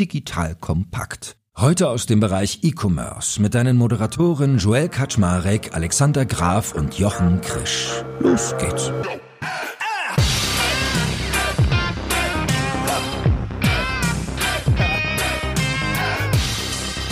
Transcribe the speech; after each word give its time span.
digital 0.00 0.54
kompakt. 0.54 1.36
Heute 1.58 1.90
aus 1.90 2.06
dem 2.06 2.20
Bereich 2.20 2.60
E-Commerce 2.62 3.40
mit 3.42 3.54
deinen 3.54 3.76
Moderatoren 3.76 4.56
Joel 4.56 4.88
Kaczmarek, 4.88 5.74
Alexander 5.74 6.24
Graf 6.24 6.72
und 6.74 6.98
Jochen 6.98 7.42
Krisch. 7.42 8.02
Los 8.18 8.54
geht's. 8.56 8.90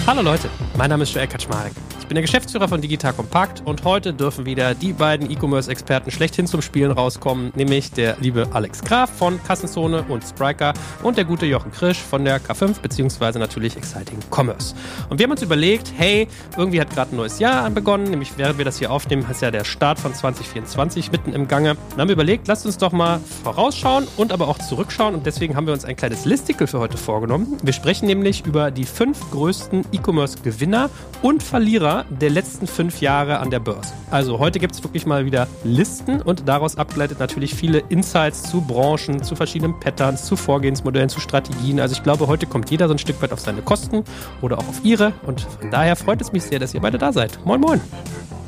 Hallo 0.07 0.23
Leute, 0.23 0.48
mein 0.79 0.89
Name 0.89 1.02
ist 1.02 1.14
Joel 1.14 1.29
Kaczmarek 1.29 1.75
bin 2.09 2.14
der 2.14 2.22
Geschäftsführer 2.22 2.68
von 2.68 2.80
Digital 2.80 3.12
Compact 3.12 3.62
und 3.66 3.84
heute 3.84 4.14
dürfen 4.14 4.46
wieder 4.46 4.75
die 4.75 4.95
beiden 4.95 5.30
E-Commerce-Experten 5.30 6.11
schlechthin 6.11 6.46
zum 6.46 6.62
Spielen 6.62 6.90
rauskommen, 6.90 7.52
nämlich 7.54 7.93
der 7.93 8.16
liebe 8.18 8.48
Alex 8.52 8.82
Graf 8.82 9.11
von 9.11 9.38
Kassenzone 9.45 10.04
und 10.08 10.25
Spriker 10.25 10.72
und 11.02 11.18
der 11.18 11.26
gute 11.26 11.44
Jochen 11.44 11.71
Krisch 11.71 11.98
von 11.98 12.25
der 12.25 12.40
K5 12.40 12.80
beziehungsweise 12.80 13.39
natürlich 13.39 13.76
Exciting 13.76 14.18
Commerce. 14.30 14.75
Und 15.11 15.18
wir 15.18 15.25
haben 15.25 15.32
uns 15.32 15.43
überlegt, 15.43 15.93
hey, 15.99 16.29
irgendwie 16.57 16.80
hat 16.80 16.89
gerade 16.89 17.14
ein 17.14 17.16
neues 17.16 17.39
Jahr 17.40 17.68
begonnen, 17.68 18.04
nämlich 18.04 18.32
während 18.38 18.57
wir 18.57 18.64
das 18.64 18.79
hier 18.79 18.90
aufnehmen, 18.90 19.27
ist 19.30 19.43
ja 19.43 19.50
der 19.50 19.64
Start 19.64 19.99
von 19.99 20.14
2024 20.14 21.13
mitten 21.13 21.35
im 21.35 21.46
Gange. 21.46 21.77
Dann 21.90 22.00
haben 22.00 22.08
wir 22.08 22.14
überlegt, 22.14 22.49
lasst 22.49 22.64
uns 22.64 22.79
doch 22.79 22.93
mal 22.93 23.21
vorausschauen 23.43 24.08
und 24.16 24.32
aber 24.32 24.49
auch 24.49 24.57
zurückschauen 24.57 25.14
und 25.14 25.27
deswegen 25.27 25.57
haben 25.57 25.66
wir 25.66 25.75
uns 25.75 25.85
ein 25.85 25.96
kleines 25.96 26.25
Listicle 26.25 26.68
für 26.68 26.79
heute 26.79 26.96
vorgenommen. 26.96 27.58
Wir 27.63 27.75
sprechen 27.75 28.07
nämlich 28.07 28.46
über 28.46 28.71
die 28.71 28.85
fünf 28.85 29.30
größten 29.30 29.85
E-Commerce-Gewinner 29.93 30.88
und 31.21 31.43
Verlierer 31.43 31.97
der 32.08 32.30
letzten 32.30 32.66
fünf 32.66 33.00
Jahre 33.00 33.38
an 33.38 33.50
der 33.50 33.61
Börse. 33.61 33.92
Also 34.11 34.38
heute 34.38 34.58
gibt 34.58 34.75
es 34.75 34.83
wirklich 34.83 35.06
mal 35.06 35.25
wieder 35.25 35.47
Listen 35.64 36.22
und 36.22 36.48
daraus 36.48 36.77
abgeleitet 36.77 37.19
natürlich 37.19 37.55
viele 37.55 37.78
Insights 37.88 38.42
zu 38.42 38.61
Branchen, 38.61 39.22
zu 39.22 39.36
verschiedenen 39.36 39.78
Patterns, 39.78 40.24
zu 40.24 40.36
Vorgehensmodellen, 40.36 41.08
zu 41.08 41.20
Strategien. 41.20 41.80
Also 41.80 41.94
ich 41.94 42.02
glaube, 42.02 42.27
heute 42.27 42.47
kommt 42.47 42.70
jeder 42.70 42.88
so 42.88 42.94
ein 42.94 42.98
Stück 42.98 43.20
weit 43.22 43.33
auf 43.33 43.41
seine 43.41 43.62
Kosten 43.62 44.05
oder 44.42 44.58
auch 44.58 44.69
auf 44.69 44.84
ihre. 44.84 45.12
Und 45.27 45.41
von 45.41 45.70
daher 45.70 45.97
freut 45.97 46.20
es 46.20 46.33
mich 46.33 46.44
sehr, 46.44 46.58
dass 46.58 46.74
ihr 46.74 46.80
beide 46.80 46.98
da 46.98 47.12
seid. 47.12 47.38
Moin, 47.44 47.60
moin. 47.60 47.80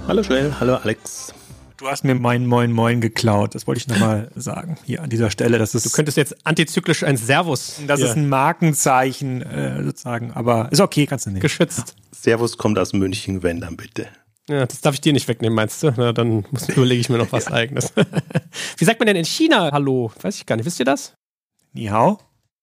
Hallo 0.06 0.22
Joel, 0.22 0.52
hallo 0.58 0.76
Alex. 0.76 1.34
Du 1.80 1.88
hast 1.88 2.04
mir 2.04 2.14
mein 2.14 2.46
Moin 2.46 2.72
Moin 2.72 3.00
geklaut. 3.00 3.54
Das 3.54 3.66
wollte 3.66 3.78
ich 3.78 3.88
nochmal 3.88 4.30
sagen 4.36 4.76
hier 4.84 5.02
an 5.02 5.08
dieser 5.08 5.30
Stelle. 5.30 5.56
Das 5.56 5.74
ist, 5.74 5.86
du 5.86 5.88
könntest 5.88 6.18
jetzt 6.18 6.36
antizyklisch 6.46 7.04
ein 7.04 7.16
Servus. 7.16 7.80
Das 7.86 8.00
ist 8.00 8.18
ein 8.18 8.28
Markenzeichen 8.28 9.40
äh, 9.40 9.82
sozusagen, 9.82 10.30
aber 10.32 10.70
ist 10.72 10.82
okay, 10.82 11.06
kannst 11.06 11.24
du 11.24 11.30
nicht. 11.30 11.40
Geschützt. 11.40 11.96
Servus 12.12 12.58
kommt 12.58 12.78
aus 12.78 12.92
München, 12.92 13.42
wenn 13.42 13.62
dann 13.62 13.78
bitte. 13.78 14.08
Ja, 14.46 14.66
das 14.66 14.82
darf 14.82 14.92
ich 14.92 15.00
dir 15.00 15.14
nicht 15.14 15.26
wegnehmen, 15.26 15.56
meinst 15.56 15.82
du? 15.82 15.90
Na, 15.96 16.12
dann 16.12 16.44
muss, 16.50 16.68
überlege 16.68 17.00
ich 17.00 17.08
mir 17.08 17.16
noch 17.16 17.32
was 17.32 17.44
ja. 17.48 17.52
eigenes. 17.52 17.94
Wie 18.76 18.84
sagt 18.84 19.00
man 19.00 19.06
denn 19.06 19.16
in 19.16 19.24
China 19.24 19.70
Hallo? 19.72 20.12
Weiß 20.20 20.36
ich 20.36 20.44
gar 20.44 20.56
nicht. 20.56 20.66
Wisst 20.66 20.80
ihr 20.80 20.84
das? 20.84 21.14
Ni 21.72 21.86
hao? 21.86 22.18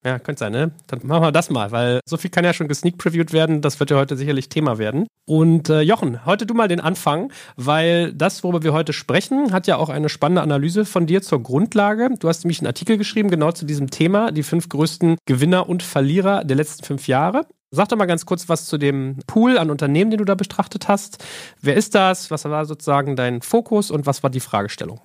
Ja, 0.08 0.20
könnte 0.20 0.40
sein, 0.40 0.54
ne? 0.54 0.72
Dann 0.88 1.02
machen 1.04 1.22
wir 1.22 1.34
das 1.34 1.50
mal, 1.50 1.74
weil 1.74 2.00
so 2.06 2.16
viel 2.16 2.30
kann 2.30 2.46
ja 2.46 2.54
schon 2.54 2.70
gesneak 2.70 2.98
previewed 2.98 3.34
werden. 3.34 3.62
Das 3.62 3.82
wird 3.82 3.92
ja 3.92 3.98
heute 3.98 4.16
sicherlich 4.16 4.48
Thema 4.48 4.78
werden. 4.78 5.06
Und 5.26 5.68
äh, 5.68 5.82
Jochen, 5.82 6.26
heute 6.26 6.46
du 6.46 6.54
mal 6.54 6.70
den 6.70 6.80
Anfang, 6.80 7.34
weil 7.58 8.14
das, 8.14 8.42
worüber 8.42 8.64
wir 8.64 8.72
heute 8.72 8.94
sprechen, 8.94 9.52
hat 9.52 9.68
ja 9.68 9.76
auch 9.76 9.90
eine 9.90 10.08
spannende 10.08 10.42
Analyse 10.42 10.86
von 10.86 11.08
dir 11.08 11.22
zur 11.22 11.44
Grundlage. 11.44 12.08
Du 12.22 12.30
hast 12.30 12.46
nämlich 12.46 12.62
einen 12.62 12.68
Artikel 12.68 12.98
geschrieben, 12.98 13.30
genau 13.30 13.52
zu 13.52 13.66
diesem 13.66 13.90
Thema, 13.90 14.32
die 14.32 14.44
fünf 14.44 14.70
größten 14.70 15.18
Gewinner 15.26 15.68
und 15.68 15.84
Verlierer 15.84 16.46
der 16.46 16.56
letzten 16.56 16.86
fünf 16.86 17.10
Jahre. 17.10 17.46
Sag 17.72 17.90
doch 17.90 17.98
mal 17.98 18.06
ganz 18.06 18.26
kurz 18.26 18.48
was 18.48 18.66
zu 18.66 18.78
dem 18.78 19.18
Pool 19.28 19.58
an 19.58 19.70
Unternehmen, 19.70 20.10
den 20.10 20.20
du 20.20 20.24
da 20.24 20.36
betrachtet 20.36 20.88
hast. 20.88 21.22
Wer 21.60 21.76
ist 21.76 21.96
das? 21.96 22.32
Was 22.32 22.46
war 22.46 22.64
sozusagen 22.64 23.18
dein 23.18 23.42
Fokus 23.42 23.92
und 23.92 24.06
was 24.06 24.24
war 24.24 24.30
die 24.30 24.40
Fragestellung? 24.40 25.02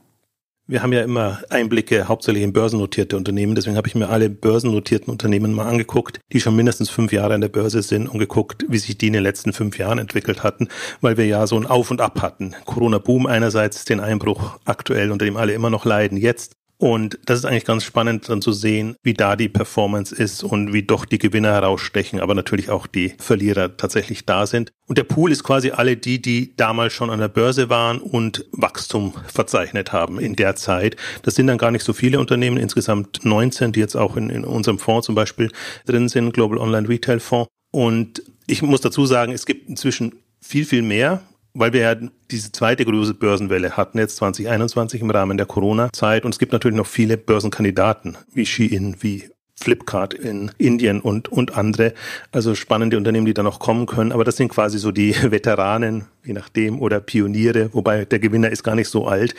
Wir 0.68 0.80
haben 0.80 0.92
ja 0.92 1.02
immer 1.02 1.40
Einblicke 1.50 2.06
hauptsächlich 2.06 2.44
in 2.44 2.52
börsennotierte 2.52 3.16
Unternehmen. 3.16 3.56
Deswegen 3.56 3.76
habe 3.76 3.88
ich 3.88 3.96
mir 3.96 4.08
alle 4.08 4.30
börsennotierten 4.30 5.10
Unternehmen 5.10 5.52
mal 5.52 5.66
angeguckt, 5.66 6.20
die 6.32 6.40
schon 6.40 6.54
mindestens 6.54 6.88
fünf 6.88 7.12
Jahre 7.12 7.34
an 7.34 7.40
der 7.40 7.48
Börse 7.48 7.82
sind 7.82 8.06
und 8.06 8.20
geguckt, 8.20 8.64
wie 8.68 8.78
sich 8.78 8.96
die 8.96 9.08
in 9.08 9.12
den 9.12 9.24
letzten 9.24 9.52
fünf 9.52 9.76
Jahren 9.76 9.98
entwickelt 9.98 10.44
hatten, 10.44 10.68
weil 11.00 11.16
wir 11.16 11.26
ja 11.26 11.48
so 11.48 11.56
ein 11.56 11.66
Auf 11.66 11.90
und 11.90 12.00
Ab 12.00 12.22
hatten. 12.22 12.54
Corona-Boom 12.64 13.26
einerseits, 13.26 13.84
den 13.84 13.98
Einbruch 13.98 14.58
aktuell, 14.64 15.10
unter 15.10 15.24
dem 15.24 15.36
alle 15.36 15.52
immer 15.52 15.68
noch 15.68 15.84
leiden, 15.84 16.16
jetzt 16.16 16.54
und 16.82 17.20
das 17.26 17.38
ist 17.38 17.44
eigentlich 17.44 17.64
ganz 17.64 17.84
spannend 17.84 18.28
dann 18.28 18.42
zu 18.42 18.50
sehen, 18.50 18.96
wie 19.04 19.14
da 19.14 19.36
die 19.36 19.48
Performance 19.48 20.12
ist 20.12 20.42
und 20.42 20.72
wie 20.72 20.82
doch 20.82 21.04
die 21.04 21.20
Gewinner 21.20 21.52
herausstechen, 21.52 22.18
aber 22.18 22.34
natürlich 22.34 22.70
auch 22.70 22.88
die 22.88 23.14
Verlierer 23.20 23.76
tatsächlich 23.76 24.26
da 24.26 24.46
sind. 24.46 24.72
Und 24.88 24.98
der 24.98 25.04
Pool 25.04 25.30
ist 25.30 25.44
quasi 25.44 25.70
alle 25.70 25.96
die, 25.96 26.20
die 26.20 26.56
damals 26.56 26.92
schon 26.92 27.10
an 27.10 27.20
der 27.20 27.28
Börse 27.28 27.70
waren 27.70 28.00
und 28.00 28.46
Wachstum 28.50 29.14
verzeichnet 29.28 29.92
haben 29.92 30.18
in 30.18 30.34
der 30.34 30.56
Zeit. 30.56 30.96
Das 31.22 31.36
sind 31.36 31.46
dann 31.46 31.56
gar 31.56 31.70
nicht 31.70 31.84
so 31.84 31.92
viele 31.92 32.18
Unternehmen, 32.18 32.56
insgesamt 32.56 33.24
19, 33.24 33.70
die 33.70 33.78
jetzt 33.78 33.94
auch 33.94 34.16
in, 34.16 34.28
in 34.28 34.44
unserem 34.44 34.80
Fonds 34.80 35.06
zum 35.06 35.14
Beispiel 35.14 35.52
drin 35.86 36.08
sind, 36.08 36.34
Global 36.34 36.58
Online 36.58 36.88
Retail 36.88 37.20
Fonds. 37.20 37.48
Und 37.70 38.24
ich 38.48 38.60
muss 38.60 38.80
dazu 38.80 39.06
sagen, 39.06 39.30
es 39.30 39.46
gibt 39.46 39.68
inzwischen 39.68 40.16
viel, 40.40 40.64
viel 40.64 40.82
mehr 40.82 41.22
weil 41.54 41.72
wir 41.72 41.80
ja 41.80 41.94
diese 42.30 42.52
zweite 42.52 42.84
große 42.84 43.14
Börsenwelle 43.14 43.76
hatten, 43.76 43.98
jetzt 43.98 44.16
2021 44.16 45.00
im 45.00 45.10
Rahmen 45.10 45.36
der 45.36 45.46
Corona-Zeit. 45.46 46.24
Und 46.24 46.32
es 46.32 46.38
gibt 46.38 46.52
natürlich 46.52 46.76
noch 46.76 46.86
viele 46.86 47.16
Börsenkandidaten, 47.16 48.16
wie 48.32 48.46
Shein, 48.46 48.96
wie 49.00 49.30
Flipkart 49.60 50.14
in 50.14 50.50
Indien 50.58 51.00
und, 51.00 51.30
und 51.30 51.56
andere. 51.56 51.94
Also 52.32 52.54
spannende 52.54 52.96
Unternehmen, 52.96 53.26
die 53.26 53.34
da 53.34 53.42
noch 53.42 53.60
kommen 53.60 53.86
können. 53.86 54.12
Aber 54.12 54.24
das 54.24 54.36
sind 54.36 54.48
quasi 54.48 54.78
so 54.78 54.90
die 54.90 55.14
Veteranen, 55.30 56.06
je 56.24 56.32
nachdem, 56.32 56.80
oder 56.80 57.00
Pioniere, 57.00 57.70
wobei 57.72 58.04
der 58.04 58.18
Gewinner 58.18 58.50
ist 58.50 58.62
gar 58.62 58.74
nicht 58.74 58.88
so 58.88 59.06
alt, 59.06 59.34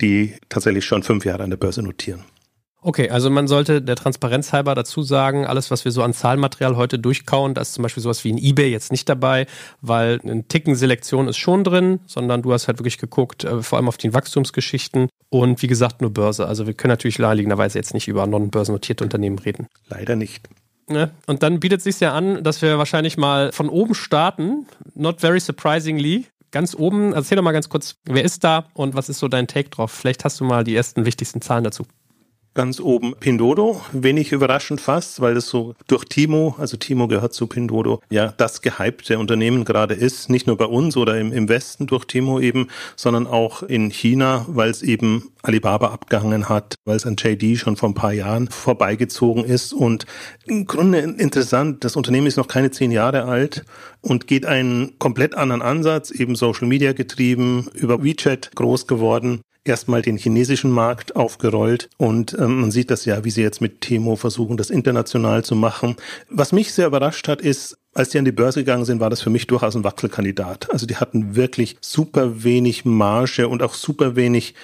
die 0.00 0.34
tatsächlich 0.48 0.84
schon 0.84 1.02
fünf 1.02 1.24
Jahre 1.24 1.42
an 1.42 1.50
der 1.50 1.56
Börse 1.56 1.82
notieren. 1.82 2.24
Okay, 2.86 3.10
also 3.10 3.30
man 3.30 3.48
sollte 3.48 3.82
der 3.82 3.96
Transparenz 3.96 4.52
halber 4.52 4.76
dazu 4.76 5.02
sagen, 5.02 5.44
alles, 5.44 5.72
was 5.72 5.84
wir 5.84 5.90
so 5.90 6.04
an 6.04 6.14
Zahlenmaterial 6.14 6.76
heute 6.76 7.00
durchkauen, 7.00 7.52
da 7.52 7.62
ist 7.62 7.74
zum 7.74 7.82
Beispiel 7.82 8.00
sowas 8.00 8.22
wie 8.22 8.32
ein 8.32 8.38
Ebay 8.38 8.70
jetzt 8.70 8.92
nicht 8.92 9.08
dabei, 9.08 9.48
weil 9.80 10.20
ein 10.22 10.46
Ticken 10.46 10.76
Selektion 10.76 11.26
ist 11.26 11.36
schon 11.36 11.64
drin, 11.64 11.98
sondern 12.06 12.42
du 12.42 12.52
hast 12.52 12.68
halt 12.68 12.78
wirklich 12.78 12.98
geguckt, 12.98 13.42
äh, 13.42 13.60
vor 13.60 13.78
allem 13.78 13.88
auf 13.88 13.96
die 13.96 14.14
Wachstumsgeschichten 14.14 15.08
und 15.30 15.62
wie 15.62 15.66
gesagt 15.66 16.00
nur 16.00 16.14
Börse. 16.14 16.46
Also 16.46 16.68
wir 16.68 16.74
können 16.74 16.92
natürlich 16.92 17.18
naheliegenderweise 17.18 17.76
jetzt 17.76 17.92
nicht 17.92 18.06
über 18.06 18.24
non-börsennotierte 18.24 19.02
Unternehmen 19.02 19.40
reden. 19.40 19.66
Leider 19.88 20.14
nicht. 20.14 20.48
Ne? 20.88 21.10
Und 21.26 21.42
dann 21.42 21.58
bietet 21.58 21.78
es 21.78 21.84
sich 21.84 21.98
ja 21.98 22.12
an, 22.12 22.44
dass 22.44 22.62
wir 22.62 22.78
wahrscheinlich 22.78 23.16
mal 23.16 23.50
von 23.50 23.68
oben 23.68 23.96
starten, 23.96 24.68
not 24.94 25.20
very 25.20 25.40
surprisingly, 25.40 26.26
ganz 26.52 26.76
oben. 26.76 27.14
Erzähl 27.14 27.34
doch 27.34 27.42
mal 27.42 27.50
ganz 27.50 27.68
kurz, 27.68 27.96
wer 28.04 28.22
ist 28.22 28.44
da 28.44 28.68
und 28.74 28.94
was 28.94 29.08
ist 29.08 29.18
so 29.18 29.26
dein 29.26 29.48
Take 29.48 29.70
drauf? 29.70 29.90
Vielleicht 29.90 30.24
hast 30.24 30.38
du 30.38 30.44
mal 30.44 30.62
die 30.62 30.76
ersten 30.76 31.04
wichtigsten 31.04 31.40
Zahlen 31.40 31.64
dazu. 31.64 31.84
Ganz 32.56 32.80
oben 32.80 33.14
Pindodo, 33.20 33.82
wenig 33.92 34.32
überraschend 34.32 34.80
fast, 34.80 35.20
weil 35.20 35.36
es 35.36 35.46
so 35.46 35.74
durch 35.88 36.06
Timo, 36.06 36.54
also 36.56 36.78
Timo 36.78 37.06
gehört 37.06 37.34
zu 37.34 37.48
Pindodo, 37.48 38.00
ja 38.08 38.32
das 38.38 38.62
gehypte 38.62 39.18
Unternehmen 39.18 39.66
gerade 39.66 39.92
ist, 39.92 40.30
nicht 40.30 40.46
nur 40.46 40.56
bei 40.56 40.64
uns 40.64 40.96
oder 40.96 41.20
im, 41.20 41.34
im 41.34 41.50
Westen 41.50 41.86
durch 41.86 42.06
Timo 42.06 42.40
eben, 42.40 42.68
sondern 42.96 43.26
auch 43.26 43.62
in 43.62 43.90
China, 43.90 44.46
weil 44.48 44.70
es 44.70 44.80
eben 44.80 45.32
Alibaba 45.42 45.88
abgehangen 45.88 46.48
hat, 46.48 46.76
weil 46.86 46.96
es 46.96 47.04
an 47.04 47.16
JD 47.18 47.58
schon 47.58 47.76
vor 47.76 47.90
ein 47.90 47.94
paar 47.94 48.14
Jahren 48.14 48.48
vorbeigezogen 48.48 49.44
ist. 49.44 49.74
Und 49.74 50.06
im 50.46 50.64
Grunde 50.64 51.00
interessant, 51.00 51.84
das 51.84 51.94
Unternehmen 51.94 52.26
ist 52.26 52.38
noch 52.38 52.48
keine 52.48 52.70
zehn 52.70 52.90
Jahre 52.90 53.24
alt 53.24 53.66
und 54.00 54.26
geht 54.26 54.46
einen 54.46 54.98
komplett 54.98 55.34
anderen 55.34 55.60
Ansatz, 55.60 56.10
eben 56.10 56.34
Social 56.36 56.68
Media 56.68 56.94
getrieben, 56.94 57.68
über 57.74 58.02
WeChat 58.02 58.52
groß 58.54 58.86
geworden 58.86 59.42
erstmal 59.66 60.02
den 60.02 60.16
chinesischen 60.16 60.70
Markt 60.70 61.16
aufgerollt 61.16 61.88
und 61.96 62.36
ähm, 62.38 62.60
man 62.60 62.70
sieht 62.70 62.90
das 62.90 63.04
ja, 63.04 63.24
wie 63.24 63.30
sie 63.30 63.42
jetzt 63.42 63.60
mit 63.60 63.80
Temo 63.80 64.16
versuchen, 64.16 64.56
das 64.56 64.70
international 64.70 65.44
zu 65.44 65.54
machen. 65.56 65.96
Was 66.28 66.52
mich 66.52 66.72
sehr 66.72 66.86
überrascht 66.86 67.28
hat, 67.28 67.40
ist, 67.40 67.76
als 67.94 68.10
die 68.10 68.18
an 68.18 68.24
die 68.24 68.32
Börse 68.32 68.60
gegangen 68.60 68.84
sind, 68.84 69.00
war 69.00 69.10
das 69.10 69.22
für 69.22 69.30
mich 69.30 69.46
durchaus 69.46 69.74
ein 69.74 69.84
Wachselkandidat. 69.84 70.70
Also 70.70 70.86
die 70.86 70.96
hatten 70.96 71.34
wirklich 71.34 71.78
super 71.80 72.44
wenig 72.44 72.84
Marge 72.84 73.48
und 73.48 73.62
auch 73.62 73.74
super 73.74 74.16
wenig 74.16 74.54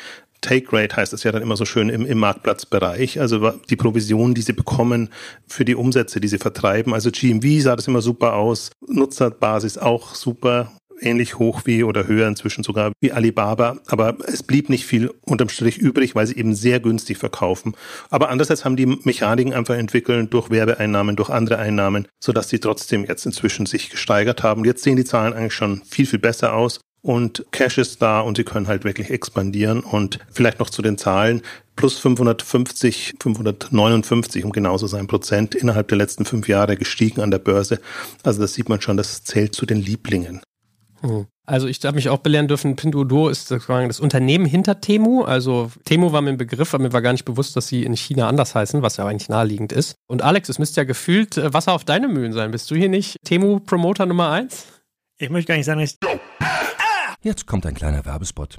Take 0.43 0.77
Rate 0.77 0.97
heißt 0.97 1.13
es 1.13 1.23
ja 1.23 1.33
dann 1.33 1.41
immer 1.41 1.57
so 1.57 1.65
schön 1.65 1.89
im, 1.89 2.05
im 2.05 2.19
Marktplatzbereich. 2.19 3.21
Also 3.21 3.53
die 3.71 3.77
Provision, 3.77 4.35
die 4.35 4.43
sie 4.43 4.53
bekommen 4.53 5.09
für 5.47 5.65
die 5.65 5.77
Umsätze, 5.77 6.21
die 6.21 6.29
sie 6.29 6.39
vertreiben. 6.39 6.93
Also 6.93 7.11
GMV 7.11 7.63
sah 7.63 7.77
das 7.77 7.87
immer 7.87 8.03
super 8.03 8.35
aus. 8.35 8.71
Nutzerbasis 8.87 9.79
auch 9.79 10.15
super 10.15 10.73
ähnlich 11.03 11.39
hoch 11.39 11.63
wie 11.65 11.85
oder 11.85 12.07
höher 12.07 12.29
inzwischen 12.29 12.65
sogar 12.65 12.93
wie 13.01 13.13
Alibaba. 13.13 13.79
Aber 13.87 14.17
es 14.27 14.43
blieb 14.43 14.69
nicht 14.69 14.87
viel 14.87 15.13
unterm 15.23 15.49
Strich 15.49 15.79
übrig, 15.79 16.15
weil 16.15 16.27
sie 16.27 16.37
eben 16.37 16.55
sehr 16.55 16.81
günstig 16.81 17.19
verkaufen. 17.19 17.75
Aber 18.11 18.29
andererseits 18.29 18.65
haben 18.65 18.77
die 18.77 18.87
Mechaniken 18.87 19.53
einfach 19.53 19.77
entwickelt 19.77 20.33
durch 20.33 20.51
Werbeeinnahmen, 20.51 21.17
durch 21.17 21.31
andere 21.31 21.59
Einnahmen, 21.59 22.09
sodass 22.21 22.49
sie 22.49 22.59
trotzdem 22.59 23.05
jetzt 23.05 23.27
inzwischen 23.27 23.67
sich 23.67 23.91
gesteigert 23.91 24.43
haben. 24.43 24.65
Jetzt 24.65 24.83
sehen 24.83 24.97
die 24.97 25.05
Zahlen 25.05 25.33
eigentlich 25.33 25.55
schon 25.55 25.83
viel, 25.85 26.07
viel 26.07 26.19
besser 26.19 26.55
aus. 26.55 26.81
Und 27.03 27.45
Cash 27.51 27.79
ist 27.79 28.01
da 28.01 28.21
und 28.21 28.37
sie 28.37 28.45
können 28.45 28.69
halt 28.69 28.85
wirklich 28.85 29.11
expandieren. 29.11 29.81
Und 29.81 30.21
vielleicht 30.31 30.61
noch 30.61 30.71
zu 30.71 30.83
den 30.83 30.99
Zahlen. 30.99 31.43
Plus 31.75 31.99
550, 31.99 33.15
559, 33.21 34.45
um 34.45 34.53
genau 34.53 34.79
zu 34.79 34.87
sein, 34.87 35.09
Prozent 35.09 35.55
innerhalb 35.55 35.89
der 35.89 35.99
letzten 35.99 36.25
fünf 36.25 36.47
Jahre 36.47 36.77
gestiegen 36.77 37.21
an 37.21 37.31
der 37.31 37.39
Börse. 37.39 37.81
Also 38.23 38.41
das 38.41 38.55
sieht 38.55 38.69
man 38.69 38.81
schon, 38.81 38.97
das 38.97 39.25
zählt 39.25 39.55
zu 39.55 39.67
den 39.67 39.81
Lieblingen. 39.81 40.43
Mhm. 41.03 41.27
Also 41.45 41.67
ich 41.67 41.85
habe 41.85 41.97
mich 41.97 42.09
auch 42.09 42.19
belehren 42.19 42.47
dürfen, 42.47 42.77
Pinduoduo 42.77 43.29
ist 43.29 43.49
sozusagen 43.49 43.89
das 43.89 43.99
Unternehmen 43.99 44.47
hinter 44.47 44.81
Temu. 44.81 45.23
Also 45.23 45.71
Temu 45.85 46.13
war 46.13 46.23
mir 46.23 46.31
ein 46.31 46.37
Begriff, 46.37 46.73
aber 46.73 46.85
mir 46.85 46.93
war 46.93 47.03
gar 47.03 47.13
nicht 47.13 47.25
bewusst, 47.25 47.57
dass 47.57 47.67
sie 47.67 47.83
in 47.83 47.97
China 47.97 48.29
anders 48.29 48.55
heißen, 48.55 48.83
was 48.83 48.97
ja 48.97 49.07
eigentlich 49.07 49.29
naheliegend 49.29 49.73
ist. 49.73 49.97
Und 50.07 50.23
Alex, 50.23 50.49
es 50.49 50.59
müsste 50.59 50.81
ja 50.81 50.85
gefühlt 50.85 51.37
äh, 51.37 51.53
Wasser 51.53 51.73
auf 51.73 51.85
deine 51.85 52.09
Mühlen 52.09 52.33
sein. 52.33 52.53
Bist 52.53 52.71
du 52.71 52.77
hier 52.77 52.89
nicht 52.89 53.17
Temu-Promoter 53.25 54.07
Nummer 54.07 54.31
eins? 54.31 54.67
Ich 55.19 55.31
möchte 55.31 55.49
gar 55.49 55.57
nicht 55.57 55.67
sagen, 55.67 55.81
dass 55.81 55.91
ich 55.91 55.99
Jetzt 57.23 57.47
kommt 57.47 57.67
ein 57.67 57.75
kleiner 57.75 58.05
Werbespot. 58.05 58.59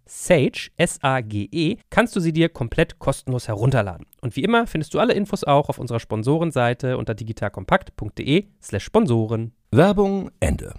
Sage, 0.13 0.71
S-A-G-E, 0.75 1.77
kannst 1.89 2.17
du 2.17 2.19
sie 2.19 2.33
dir 2.33 2.49
komplett 2.49 2.99
kostenlos 2.99 3.47
herunterladen. 3.47 4.05
Und 4.19 4.35
wie 4.35 4.43
immer 4.43 4.67
findest 4.67 4.93
du 4.93 4.99
alle 4.99 5.13
Infos 5.13 5.45
auch 5.45 5.69
auf 5.69 5.79
unserer 5.79 6.01
Sponsorenseite 6.01 6.97
unter 6.97 7.15
digitalkompakt.de 7.15 8.47
slash 8.61 8.83
Sponsoren. 8.83 9.53
Werbung 9.71 10.29
Ende. 10.41 10.73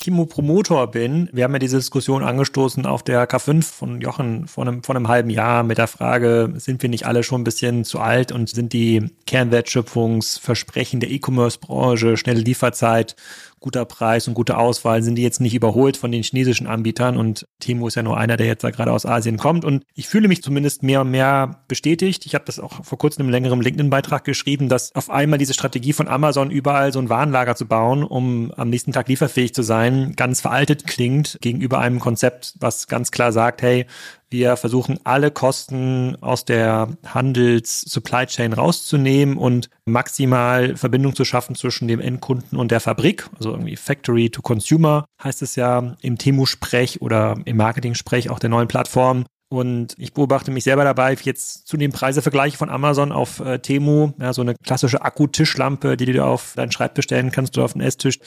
Timo-Promotor 0.00 0.90
bin. 0.90 1.28
Wir 1.32 1.44
haben 1.44 1.52
ja 1.52 1.60
diese 1.60 1.76
Diskussion 1.76 2.24
angestoßen 2.24 2.86
auf 2.86 3.04
der 3.04 3.28
K5 3.28 3.62
von 3.62 4.00
Jochen 4.00 4.48
vor 4.48 4.66
einem, 4.66 4.82
vor 4.82 4.96
einem 4.96 5.06
halben 5.06 5.30
Jahr 5.30 5.62
mit 5.62 5.78
der 5.78 5.86
Frage, 5.86 6.52
sind 6.56 6.82
wir 6.82 6.88
nicht 6.88 7.06
alle 7.06 7.22
schon 7.22 7.42
ein 7.42 7.44
bisschen 7.44 7.84
zu 7.84 8.00
alt 8.00 8.32
und 8.32 8.50
sind 8.50 8.72
die 8.72 9.10
Kernwertschöpfungsversprechen 9.26 10.98
der 10.98 11.10
E-Commerce-Branche, 11.12 12.16
schnelle 12.16 12.40
Lieferzeit 12.40 13.14
guter 13.62 13.84
Preis 13.84 14.28
und 14.28 14.34
gute 14.34 14.58
Auswahl, 14.58 15.02
sind 15.02 15.14
die 15.14 15.22
jetzt 15.22 15.40
nicht 15.40 15.54
überholt 15.54 15.96
von 15.96 16.12
den 16.12 16.22
chinesischen 16.22 16.66
Anbietern 16.66 17.16
und 17.16 17.46
Temu 17.60 17.88
ist 17.88 17.94
ja 17.94 18.02
nur 18.02 18.18
einer, 18.18 18.36
der 18.36 18.46
jetzt 18.46 18.64
da 18.64 18.70
gerade 18.70 18.92
aus 18.92 19.06
Asien 19.06 19.38
kommt 19.38 19.64
und 19.64 19.84
ich 19.94 20.08
fühle 20.08 20.28
mich 20.28 20.42
zumindest 20.42 20.82
mehr 20.82 21.00
und 21.00 21.10
mehr 21.10 21.62
bestätigt. 21.68 22.26
Ich 22.26 22.34
habe 22.34 22.44
das 22.44 22.60
auch 22.60 22.84
vor 22.84 22.98
kurzem 22.98 23.24
im 23.24 23.30
längeren 23.30 23.60
LinkedIn-Beitrag 23.60 24.24
geschrieben, 24.24 24.68
dass 24.68 24.94
auf 24.94 25.08
einmal 25.08 25.38
diese 25.38 25.54
Strategie 25.54 25.92
von 25.92 26.08
Amazon 26.08 26.50
überall 26.50 26.92
so 26.92 26.98
ein 26.98 27.08
Warenlager 27.08 27.56
zu 27.56 27.66
bauen, 27.66 28.04
um 28.04 28.52
am 28.56 28.68
nächsten 28.68 28.92
Tag 28.92 29.08
lieferfähig 29.08 29.54
zu 29.54 29.62
sein, 29.62 30.14
ganz 30.16 30.40
veraltet 30.40 30.86
klingt 30.86 31.38
gegenüber 31.40 31.78
einem 31.78 32.00
Konzept, 32.00 32.54
was 32.60 32.88
ganz 32.88 33.10
klar 33.10 33.32
sagt, 33.32 33.62
hey, 33.62 33.86
wir 34.32 34.56
versuchen 34.56 34.98
alle 35.04 35.30
Kosten 35.30 36.16
aus 36.20 36.44
der 36.44 36.88
Handels-Supply 37.06 38.26
Chain 38.26 38.52
rauszunehmen 38.52 39.36
und 39.36 39.68
maximal 39.84 40.76
Verbindung 40.76 41.14
zu 41.14 41.24
schaffen 41.24 41.54
zwischen 41.54 41.86
dem 41.88 42.00
Endkunden 42.00 42.58
und 42.58 42.70
der 42.70 42.80
Fabrik. 42.80 43.28
Also 43.36 43.50
irgendwie 43.50 43.76
Factory 43.76 44.30
to 44.30 44.42
Consumer 44.42 45.04
heißt 45.22 45.42
es 45.42 45.56
ja 45.56 45.94
im 46.00 46.18
Temu-Sprech 46.18 47.02
oder 47.02 47.36
im 47.44 47.56
Marketing-Sprech 47.56 48.30
auch 48.30 48.38
der 48.38 48.50
neuen 48.50 48.68
Plattform. 48.68 49.24
Und 49.52 49.94
ich 49.98 50.14
beobachte 50.14 50.50
mich 50.50 50.64
selber 50.64 50.82
dabei, 50.82 51.14
jetzt 51.24 51.68
zu 51.68 51.76
den 51.76 51.92
Preisevergleichen 51.92 52.56
von 52.56 52.70
Amazon 52.70 53.12
auf 53.12 53.38
äh, 53.40 53.58
Temu, 53.58 54.12
ja, 54.18 54.32
so 54.32 54.40
eine 54.40 54.54
klassische 54.54 55.02
Akkutischlampe, 55.02 55.98
die 55.98 56.06
du 56.06 56.24
auf 56.24 56.54
deinen 56.56 56.72
Schreibtisch 56.72 57.04
stellen 57.04 57.30
kannst 57.30 57.58
oder 57.58 57.66
auf 57.66 57.74
den 57.74 57.82
Esstisch, 57.82 58.18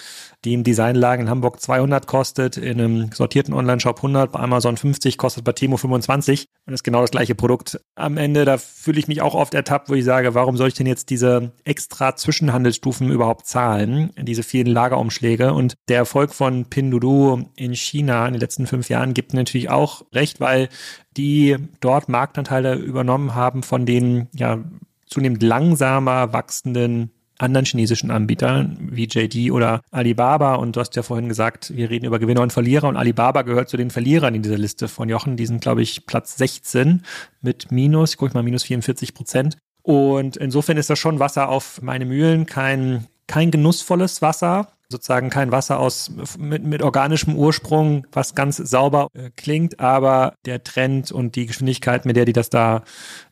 die 0.44 0.54
im 0.54 0.64
Designlagen 0.64 1.24
in 1.24 1.30
Hamburg 1.32 1.60
200 1.60 2.06
kostet, 2.06 2.58
in 2.58 2.80
einem 2.80 3.12
sortierten 3.12 3.56
Online-Shop 3.56 3.98
100, 3.98 4.34
bei 4.34 4.40
Amazon 4.40 4.78
50, 4.78 5.18
kostet 5.18 5.44
bei 5.44 5.54
Temu 5.54 5.78
25 5.78 6.46
und 6.68 6.76
ist 6.76 6.84
genau 6.84 7.02
das 7.02 7.10
gleiche 7.10 7.34
Produkt. 7.34 7.80
Am 7.96 8.18
Ende, 8.18 8.46
da 8.46 8.60
fühle 8.60 9.00
ich 9.00 9.08
mich 9.08 9.24
auch 9.24 9.34
oft 9.34 9.56
ertappt, 9.56 9.90
wo 9.90 9.96
ich 9.96 10.06
sage, 10.06 10.36
warum 10.36 10.58
soll 10.58 10.68
ich 10.68 10.76
denn 10.76 10.86
jetzt 10.86 11.10
diese 11.10 11.54
extra 11.64 12.16
Zwischenhandelsstufen 12.16 13.10
überhaupt 13.10 13.48
zahlen, 13.48 14.12
diese 14.16 14.44
vielen 14.44 14.68
Lagerumschläge? 14.68 15.54
Und 15.54 15.74
der 15.88 15.98
Erfolg 15.98 16.36
von 16.36 16.66
Pinduoduo 16.66 17.50
in 17.56 17.74
China 17.74 18.28
in 18.28 18.34
den 18.34 18.42
letzten 18.42 18.68
fünf 18.68 18.90
Jahren 18.90 19.16
gibt 19.16 19.34
natürlich 19.34 19.72
auch 19.72 20.06
recht, 20.14 20.40
weil 20.40 20.70
die 21.18 21.58
dort 21.80 22.10
Marktanteile 22.10 22.76
übernommen 22.76 23.36
haben 23.36 23.64
von 23.64 23.86
den 23.86 24.28
ja 24.34 24.60
zunehmend 25.08 25.44
langsamer 25.44 26.34
wachsenden 26.34 27.12
anderen 27.38 27.66
chinesischen 27.66 28.12
Anbietern 28.12 28.78
wie 28.80 29.08
JD 29.08 29.52
oder 29.52 29.82
Alibaba. 29.92 30.56
Und 30.56 30.76
du 30.76 30.80
hast 30.80 30.96
ja 30.96 31.04
vorhin 31.04 31.28
gesagt, 31.28 31.76
wir 31.76 31.90
reden 31.90 32.06
über 32.06 32.20
Gewinner 32.20 32.42
und 32.42 32.54
Verlierer 32.54 32.88
und 32.88 32.98
Alibaba 32.98 33.42
gehört 33.42 33.70
zu 33.70 33.78
den 33.78 33.92
Verlierern 33.92 34.36
in 34.36 34.42
dieser 34.42 34.58
Liste 34.58 34.88
von 34.88 35.10
Jochen. 35.10 35.36
Die 35.36 35.46
sind, 35.46 35.62
glaube 35.62 35.82
ich, 35.82 36.06
Platz 36.06 36.38
16 36.38 37.04
mit 37.42 37.72
Minus, 37.72 38.12
ich 38.12 38.18
gucke 38.18 38.34
mal, 38.34 38.44
minus 38.44 38.64
44 38.64 39.14
Prozent. 39.14 39.58
Und 39.84 40.38
insofern 40.38 40.78
ist 40.78 40.90
das 40.90 40.98
schon 40.98 41.20
Wasser 41.20 41.50
auf 41.50 41.82
meine 41.82 42.06
Mühlen, 42.06 42.46
kein, 42.46 43.06
kein 43.28 43.52
genussvolles 43.52 44.22
Wasser, 44.22 44.70
sozusagen 44.96 45.30
kein 45.30 45.52
Wasser 45.52 45.80
aus 45.80 46.12
mit, 46.40 46.64
mit 46.64 46.82
organischem 46.82 47.36
Ursprung, 47.36 48.08
was 48.12 48.34
ganz 48.34 48.58
sauber 48.58 49.10
äh, 49.14 49.30
klingt, 49.36 49.80
aber 49.80 50.36
der 50.46 50.64
Trend 50.64 51.12
und 51.12 51.36
die 51.36 51.46
Geschwindigkeit, 51.46 52.06
mit 52.06 52.16
der 52.16 52.26
die 52.26 52.34
das 52.34 52.50
da 52.50 52.84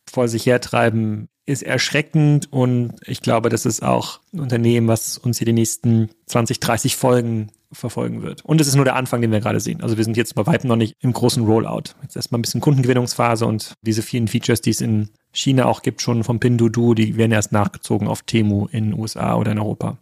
vor 0.09 0.27
sich 0.27 0.45
hertreiben, 0.45 1.29
ist 1.45 1.63
erschreckend 1.63 2.51
und 2.51 2.93
ich 3.05 3.21
glaube, 3.21 3.49
das 3.49 3.65
ist 3.65 3.83
auch 3.83 4.19
ein 4.33 4.39
Unternehmen, 4.39 4.87
was 4.87 5.17
uns 5.17 5.37
hier 5.39 5.45
die 5.45 5.53
nächsten 5.53 6.09
20, 6.27 6.59
30 6.59 6.95
Folgen 6.95 7.51
verfolgen 7.73 8.21
wird. 8.21 8.45
Und 8.45 8.61
es 8.61 8.67
ist 8.67 8.75
nur 8.75 8.85
der 8.85 8.95
Anfang, 8.95 9.21
den 9.21 9.31
wir 9.31 9.39
gerade 9.39 9.59
sehen. 9.59 9.81
Also 9.81 9.97
wir 9.97 10.03
sind 10.03 10.15
jetzt 10.15 10.35
bei 10.35 10.45
weitem 10.45 10.67
noch 10.67 10.75
nicht 10.75 10.95
im 10.99 11.11
großen 11.11 11.43
Rollout. 11.43 11.95
Jetzt 12.01 12.15
erstmal 12.15 12.39
ein 12.39 12.43
bisschen 12.43 12.61
Kundengewinnungsphase 12.61 13.45
und 13.45 13.73
diese 13.81 14.03
vielen 14.03 14.27
Features, 14.27 14.61
die 14.61 14.69
es 14.69 14.79
in 14.79 15.09
China 15.31 15.65
auch 15.65 15.81
gibt, 15.81 16.01
schon 16.01 16.23
vom 16.23 16.39
Pinduoduo, 16.39 16.93
die 16.93 17.17
werden 17.17 17.31
erst 17.31 17.51
nachgezogen 17.51 18.07
auf 18.07 18.21
Temu 18.21 18.67
in 18.67 18.91
den 18.91 18.99
USA 18.99 19.35
oder 19.35 19.51
in 19.51 19.59
Europa. 19.59 19.97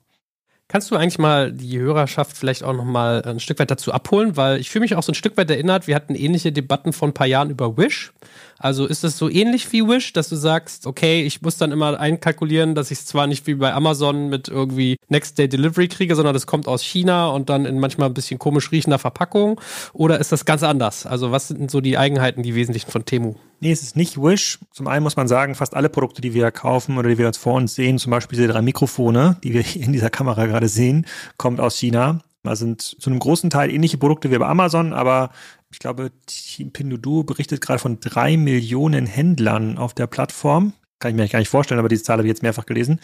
Kannst 0.71 0.89
du 0.89 0.95
eigentlich 0.95 1.19
mal 1.19 1.51
die 1.51 1.79
Hörerschaft 1.79 2.37
vielleicht 2.37 2.63
auch 2.63 2.71
noch 2.71 2.85
mal 2.85 3.21
ein 3.23 3.41
Stück 3.41 3.59
weit 3.59 3.69
dazu 3.69 3.91
abholen, 3.91 4.37
weil 4.37 4.57
ich 4.57 4.69
fühle 4.69 4.83
mich 4.83 4.95
auch 4.95 5.03
so 5.03 5.11
ein 5.11 5.15
Stück 5.15 5.35
weit 5.35 5.49
erinnert, 5.49 5.85
wir 5.85 5.95
hatten 5.95 6.15
ähnliche 6.15 6.53
Debatten 6.53 6.93
vor 6.93 7.09
ein 7.09 7.13
paar 7.13 7.27
Jahren 7.27 7.49
über 7.49 7.75
Wish. 7.75 8.13
Also 8.61 8.85
ist 8.85 9.03
es 9.03 9.17
so 9.17 9.27
ähnlich 9.27 9.71
wie 9.73 9.87
Wish, 9.87 10.13
dass 10.13 10.29
du 10.29 10.35
sagst, 10.35 10.85
okay, 10.85 11.23
ich 11.23 11.41
muss 11.41 11.57
dann 11.57 11.71
immer 11.71 11.99
einkalkulieren, 11.99 12.75
dass 12.75 12.91
ich 12.91 12.99
es 12.99 13.05
zwar 13.07 13.25
nicht 13.25 13.47
wie 13.47 13.55
bei 13.55 13.73
Amazon 13.73 14.29
mit 14.29 14.49
irgendwie 14.49 14.97
Next 15.09 15.39
Day 15.39 15.49
Delivery 15.49 15.87
kriege, 15.87 16.15
sondern 16.15 16.35
das 16.35 16.45
kommt 16.45 16.67
aus 16.67 16.83
China 16.83 17.29
und 17.29 17.49
dann 17.49 17.65
in 17.65 17.79
manchmal 17.79 18.09
ein 18.09 18.13
bisschen 18.13 18.37
komisch 18.37 18.71
riechender 18.71 18.99
Verpackung? 18.99 19.59
Oder 19.93 20.19
ist 20.19 20.31
das 20.31 20.45
ganz 20.45 20.61
anders? 20.61 21.07
Also 21.07 21.31
was 21.31 21.47
sind 21.47 21.71
so 21.71 21.81
die 21.81 21.97
Eigenheiten, 21.97 22.43
die 22.43 22.53
wesentlichen 22.53 22.91
von 22.91 23.03
Temu? 23.03 23.33
Nee, 23.61 23.71
es 23.71 23.81
ist 23.81 23.95
nicht 23.95 24.21
Wish. 24.21 24.59
Zum 24.71 24.87
einen 24.87 25.01
muss 25.01 25.15
man 25.15 25.27
sagen, 25.27 25.55
fast 25.55 25.75
alle 25.75 25.89
Produkte, 25.89 26.21
die 26.21 26.35
wir 26.35 26.51
kaufen 26.51 26.99
oder 26.99 27.09
die 27.09 27.17
wir 27.17 27.25
jetzt 27.25 27.37
vor 27.37 27.55
uns 27.55 27.73
sehen, 27.73 27.97
zum 27.97 28.11
Beispiel 28.11 28.37
diese 28.37 28.47
drei 28.47 28.61
Mikrofone, 28.61 29.37
die 29.43 29.53
wir 29.53 29.63
in 29.75 29.91
dieser 29.91 30.11
Kamera 30.11 30.45
gerade 30.45 30.67
sehen, 30.67 31.07
kommt 31.37 31.59
aus 31.59 31.77
China. 31.77 32.21
Das 32.43 32.59
sind 32.59 32.81
zu 32.81 33.09
einem 33.09 33.19
großen 33.19 33.49
Teil 33.49 33.69
ähnliche 33.69 33.97
Produkte 33.97 34.31
wie 34.31 34.37
bei 34.37 34.47
Amazon, 34.47 34.93
aber 34.93 35.29
ich 35.71 35.79
glaube, 35.79 36.11
Team 36.25 36.71
Pinduoduo 36.71 37.23
berichtet 37.23 37.61
gerade 37.61 37.79
von 37.79 37.99
drei 37.99 38.37
Millionen 38.37 39.05
Händlern 39.05 39.77
auf 39.77 39.93
der 39.93 40.07
Plattform 40.07 40.73
kann 41.01 41.11
ich 41.11 41.17
mir 41.17 41.27
gar 41.27 41.39
nicht 41.39 41.49
vorstellen, 41.49 41.79
aber 41.79 41.89
diese 41.89 42.03
Zahl 42.03 42.17
habe 42.17 42.27
ich 42.27 42.31
jetzt 42.31 42.43
mehrfach 42.43 42.65
gelesen, 42.65 42.99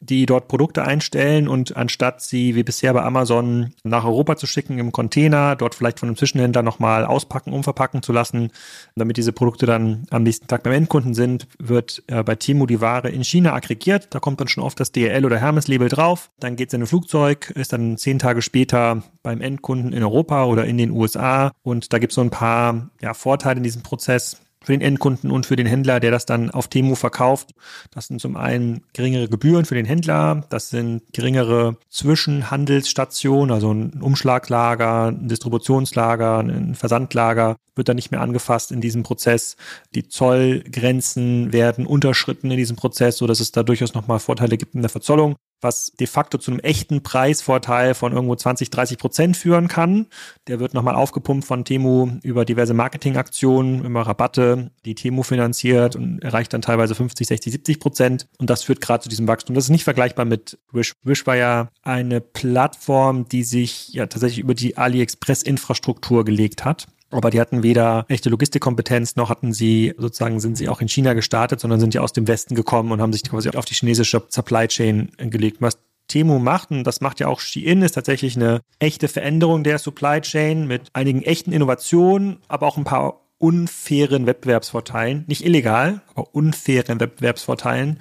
die 0.00 0.24
dort 0.24 0.48
Produkte 0.48 0.84
einstellen 0.84 1.48
und 1.48 1.76
anstatt 1.76 2.22
sie 2.22 2.54
wie 2.54 2.62
bisher 2.62 2.94
bei 2.94 3.02
Amazon 3.02 3.74
nach 3.84 4.04
Europa 4.04 4.36
zu 4.36 4.46
schicken 4.46 4.78
im 4.78 4.92
Container, 4.92 5.56
dort 5.56 5.74
vielleicht 5.74 6.00
von 6.00 6.08
einem 6.08 6.16
Zwischenhändler 6.16 6.62
nochmal 6.62 7.04
auspacken, 7.04 7.52
umverpacken 7.52 8.02
zu 8.02 8.12
lassen, 8.12 8.50
damit 8.94 9.16
diese 9.16 9.32
Produkte 9.32 9.66
dann 9.66 10.04
am 10.10 10.22
nächsten 10.22 10.46
Tag 10.46 10.62
beim 10.62 10.72
Endkunden 10.72 11.12
sind, 11.12 11.46
wird 11.58 12.02
äh, 12.06 12.22
bei 12.22 12.36
Timo 12.36 12.66
die 12.66 12.80
Ware 12.80 13.10
in 13.10 13.24
China 13.24 13.52
aggregiert. 13.52 14.14
Da 14.14 14.20
kommt 14.20 14.40
dann 14.40 14.48
schon 14.48 14.64
oft 14.64 14.78
das 14.80 14.92
DHL 14.92 15.24
oder 15.26 15.38
Hermes-Label 15.38 15.88
drauf. 15.88 16.30
Dann 16.38 16.56
geht 16.56 16.68
es 16.68 16.74
in 16.74 16.82
ein 16.82 16.86
Flugzeug, 16.86 17.50
ist 17.56 17.72
dann 17.72 17.98
zehn 17.98 18.18
Tage 18.18 18.42
später 18.42 19.02
beim 19.22 19.40
Endkunden 19.40 19.92
in 19.92 20.02
Europa 20.02 20.44
oder 20.44 20.64
in 20.64 20.78
den 20.78 20.92
USA. 20.92 21.52
Und 21.62 21.92
da 21.92 21.98
gibt 21.98 22.12
es 22.12 22.14
so 22.14 22.20
ein 22.20 22.30
paar 22.30 22.90
ja, 23.00 23.12
Vorteile 23.14 23.58
in 23.58 23.64
diesem 23.64 23.82
Prozess 23.82 24.40
für 24.62 24.72
den 24.72 24.80
Endkunden 24.80 25.30
und 25.30 25.46
für 25.46 25.56
den 25.56 25.66
Händler, 25.66 26.00
der 26.00 26.10
das 26.10 26.26
dann 26.26 26.50
auf 26.50 26.68
Temu 26.68 26.94
verkauft. 26.94 27.54
Das 27.90 28.06
sind 28.06 28.20
zum 28.20 28.36
einen 28.36 28.82
geringere 28.92 29.28
Gebühren 29.28 29.64
für 29.64 29.74
den 29.74 29.86
Händler, 29.86 30.44
das 30.50 30.70
sind 30.70 31.02
geringere 31.12 31.76
Zwischenhandelsstationen, 31.88 33.52
also 33.52 33.72
ein 33.72 34.02
Umschlaglager, 34.02 35.06
ein 35.08 35.28
Distributionslager, 35.28 36.38
ein 36.38 36.74
Versandlager 36.74 37.56
wird 37.74 37.88
dann 37.88 37.96
nicht 37.96 38.10
mehr 38.10 38.20
angefasst 38.20 38.72
in 38.72 38.80
diesem 38.80 39.02
Prozess. 39.02 39.56
Die 39.94 40.08
Zollgrenzen 40.08 41.52
werden 41.52 41.86
unterschritten 41.86 42.50
in 42.50 42.58
diesem 42.58 42.76
Prozess, 42.76 43.16
so 43.16 43.26
dass 43.26 43.40
es 43.40 43.52
da 43.52 43.62
durchaus 43.62 43.94
nochmal 43.94 44.18
Vorteile 44.18 44.58
gibt 44.58 44.74
in 44.74 44.82
der 44.82 44.90
Verzollung 44.90 45.36
was 45.60 45.92
de 45.98 46.06
facto 46.06 46.38
zu 46.38 46.50
einem 46.50 46.60
echten 46.60 47.02
Preisvorteil 47.02 47.94
von 47.94 48.12
irgendwo 48.12 48.34
20, 48.34 48.70
30 48.70 48.98
Prozent 48.98 49.36
führen 49.36 49.68
kann. 49.68 50.06
Der 50.46 50.60
wird 50.60 50.74
nochmal 50.74 50.94
aufgepumpt 50.94 51.44
von 51.44 51.64
Temu 51.64 52.18
über 52.22 52.44
diverse 52.44 52.74
Marketingaktionen, 52.74 53.84
immer 53.84 54.02
Rabatte, 54.02 54.70
die 54.84 54.94
Temu 54.94 55.22
finanziert 55.22 55.96
und 55.96 56.20
erreicht 56.22 56.52
dann 56.52 56.62
teilweise 56.62 56.94
50, 56.94 57.26
60, 57.26 57.52
70 57.52 57.80
Prozent. 57.80 58.28
Und 58.38 58.50
das 58.50 58.64
führt 58.64 58.80
gerade 58.80 59.02
zu 59.02 59.08
diesem 59.08 59.28
Wachstum. 59.28 59.54
Das 59.54 59.64
ist 59.64 59.70
nicht 59.70 59.84
vergleichbar 59.84 60.24
mit 60.24 60.58
Wish. 60.72 60.94
Wish 61.02 61.26
war 61.26 61.36
ja 61.36 61.68
eine 61.82 62.20
Plattform, 62.20 63.28
die 63.28 63.42
sich 63.42 63.88
ja 63.92 64.06
tatsächlich 64.06 64.40
über 64.40 64.54
die 64.54 64.76
AliExpress-Infrastruktur 64.76 66.24
gelegt 66.24 66.64
hat. 66.64 66.86
Aber 67.10 67.30
die 67.30 67.40
hatten 67.40 67.62
weder 67.62 68.04
echte 68.08 68.30
Logistikkompetenz, 68.30 69.16
noch 69.16 69.30
hatten 69.30 69.52
sie 69.52 69.94
sozusagen, 69.98 70.38
sind 70.38 70.56
sie 70.56 70.68
auch 70.68 70.80
in 70.80 70.88
China 70.88 71.12
gestartet, 71.12 71.60
sondern 71.60 71.80
sind 71.80 71.92
ja 71.92 72.02
aus 72.02 72.12
dem 72.12 72.28
Westen 72.28 72.54
gekommen 72.54 72.92
und 72.92 73.00
haben 73.00 73.12
sich 73.12 73.24
quasi 73.24 73.50
auf 73.50 73.64
die 73.64 73.74
chinesische 73.74 74.22
Supply 74.28 74.68
Chain 74.68 75.10
gelegt. 75.18 75.60
Was 75.60 75.78
Temu 76.06 76.38
macht, 76.38 76.70
und 76.70 76.84
das 76.84 77.00
macht 77.00 77.20
ja 77.20 77.28
auch 77.28 77.40
Shein, 77.40 77.82
ist 77.82 77.92
tatsächlich 77.92 78.36
eine 78.36 78.60
echte 78.78 79.08
Veränderung 79.08 79.64
der 79.64 79.78
Supply 79.78 80.20
Chain 80.20 80.66
mit 80.66 80.88
einigen 80.92 81.22
echten 81.22 81.52
Innovationen, 81.52 82.38
aber 82.48 82.66
auch 82.66 82.76
ein 82.76 82.84
paar 82.84 83.20
unfairen 83.38 84.26
Wettbewerbsvorteilen. 84.26 85.24
Nicht 85.26 85.44
illegal, 85.44 86.02
aber 86.14 86.34
unfairen 86.34 87.00
Wettbewerbsvorteilen, 87.00 87.98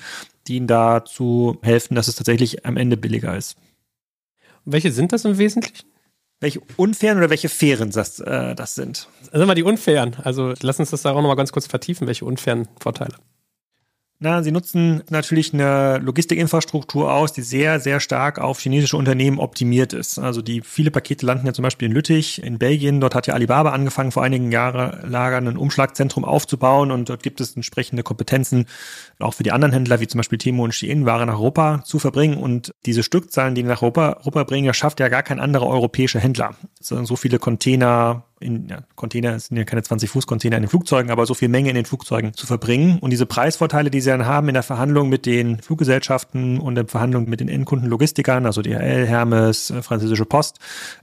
die 0.48 0.58
ihnen 0.58 0.68
dazu 0.68 1.58
helfen, 1.62 1.96
dass 1.96 2.08
es 2.08 2.16
tatsächlich 2.16 2.66
am 2.66 2.78
Ende 2.78 2.98
billiger 2.98 3.36
ist. 3.38 3.58
Welche 4.66 4.92
sind 4.92 5.14
das 5.14 5.26
im 5.26 5.38
Wesentlichen? 5.38 5.88
Welche 6.40 6.62
unfairen 6.78 7.18
oder 7.18 7.30
welche 7.30 7.50
fairen 7.50 7.92
das, 7.92 8.20
äh, 8.20 8.56
das 8.56 8.76
sind. 8.76 9.08
Sagen 9.32 9.48
wir 9.48 9.56
die 9.56 9.64
unfairen. 9.64 10.16
Also 10.24 10.54
lass 10.62 10.80
uns 10.80 10.92
das 10.92 11.02
da 11.02 11.12
auch 11.12 11.22
nochmal 11.22 11.36
ganz 11.36 11.52
kurz 11.52 11.68
vertiefen, 11.68 12.08
welche 12.08 12.26
unfairen 12.26 12.68
Vorteile. 12.80 13.16
Na, 14.22 14.44
sie 14.44 14.52
nutzen 14.52 15.02
natürlich 15.10 15.54
eine 15.54 15.98
Logistikinfrastruktur 16.00 17.14
aus, 17.14 17.32
die 17.32 17.42
sehr, 17.42 17.80
sehr 17.80 18.02
stark 18.02 18.38
auf 18.38 18.60
chinesische 18.60 18.98
Unternehmen 18.98 19.40
optimiert 19.40 19.94
ist. 19.94 20.20
Also 20.20 20.42
die 20.42 20.60
viele 20.60 20.92
Pakete 20.92 21.26
landen 21.26 21.48
ja 21.48 21.54
zum 21.54 21.64
Beispiel 21.64 21.88
in 21.88 21.94
Lüttich, 21.94 22.44
in 22.44 22.60
Belgien. 22.60 23.00
Dort 23.00 23.16
hat 23.16 23.28
ja 23.28 23.34
Alibaba 23.34 23.72
angefangen, 23.72 24.12
vor 24.12 24.22
einigen 24.22 24.52
Jahren 24.52 25.10
Lagern 25.10 25.48
ein 25.48 25.56
Umschlagzentrum 25.56 26.26
aufzubauen 26.26 26.92
und 26.92 27.08
dort 27.08 27.24
gibt 27.24 27.40
es 27.40 27.56
entsprechende 27.56 28.04
Kompetenzen, 28.04 28.66
auch 29.20 29.36
für 29.36 29.44
die 29.44 29.54
anderen 29.54 29.72
Händler, 29.72 30.02
wie 30.02 30.08
zum 30.08 30.20
Beispiel 30.20 30.38
Temo 30.38 30.66
und 30.66 30.76
Shein, 30.76 31.06
Ware 31.06 31.26
nach 31.26 31.36
Europa 31.36 31.84
zu 31.86 31.98
verbringen. 31.98 32.36
Und 32.36 32.74
diese 32.86 33.04
Stückzahlen, 33.04 33.56
die 33.56 33.64
nach 33.64 33.82
Europa, 33.82 34.18
Europa 34.20 34.44
bringen, 34.44 34.68
das 34.68 34.76
schafft 34.76 35.00
ja 35.00 35.08
gar 35.08 35.24
kein 35.24 35.40
anderer 35.40 35.68
europäischer 35.68 36.20
Händler. 36.20 36.56
So 36.82 37.16
viele 37.16 37.40
Container 37.40 38.26
in 38.40 38.68
ja, 38.68 38.84
Container, 38.96 39.36
es 39.36 39.48
sind 39.48 39.58
ja 39.58 39.64
keine 39.64 39.84
20 39.84 40.10
Fuß 40.10 40.28
Container 40.28 40.58
in 40.58 40.64
den 40.64 40.70
Flugzeugen, 40.70 41.12
aber 41.12 41.26
so 41.26 41.34
viel 41.34 41.50
Menge 41.50 41.70
in 41.70 41.76
den 41.76 41.86
Flugzeugen 41.86 42.34
zu 42.34 42.46
verbringen. 42.48 43.00
Und 43.00 43.12
diese 43.12 43.26
Preisvorteile, 43.26 43.90
die 43.90 44.02
sie 44.02 44.10
dann 44.10 44.26
haben 44.26 44.48
in 44.48 44.54
der 44.54 44.64
Verhandlung 44.64 45.10
mit 45.10 45.26
den 45.26 45.60
Fluggesellschaften 45.60 46.60
und 46.60 46.74
in 46.74 46.76
der 46.76 46.88
Verhandlung 46.88 47.30
mit 47.30 47.40
den 47.40 47.50
Endkundenlogistikern, 47.50 48.46
also 48.46 48.62
DHL, 48.62 49.06
Hermes, 49.06 49.70
äh, 49.70 49.82
französische 49.82 50.26
Post, 50.26 50.60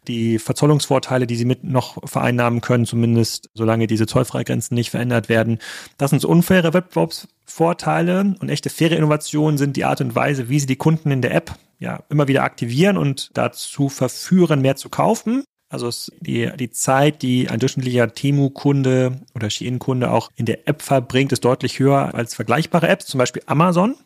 die 0.09 0.39
Verzollungsvorteile, 0.39 1.27
die 1.27 1.37
sie 1.37 1.45
mit 1.45 1.65
noch 1.65 2.09
vereinnahmen 2.09 2.61
können, 2.61 2.87
zumindest 2.87 3.51
solange 3.55 3.87
diese 3.87 4.07
Zollfreigrenzen 4.07 4.75
nicht 4.75 4.91
verändert 4.91 5.29
werden, 5.29 5.59
das 5.99 6.11
sind 6.11 6.21
so 6.21 6.29
unfaire 6.29 6.73
Wettbewerbsvorteile 6.75 8.35
und 8.41 8.49
echte 8.49 8.71
faire 8.71 8.97
Innovationen 8.97 9.59
sind 9.59 9.77
die 9.77 9.85
Art 9.85 10.01
und 10.01 10.15
Weise, 10.15 10.49
wie 10.49 10.61
sie 10.61 10.67
die 10.67 10.77
Kunden 10.77 11.11
in 11.11 11.23
der 11.23 11.35
App 11.35 11.55
ja 11.79 12.03
immer 12.09 12.29
wieder 12.29 12.45
aktivieren 12.45 12.97
und 12.97 13.31
dazu 13.35 13.89
verführen, 13.89 14.63
mehr 14.63 14.77
zu 14.77 14.89
kaufen. 14.89 15.45
Also 15.69 15.91
die, 16.21 16.51
die 16.57 16.71
Zeit, 16.71 17.23
die 17.23 17.49
ein 17.49 17.59
durchschnittlicher 17.59 18.13
Temu-Kunde 18.13 19.21
oder 19.35 19.51
Shein-Kunde 19.51 20.11
auch 20.11 20.31
in 20.37 20.47
der 20.47 20.69
App 20.69 20.81
verbringt, 20.81 21.33
ist 21.33 21.45
deutlich 21.45 21.79
höher 21.79 22.15
als 22.15 22.35
vergleichbare 22.35 22.89
Apps, 22.89 23.07
zum 23.07 23.19
Beispiel 23.19 23.43
Amazon. 23.47 23.97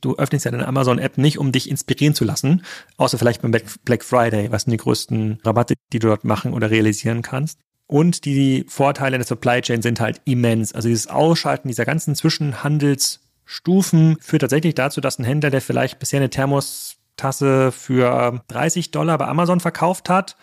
Du 0.00 0.16
öffnest 0.16 0.44
ja 0.44 0.50
deine 0.50 0.66
Amazon-App 0.66 1.16
nicht, 1.16 1.38
um 1.38 1.52
dich 1.52 1.70
inspirieren 1.70 2.14
zu 2.14 2.24
lassen, 2.24 2.62
außer 2.96 3.16
vielleicht 3.16 3.42
beim 3.42 3.52
Black 3.52 4.04
Friday, 4.04 4.50
was 4.50 4.64
sind 4.64 4.72
die 4.72 4.76
größten 4.76 5.38
Rabatte, 5.44 5.74
die 5.92 5.98
du 5.98 6.08
dort 6.08 6.24
machen 6.24 6.52
oder 6.52 6.70
realisieren 6.70 7.22
kannst. 7.22 7.60
Und 7.86 8.24
die 8.24 8.64
Vorteile 8.68 9.18
der 9.18 9.26
Supply 9.26 9.60
Chain 9.60 9.82
sind 9.82 10.00
halt 10.00 10.20
immens. 10.24 10.74
Also 10.74 10.88
dieses 10.88 11.06
Ausschalten 11.06 11.68
dieser 11.68 11.84
ganzen 11.84 12.14
Zwischenhandelsstufen 12.14 14.16
führt 14.20 14.40
tatsächlich 14.40 14.74
dazu, 14.74 15.00
dass 15.00 15.18
ein 15.18 15.24
Händler, 15.24 15.50
der 15.50 15.60
vielleicht 15.60 15.98
bisher 15.98 16.18
eine 16.18 16.30
Thermostasse 16.30 17.72
für 17.72 18.42
30 18.48 18.90
Dollar 18.90 19.18
bei 19.18 19.26
Amazon 19.26 19.60
verkauft 19.60 20.08
hat, 20.08 20.36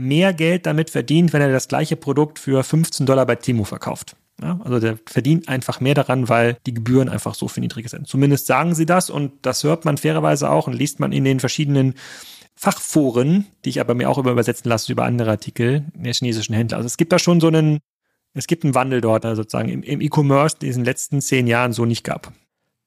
mehr 0.00 0.32
Geld 0.32 0.66
damit 0.66 0.90
verdient, 0.90 1.32
wenn 1.32 1.42
er 1.42 1.52
das 1.52 1.68
gleiche 1.68 1.96
Produkt 1.96 2.38
für 2.38 2.64
15 2.64 3.06
Dollar 3.06 3.26
bei 3.26 3.36
Timo 3.36 3.64
verkauft. 3.64 4.16
Ja, 4.42 4.58
also 4.64 4.80
der 4.80 4.98
verdient 5.06 5.48
einfach 5.48 5.80
mehr 5.80 5.94
daran, 5.94 6.28
weil 6.28 6.56
die 6.66 6.72
Gebühren 6.72 7.10
einfach 7.10 7.34
so 7.34 7.46
viel 7.46 7.60
niedriger 7.60 7.90
sind. 7.90 8.08
Zumindest 8.08 8.46
sagen 8.46 8.74
sie 8.74 8.86
das 8.86 9.10
und 9.10 9.32
das 9.42 9.64
hört 9.64 9.84
man 9.84 9.98
fairerweise 9.98 10.50
auch 10.50 10.66
und 10.66 10.72
liest 10.72 10.98
man 10.98 11.12
in 11.12 11.24
den 11.24 11.40
verschiedenen 11.40 11.94
Fachforen, 12.56 13.46
die 13.64 13.70
ich 13.70 13.80
aber 13.80 13.94
mir 13.94 14.08
auch 14.08 14.18
übersetzen 14.18 14.68
lasse 14.68 14.90
über 14.90 15.04
andere 15.04 15.30
Artikel 15.30 15.84
der 15.94 16.14
chinesischen 16.14 16.54
Händler. 16.54 16.78
Also 16.78 16.86
es 16.86 16.96
gibt 16.96 17.12
da 17.12 17.18
schon 17.18 17.40
so 17.40 17.48
einen, 17.48 17.80
es 18.32 18.46
gibt 18.46 18.64
einen 18.64 18.74
Wandel 18.74 19.02
dort, 19.02 19.26
also 19.26 19.42
sozusagen 19.42 19.68
im, 19.68 19.82
im 19.82 20.00
E-Commerce, 20.00 20.58
den 20.58 20.70
es 20.70 20.76
in 20.76 20.82
den 20.82 20.86
letzten 20.86 21.20
zehn 21.20 21.46
Jahren 21.46 21.72
so 21.72 21.84
nicht 21.84 22.04
gab. 22.04 22.32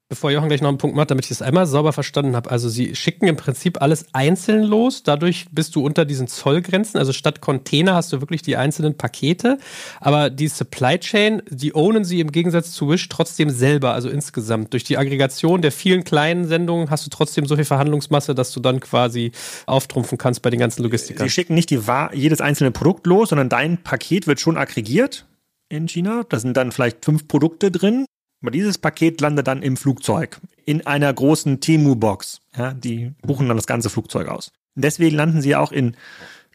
Bevor 0.10 0.30
Jochen 0.30 0.48
gleich 0.48 0.62
noch 0.62 0.70
einen 0.70 0.78
Punkt 0.78 0.96
macht, 0.96 1.10
damit 1.10 1.26
ich 1.26 1.30
das 1.30 1.42
einmal 1.42 1.66
sauber 1.66 1.92
verstanden 1.92 2.36
habe. 2.36 2.52
Also 2.52 2.70
sie 2.70 2.94
schicken 2.94 3.26
im 3.26 3.36
Prinzip 3.36 3.82
alles 3.82 4.06
einzeln 4.14 4.62
los. 4.62 5.02
Dadurch 5.02 5.48
bist 5.52 5.76
du 5.76 5.84
unter 5.84 6.06
diesen 6.06 6.28
Zollgrenzen. 6.28 7.00
Also 7.00 7.14
statt 7.14 7.42
Container 7.42 7.96
hast 7.96 8.14
du 8.14 8.22
wirklich 8.22 8.44
die 8.44 8.56
einzelnen 8.56 8.96
Pakete. 8.96 9.58
Aber 10.00 10.30
die 10.30 10.50
Supply 10.50 11.00
Chain, 11.00 11.42
die 11.50 11.74
ownen 11.74 12.04
sie 12.04 12.20
im 12.20 12.32
Gegensatz 12.32 12.74
zu 12.74 12.90
Wish 12.90 13.10
trotzdem 13.10 13.50
selber. 13.50 13.94
Also 13.94 14.10
insgesamt. 14.10 14.74
Durch 14.74 14.84
die 14.84 15.00
Aggregation 15.00 15.64
der 15.64 15.72
vielen 15.72 16.04
kleinen 16.04 16.48
Sendungen 16.48 16.92
hast 16.92 17.06
du 17.06 17.10
trotzdem 17.10 17.48
so 17.48 17.56
viel 17.56 17.66
Verhandlungsmasse, 17.66 18.36
dass 18.36 18.52
du 18.52 18.60
dann 18.60 18.82
quasi 18.82 19.32
auftrumpfen 19.66 20.20
kannst 20.20 20.44
bei 20.44 20.52
den 20.52 20.60
ganzen 20.60 20.84
Logistikern. 20.84 21.28
Sie 21.28 21.32
schicken 21.32 21.56
nicht 21.56 21.72
jedes 21.72 22.40
einzelne 22.40 22.70
Produkt 22.70 23.08
los, 23.08 23.30
sondern 23.30 23.50
dein 23.50 23.82
Paket 23.82 24.28
wird 24.28 24.40
schon 24.40 24.58
aggregiert 24.58 25.26
in 25.70 25.88
China. 25.88 26.24
Da 26.30 26.40
sind 26.40 26.56
dann 26.56 26.72
vielleicht 26.72 27.04
fünf 27.04 27.28
Produkte 27.28 27.72
drin 27.72 28.06
aber 28.44 28.52
dieses 28.52 28.78
Paket 28.78 29.22
landet 29.22 29.48
dann 29.48 29.64
im 29.64 29.78
Flugzeug, 29.78 30.40
in 30.66 30.86
einer 30.86 31.12
großen 31.12 31.62
Temu-Box. 31.62 32.42
Ja, 32.58 32.74
die 32.74 33.14
buchen 33.22 33.48
dann 33.48 33.56
das 33.58 33.68
ganze 33.68 33.90
Flugzeug 33.90 34.28
aus. 34.28 34.52
Und 34.76 34.84
deswegen 34.84 35.16
landen 35.16 35.42
sie 35.42 35.56
auch 35.56 35.72
in 35.72 35.96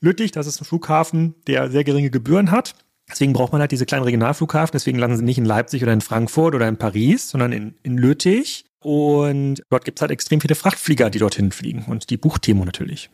Lüttich, 0.00 0.30
das 0.30 0.46
ist 0.46 0.60
ein 0.60 0.66
Flughafen, 0.66 1.34
der 1.46 1.70
sehr 1.70 1.84
geringe 1.84 2.10
Gebühren 2.10 2.50
hat. 2.50 2.74
Deswegen 3.10 3.32
braucht 3.32 3.52
man 3.52 3.62
halt 3.62 3.72
diese 3.72 3.86
kleinen 3.86 4.04
Regionalflughafen. 4.04 4.72
Deswegen 4.74 4.98
landen 4.98 5.16
sie 5.16 5.24
nicht 5.24 5.38
in 5.38 5.46
Leipzig 5.46 5.82
oder 5.82 5.94
in 5.94 6.02
Frankfurt 6.02 6.54
oder 6.54 6.68
in 6.68 6.76
Paris, 6.76 7.30
sondern 7.30 7.52
in, 7.52 7.74
in 7.82 7.96
Lüttich. 7.96 8.66
Und 8.80 9.62
dort 9.70 9.86
gibt 9.86 9.98
es 9.98 10.02
halt 10.02 10.10
extrem 10.10 10.42
viele 10.42 10.54
Frachtflieger, 10.54 11.08
die 11.08 11.18
dorthin 11.18 11.52
fliegen. 11.52 11.86
Und 11.88 12.10
die 12.10 12.18
bucht 12.18 12.42
Temu 12.42 12.66
natürlich. 12.66 13.08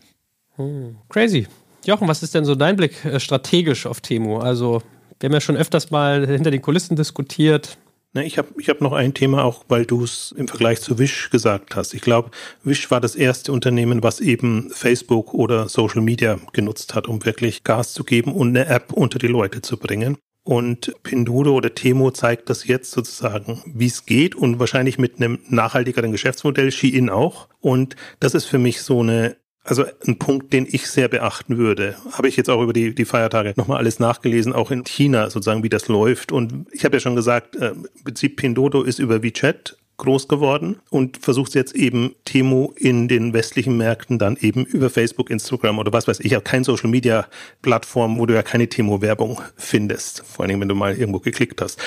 Hm, 0.57 0.97
crazy. 1.09 1.47
Jochen, 1.87 2.09
was 2.09 2.25
ist 2.25 2.35
denn 2.35 2.45
so 2.45 2.57
dein 2.57 2.75
Blick 2.75 3.05
äh, 3.05 3.21
strategisch 3.21 3.87
auf 3.87 4.01
Temu? 4.01 4.39
Also, 4.39 4.83
wir 5.21 5.29
haben 5.29 5.35
ja 5.35 5.41
schon 5.41 5.57
öfters 5.57 5.93
mal 5.93 6.27
hinter 6.27 6.51
den 6.51 6.61
Kulissen 6.61 6.97
diskutiert. 6.97 7.79
Ne, 8.15 8.25
ich 8.25 8.39
habe 8.39 8.49
ich 8.59 8.69
hab 8.69 8.81
noch 8.81 8.93
ein 8.93 9.13
Thema, 9.13 9.43
auch 9.43 9.65
weil 9.69 9.85
du 9.85 10.05
es 10.05 10.33
im 10.39 10.47
Vergleich 10.47 10.81
zu 10.81 11.01
Wish 11.01 11.31
gesagt 11.31 11.75
hast. 11.75 11.95
Ich 11.95 12.01
glaube, 12.01 12.31
Wish 12.63 12.89
war 12.93 13.01
das 13.01 13.17
erste 13.17 13.51
Unternehmen, 13.53 14.05
was 14.05 14.21
eben 14.21 14.71
Facebook 14.71 15.35
oder 15.35 15.69
Social 15.69 16.01
Media 16.01 16.39
genutzt 16.53 16.95
hat, 16.95 17.09
um 17.09 17.25
wirklich 17.25 17.65
Gas 17.65 17.93
zu 17.93 18.05
geben 18.05 18.33
und 18.33 18.51
eine 18.51 18.67
App 18.67 18.93
unter 18.93 19.19
die 19.19 19.27
Leute 19.27 19.63
zu 19.63 19.77
bringen. 19.79 20.17
Und 20.45 20.95
Pinduoduo 21.03 21.57
oder 21.57 21.75
Temo 21.75 22.11
zeigt 22.13 22.51
das 22.51 22.67
jetzt 22.67 22.93
sozusagen, 22.93 23.63
wie 23.67 23.87
es 23.87 24.07
geht 24.07 24.37
und 24.37 24.61
wahrscheinlich 24.61 24.99
mit 24.99 25.17
einem 25.17 25.41
nachhaltigeren 25.49 26.13
Geschäftsmodell, 26.13 26.71
Shein 26.71 27.11
auch. 27.11 27.49
Und 27.61 27.97
das 28.21 28.35
ist 28.35 28.45
für 28.45 28.59
mich 28.59 28.83
so 28.83 29.01
eine 29.01 29.37
also 29.65 29.85
ein 30.07 30.19
Punkt, 30.19 30.53
den 30.53 30.67
ich 30.71 30.87
sehr 30.89 31.09
beachten 31.09 31.57
würde, 31.57 31.97
habe 32.13 32.29
ich 32.29 32.37
jetzt 32.37 32.51
auch 32.51 32.63
über 32.63 32.73
die, 32.73 32.95
die 32.95 33.07
Feiertage 33.07 33.55
nochmal 33.57 33.79
alles 33.79 33.99
nachgelesen, 33.99 34.53
auch 34.53 34.71
in 34.71 34.85
China 34.85 35.31
sozusagen, 35.31 35.63
wie 35.63 35.71
das 35.71 35.89
läuft. 35.89 36.33
Und 36.33 36.67
ich 36.71 36.85
habe 36.85 36.97
ja 36.97 37.01
schon 37.01 37.17
gesagt, 37.17 37.57
äh, 37.57 37.71
im 37.71 38.05
Prinzip 38.05 38.37
Pindodo 38.37 38.83
ist 38.83 38.99
über 38.99 39.23
WeChat 39.23 39.77
groß 39.97 40.29
geworden 40.29 40.81
und 40.91 41.19
versucht 41.19 41.55
jetzt 41.55 41.75
eben 41.75 42.15
Temo 42.25 42.75
in 42.77 43.09
den 43.09 43.33
westlichen 43.33 43.77
Märkten 43.77 44.19
dann 44.19 44.37
eben 44.41 44.65
über 44.65 44.91
Facebook, 44.91 45.31
Instagram 45.31 45.79
oder 45.79 45.93
was 45.93 46.09
weiß 46.09 46.21
ich, 46.21 46.37
auch 46.37 46.45
kein 46.45 46.65
Social 46.65 46.91
Media 46.91 47.27
Plattform, 47.63 48.19
wo 48.19 48.27
du 48.27 48.35
ja 48.35 48.43
keine 48.43 48.69
Temo 48.69 49.01
Werbung 49.01 49.41
findest. 49.57 50.25
Vor 50.27 50.43
allen 50.43 50.49
Dingen, 50.49 50.61
wenn 50.61 50.69
du 50.69 50.75
mal 50.75 50.97
irgendwo 50.97 51.21
geklickt 51.21 51.61
hast. 51.63 51.79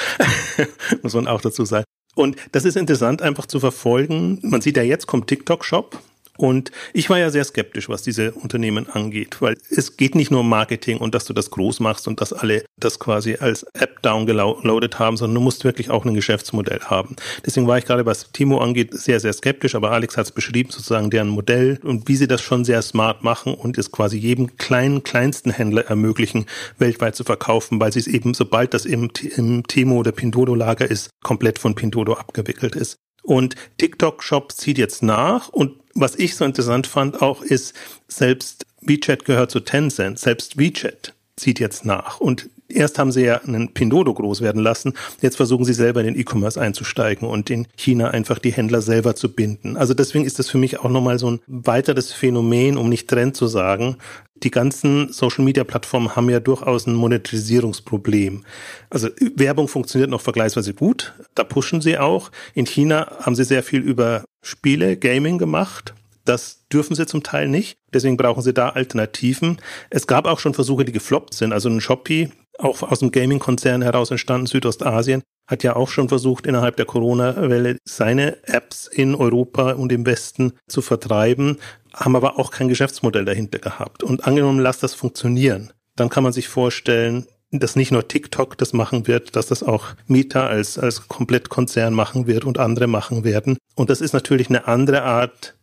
Muss 1.03 1.13
man 1.13 1.27
auch 1.27 1.41
dazu 1.41 1.65
sagen. 1.65 1.85
Und 2.15 2.37
das 2.53 2.65
ist 2.65 2.77
interessant 2.77 3.21
einfach 3.21 3.45
zu 3.45 3.59
verfolgen. 3.59 4.39
Man 4.41 4.61
sieht 4.61 4.77
ja 4.77 4.83
jetzt 4.83 5.05
kommt 5.05 5.27
TikTok 5.27 5.63
Shop 5.63 6.01
Und 6.37 6.71
ich 6.93 7.09
war 7.09 7.17
ja 7.17 7.29
sehr 7.29 7.43
skeptisch, 7.43 7.89
was 7.89 8.03
diese 8.03 8.31
Unternehmen 8.31 8.87
angeht, 8.89 9.41
weil 9.41 9.57
es 9.69 9.97
geht 9.97 10.15
nicht 10.15 10.31
nur 10.31 10.41
um 10.41 10.49
Marketing 10.49 10.97
und 10.97 11.15
dass 11.15 11.25
du 11.25 11.33
das 11.33 11.49
groß 11.49 11.79
machst 11.79 12.07
und 12.07 12.21
dass 12.21 12.31
alle 12.33 12.63
das 12.79 12.99
quasi 12.99 13.35
als 13.39 13.63
App 13.73 14.01
downgeloadet 14.03 14.99
haben, 14.99 15.17
sondern 15.17 15.35
du 15.35 15.41
musst 15.41 15.63
wirklich 15.63 15.89
auch 15.89 16.05
ein 16.05 16.13
Geschäftsmodell 16.13 16.79
haben. 16.81 17.15
Deswegen 17.45 17.67
war 17.67 17.77
ich 17.77 17.85
gerade, 17.85 18.05
was 18.05 18.31
Timo 18.31 18.59
angeht, 18.59 18.93
sehr, 18.93 19.19
sehr 19.19 19.33
skeptisch, 19.33 19.75
aber 19.75 19.91
Alex 19.91 20.15
hat 20.17 20.27
es 20.27 20.31
beschrieben, 20.31 20.69
sozusagen 20.69 21.09
deren 21.09 21.29
Modell 21.29 21.79
und 21.83 22.07
wie 22.07 22.15
sie 22.15 22.27
das 22.27 22.41
schon 22.41 22.65
sehr 22.65 22.81
smart 22.81 23.23
machen 23.23 23.53
und 23.53 23.77
es 23.77 23.91
quasi 23.91 24.17
jedem 24.17 24.57
kleinen, 24.57 25.03
kleinsten 25.03 25.51
Händler 25.51 25.85
ermöglichen, 25.85 26.45
weltweit 26.77 27.15
zu 27.15 27.23
verkaufen, 27.23 27.79
weil 27.79 27.91
sie 27.91 27.99
es 27.99 28.07
eben, 28.07 28.33
sobald 28.33 28.73
das 28.73 28.85
im, 28.85 29.09
im 29.35 29.65
Timo 29.65 29.97
oder 29.97 30.11
Pindodo-Lager 30.11 30.89
ist, 30.89 31.09
komplett 31.23 31.59
von 31.59 31.75
Pindodo 31.75 32.13
abgewickelt 32.13 32.75
ist. 32.75 32.97
Und 33.27 33.55
TikTok 33.77 34.23
Shop 34.23 34.53
zieht 34.53 34.77
jetzt 34.77 35.03
nach 35.03 35.49
und 35.49 35.75
was 35.93 36.15
ich 36.15 36.37
so 36.37 36.45
interessant 36.45 36.87
fand 36.87 37.21
auch 37.21 37.41
ist, 37.41 37.75
selbst 38.07 38.65
WeChat 38.79 39.25
gehört 39.25 39.51
zu 39.51 39.59
Tencent, 39.59 40.17
selbst 40.17 40.57
WeChat 40.57 41.13
zieht 41.35 41.59
jetzt 41.59 41.83
nach. 41.83 42.21
Und 42.21 42.49
erst 42.69 42.99
haben 42.99 43.11
sie 43.11 43.23
ja 43.23 43.41
einen 43.41 43.73
Pindodo 43.73 44.13
groß 44.13 44.41
werden 44.41 44.61
lassen, 44.61 44.93
jetzt 45.21 45.37
versuchen 45.37 45.65
sie 45.65 45.73
selber 45.73 46.01
in 46.01 46.07
den 46.07 46.19
E-Commerce 46.19 46.59
einzusteigen 46.59 47.27
und 47.27 47.49
in 47.49 47.67
China 47.75 48.09
einfach 48.09 48.39
die 48.39 48.51
Händler 48.51 48.81
selber 48.81 49.15
zu 49.15 49.33
binden. 49.33 49.77
Also 49.77 49.93
deswegen 49.93 50.25
ist 50.25 50.39
das 50.39 50.49
für 50.49 50.57
mich 50.57 50.79
auch 50.79 50.89
nochmal 50.89 51.19
so 51.19 51.31
ein 51.31 51.39
weiteres 51.47 52.11
Phänomen, 52.11 52.77
um 52.77 52.89
nicht 52.89 53.09
Trend 53.09 53.35
zu 53.35 53.47
sagen. 53.47 53.97
Die 54.43 54.51
ganzen 54.51 55.11
Social-Media-Plattformen 55.11 56.15
haben 56.15 56.29
ja 56.29 56.39
durchaus 56.39 56.85
ein 56.85 56.93
Monetarisierungsproblem. 56.93 58.43
Also 58.89 59.09
Werbung 59.35 59.67
funktioniert 59.67 60.11
noch 60.11 60.21
vergleichsweise 60.21 60.73
gut, 60.73 61.13
da 61.33 61.43
pushen 61.43 61.81
sie 61.81 61.97
auch. 61.97 62.31
In 62.53 62.65
China 62.65 63.17
haben 63.21 63.35
sie 63.35 63.45
sehr 63.45 63.63
viel 63.63 63.81
über 63.81 64.25
Spiele, 64.43 64.95
Gaming 64.95 65.39
gemacht. 65.39 65.93
Das 66.25 66.56
dürfen 66.71 66.95
sie 66.95 67.05
zum 67.05 67.23
Teil 67.23 67.47
nicht. 67.47 67.77
Deswegen 67.93 68.17
brauchen 68.17 68.43
sie 68.43 68.53
da 68.53 68.69
Alternativen. 68.69 69.57
Es 69.89 70.07
gab 70.07 70.25
auch 70.25 70.39
schon 70.39 70.53
Versuche, 70.53 70.85
die 70.85 70.91
gefloppt 70.91 71.33
sind. 71.33 71.53
Also 71.53 71.69
ein 71.69 71.81
Shopee, 71.81 72.29
auch 72.57 72.81
aus 72.81 72.99
dem 72.99 73.11
Gaming-Konzern 73.11 73.81
heraus 73.81 74.11
entstanden, 74.11 74.47
Südostasien, 74.47 75.21
hat 75.47 75.63
ja 75.63 75.75
auch 75.75 75.89
schon 75.89 76.09
versucht, 76.09 76.45
innerhalb 76.45 76.75
der 76.75 76.85
Corona-Welle 76.85 77.77
seine 77.85 78.43
Apps 78.47 78.87
in 78.87 79.15
Europa 79.15 79.71
und 79.71 79.91
im 79.91 80.05
Westen 80.05 80.53
zu 80.67 80.81
vertreiben, 80.81 81.57
haben 81.93 82.15
aber 82.15 82.37
auch 82.37 82.51
kein 82.51 82.67
Geschäftsmodell 82.67 83.25
dahinter 83.25 83.59
gehabt. 83.59 84.03
Und 84.03 84.27
angenommen, 84.27 84.59
lass 84.59 84.79
das 84.79 84.93
funktionieren, 84.93 85.71
dann 85.95 86.09
kann 86.09 86.23
man 86.23 86.33
sich 86.33 86.49
vorstellen, 86.49 87.27
dass 87.51 87.77
nicht 87.77 87.91
nur 87.91 88.07
TikTok 88.07 88.57
das 88.57 88.73
machen 88.73 89.07
wird, 89.07 89.35
dass 89.37 89.47
das 89.47 89.63
auch 89.63 89.87
Meta 90.05 90.47
als, 90.47 90.77
als 90.77 91.07
Komplettkonzern 91.07 91.93
machen 91.93 92.27
wird 92.27 92.43
und 92.43 92.59
andere 92.59 92.87
machen 92.87 93.23
werden. 93.23 93.57
Und 93.75 93.89
das 93.89 94.01
ist 94.01 94.13
natürlich 94.13 94.49
eine 94.49 94.67
andere 94.67 95.03
Art 95.03 95.55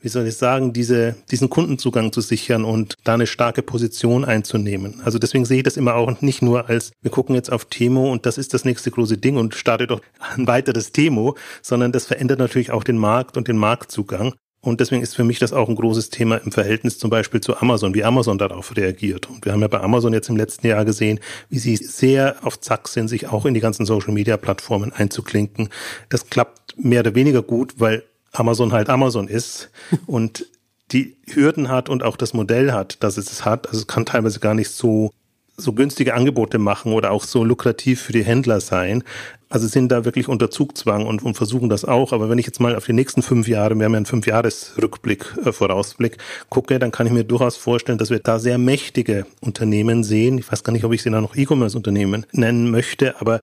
wie 0.00 0.08
soll 0.08 0.26
ich 0.26 0.36
sagen, 0.36 0.72
diese, 0.72 1.16
diesen 1.30 1.50
Kundenzugang 1.50 2.12
zu 2.12 2.20
sichern 2.20 2.64
und 2.64 2.94
da 3.04 3.14
eine 3.14 3.26
starke 3.26 3.62
Position 3.62 4.24
einzunehmen. 4.24 5.00
Also 5.04 5.18
deswegen 5.18 5.44
sehe 5.44 5.58
ich 5.58 5.64
das 5.64 5.76
immer 5.76 5.94
auch 5.94 6.20
nicht 6.20 6.42
nur 6.42 6.68
als, 6.68 6.92
wir 7.02 7.10
gucken 7.10 7.34
jetzt 7.34 7.50
auf 7.52 7.64
Temo 7.64 8.10
und 8.10 8.26
das 8.26 8.38
ist 8.38 8.54
das 8.54 8.64
nächste 8.64 8.90
große 8.90 9.18
Ding 9.18 9.36
und 9.36 9.54
startet 9.54 9.90
doch 9.90 10.00
ein 10.36 10.46
weiteres 10.46 10.92
Temo, 10.92 11.36
sondern 11.62 11.92
das 11.92 12.06
verändert 12.06 12.38
natürlich 12.38 12.70
auch 12.70 12.84
den 12.84 12.98
Markt 12.98 13.36
und 13.36 13.48
den 13.48 13.56
Marktzugang. 13.56 14.34
Und 14.60 14.80
deswegen 14.80 15.02
ist 15.02 15.14
für 15.14 15.22
mich 15.22 15.38
das 15.38 15.52
auch 15.52 15.68
ein 15.68 15.76
großes 15.76 16.10
Thema 16.10 16.36
im 16.36 16.50
Verhältnis 16.50 16.98
zum 16.98 17.10
Beispiel 17.10 17.40
zu 17.40 17.56
Amazon, 17.58 17.94
wie 17.94 18.02
Amazon 18.02 18.38
darauf 18.38 18.76
reagiert. 18.76 19.30
Und 19.30 19.44
wir 19.44 19.52
haben 19.52 19.60
ja 19.60 19.68
bei 19.68 19.80
Amazon 19.80 20.12
jetzt 20.12 20.28
im 20.28 20.36
letzten 20.36 20.66
Jahr 20.66 20.84
gesehen, 20.84 21.20
wie 21.48 21.60
sie 21.60 21.76
sehr 21.76 22.36
auf 22.42 22.60
Zack 22.60 22.88
sind, 22.88 23.06
sich 23.06 23.28
auch 23.28 23.46
in 23.46 23.54
die 23.54 23.60
ganzen 23.60 23.86
Social-Media-Plattformen 23.86 24.92
einzuklinken. 24.92 25.68
Das 26.08 26.28
klappt 26.28 26.74
mehr 26.76 27.00
oder 27.00 27.14
weniger 27.14 27.42
gut, 27.42 27.74
weil 27.78 28.02
Amazon 28.32 28.72
halt 28.72 28.88
Amazon 28.88 29.28
ist 29.28 29.70
und 30.06 30.46
die 30.92 31.16
Hürden 31.26 31.68
hat 31.68 31.88
und 31.88 32.02
auch 32.02 32.16
das 32.16 32.32
Modell 32.32 32.72
hat, 32.72 33.02
dass 33.02 33.18
es 33.18 33.30
es 33.30 33.44
hat. 33.44 33.66
Also 33.66 33.80
es 33.80 33.86
kann 33.86 34.06
teilweise 34.06 34.40
gar 34.40 34.54
nicht 34.54 34.70
so 34.70 35.10
so 35.58 35.72
günstige 35.72 36.14
Angebote 36.14 36.58
machen 36.58 36.92
oder 36.92 37.10
auch 37.10 37.24
so 37.24 37.44
lukrativ 37.44 38.00
für 38.00 38.12
die 38.12 38.24
Händler 38.24 38.60
sein. 38.60 39.02
Also 39.50 39.66
sind 39.66 39.90
da 39.90 40.04
wirklich 40.04 40.28
unter 40.28 40.50
Zugzwang 40.50 41.04
und, 41.04 41.22
und 41.22 41.34
versuchen 41.34 41.68
das 41.68 41.84
auch. 41.84 42.12
Aber 42.12 42.30
wenn 42.30 42.38
ich 42.38 42.46
jetzt 42.46 42.60
mal 42.60 42.76
auf 42.76 42.86
die 42.86 42.92
nächsten 42.92 43.22
fünf 43.22 43.48
Jahre, 43.48 43.74
wir 43.74 43.84
haben 43.84 43.92
ja 43.92 43.96
einen 43.96 44.06
Fünfjahresrückblick, 44.06 45.36
äh, 45.44 45.52
Vorausblick, 45.52 46.18
gucke, 46.48 46.78
dann 46.78 46.92
kann 46.92 47.06
ich 47.06 47.12
mir 47.12 47.24
durchaus 47.24 47.56
vorstellen, 47.56 47.98
dass 47.98 48.10
wir 48.10 48.20
da 48.20 48.38
sehr 48.38 48.56
mächtige 48.56 49.26
Unternehmen 49.40 50.04
sehen. 50.04 50.38
Ich 50.38 50.50
weiß 50.50 50.62
gar 50.62 50.72
nicht, 50.72 50.84
ob 50.84 50.92
ich 50.92 51.02
sie 51.02 51.10
da 51.10 51.20
noch 51.20 51.34
E-Commerce-Unternehmen 51.34 52.24
nennen 52.32 52.70
möchte, 52.70 53.20
aber 53.20 53.40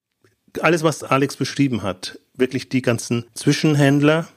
alles, 0.62 0.84
was 0.84 1.04
Alex 1.04 1.36
beschrieben 1.36 1.84
hat, 1.84 2.18
wirklich 2.34 2.70
die 2.70 2.82
ganzen 2.82 3.26
Zwischenhändler, 3.34 4.28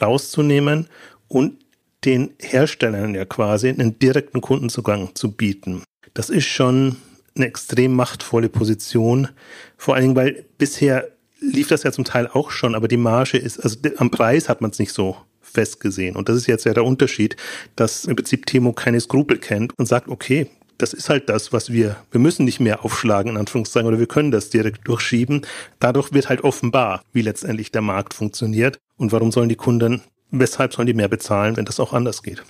rauszunehmen 0.00 0.88
und 1.28 1.58
den 2.04 2.34
Herstellern 2.40 3.14
ja 3.14 3.24
quasi 3.24 3.68
einen 3.68 3.98
direkten 3.98 4.40
Kundenzugang 4.40 5.14
zu 5.14 5.32
bieten. 5.32 5.82
Das 6.14 6.30
ist 6.30 6.46
schon 6.46 6.96
eine 7.36 7.46
extrem 7.46 7.94
machtvolle 7.94 8.48
Position. 8.48 9.28
Vor 9.76 9.94
allen 9.94 10.02
Dingen, 10.02 10.16
weil 10.16 10.44
bisher 10.58 11.08
lief 11.40 11.68
das 11.68 11.82
ja 11.82 11.92
zum 11.92 12.04
Teil 12.04 12.28
auch 12.28 12.50
schon, 12.50 12.74
aber 12.74 12.88
die 12.88 12.96
Marge 12.96 13.38
ist, 13.38 13.58
also 13.58 13.78
am 13.96 14.10
Preis 14.10 14.48
hat 14.48 14.60
man 14.60 14.70
es 14.70 14.78
nicht 14.78 14.92
so 14.92 15.16
festgesehen. 15.40 16.16
Und 16.16 16.28
das 16.28 16.36
ist 16.36 16.46
jetzt 16.46 16.64
ja 16.64 16.74
der 16.74 16.84
Unterschied, 16.84 17.36
dass 17.76 18.04
im 18.04 18.16
Prinzip 18.16 18.46
Temo 18.46 18.72
keine 18.72 19.00
Skrupel 19.00 19.38
kennt 19.38 19.76
und 19.78 19.86
sagt, 19.86 20.08
okay, 20.08 20.48
das 20.78 20.92
ist 20.92 21.08
halt 21.08 21.28
das, 21.28 21.52
was 21.52 21.72
wir, 21.72 21.96
wir 22.10 22.20
müssen 22.20 22.44
nicht 22.44 22.60
mehr 22.60 22.84
aufschlagen, 22.84 23.32
in 23.32 23.38
Anführungszeichen, 23.38 23.88
oder 23.88 23.98
wir 23.98 24.06
können 24.06 24.30
das 24.30 24.50
direkt 24.50 24.86
durchschieben. 24.86 25.42
Dadurch 25.78 26.12
wird 26.12 26.28
halt 26.28 26.42
offenbar, 26.42 27.02
wie 27.12 27.22
letztendlich 27.22 27.72
der 27.72 27.82
Markt 27.82 28.14
funktioniert. 28.14 28.78
Und 28.96 29.12
warum 29.12 29.32
sollen 29.32 29.48
die 29.48 29.56
Kunden, 29.56 30.02
weshalb 30.30 30.74
sollen 30.74 30.86
die 30.86 30.94
mehr 30.94 31.08
bezahlen, 31.08 31.56
wenn 31.56 31.64
das 31.64 31.80
auch 31.80 31.92
anders 31.92 32.22
geht? 32.22 32.42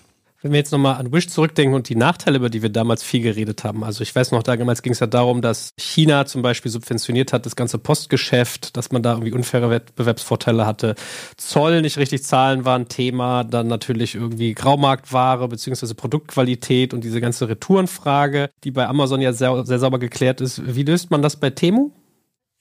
Wenn 0.42 0.50
wir 0.50 0.58
jetzt 0.58 0.72
nochmal 0.72 0.96
an 0.96 1.12
Wish 1.12 1.28
zurückdenken 1.28 1.74
und 1.74 1.88
die 1.88 1.94
Nachteile, 1.94 2.38
über 2.38 2.50
die 2.50 2.62
wir 2.62 2.68
damals 2.68 3.04
viel 3.04 3.22
geredet 3.22 3.62
haben. 3.62 3.84
Also 3.84 4.02
ich 4.02 4.12
weiß 4.12 4.32
noch, 4.32 4.42
damals 4.42 4.82
ging 4.82 4.92
es 4.92 4.98
ja 4.98 5.06
darum, 5.06 5.40
dass 5.40 5.70
China 5.78 6.26
zum 6.26 6.42
Beispiel 6.42 6.70
subventioniert 6.70 7.32
hat, 7.32 7.46
das 7.46 7.54
ganze 7.54 7.78
Postgeschäft, 7.78 8.76
dass 8.76 8.90
man 8.90 9.04
da 9.04 9.12
irgendwie 9.12 9.32
unfaire 9.32 9.70
Wettbewerbsvorteile 9.70 10.66
hatte. 10.66 10.96
Zoll 11.36 11.80
nicht 11.80 11.96
richtig 11.96 12.24
zahlen 12.24 12.64
war 12.64 12.76
ein 12.76 12.88
Thema. 12.88 13.44
Dann 13.44 13.68
natürlich 13.68 14.16
irgendwie 14.16 14.52
Graumarktware 14.54 15.46
beziehungsweise 15.46 15.94
Produktqualität 15.94 16.92
und 16.92 17.04
diese 17.04 17.20
ganze 17.20 17.48
Retourenfrage, 17.48 18.50
die 18.64 18.72
bei 18.72 18.88
Amazon 18.88 19.20
ja 19.20 19.32
sehr, 19.32 19.64
sehr 19.64 19.78
sauber 19.78 20.00
geklärt 20.00 20.40
ist. 20.40 20.74
Wie 20.74 20.82
löst 20.82 21.12
man 21.12 21.22
das 21.22 21.36
bei 21.36 21.50
Temu? 21.50 21.92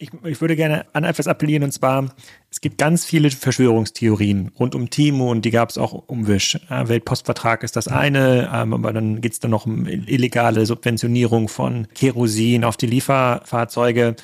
Ich, 0.02 0.10
ich, 0.24 0.42
würde 0.42 0.56
gerne 0.56 0.88
an 0.94 1.04
etwas 1.04 1.28
appellieren 1.28 1.62
und 1.62 1.72
zwar, 1.72 2.10
es 2.50 2.60
gibt 2.60 2.80
ganz 2.80 3.06
viele 3.06 3.30
Verschwörungstheorien 3.30 4.52
rund 4.60 4.74
um 4.74 4.90
Timo 4.90 5.30
und 5.30 5.46
die 5.46 5.52
gab 5.52 5.70
es 5.70 5.78
auch 5.78 5.94
um 5.94 6.26
Wish. 6.28 6.60
Weltpostvertrag 6.70 7.62
ist 7.62 7.76
das 7.76 7.88
eine, 7.88 8.50
ähm, 8.52 8.74
aber 8.74 8.94
dann 8.94 9.22
geht 9.22 9.34
es 9.34 9.40
dann 9.40 9.52
noch 9.52 9.68
um 9.68 9.86
illegale 9.86 10.66
Subventionierung 10.66 11.50
von 11.50 11.88
Kerosin 11.94 12.64
auf 12.64 12.78
die 12.78 12.88
Lieferfahrzeuge. 12.88 14.16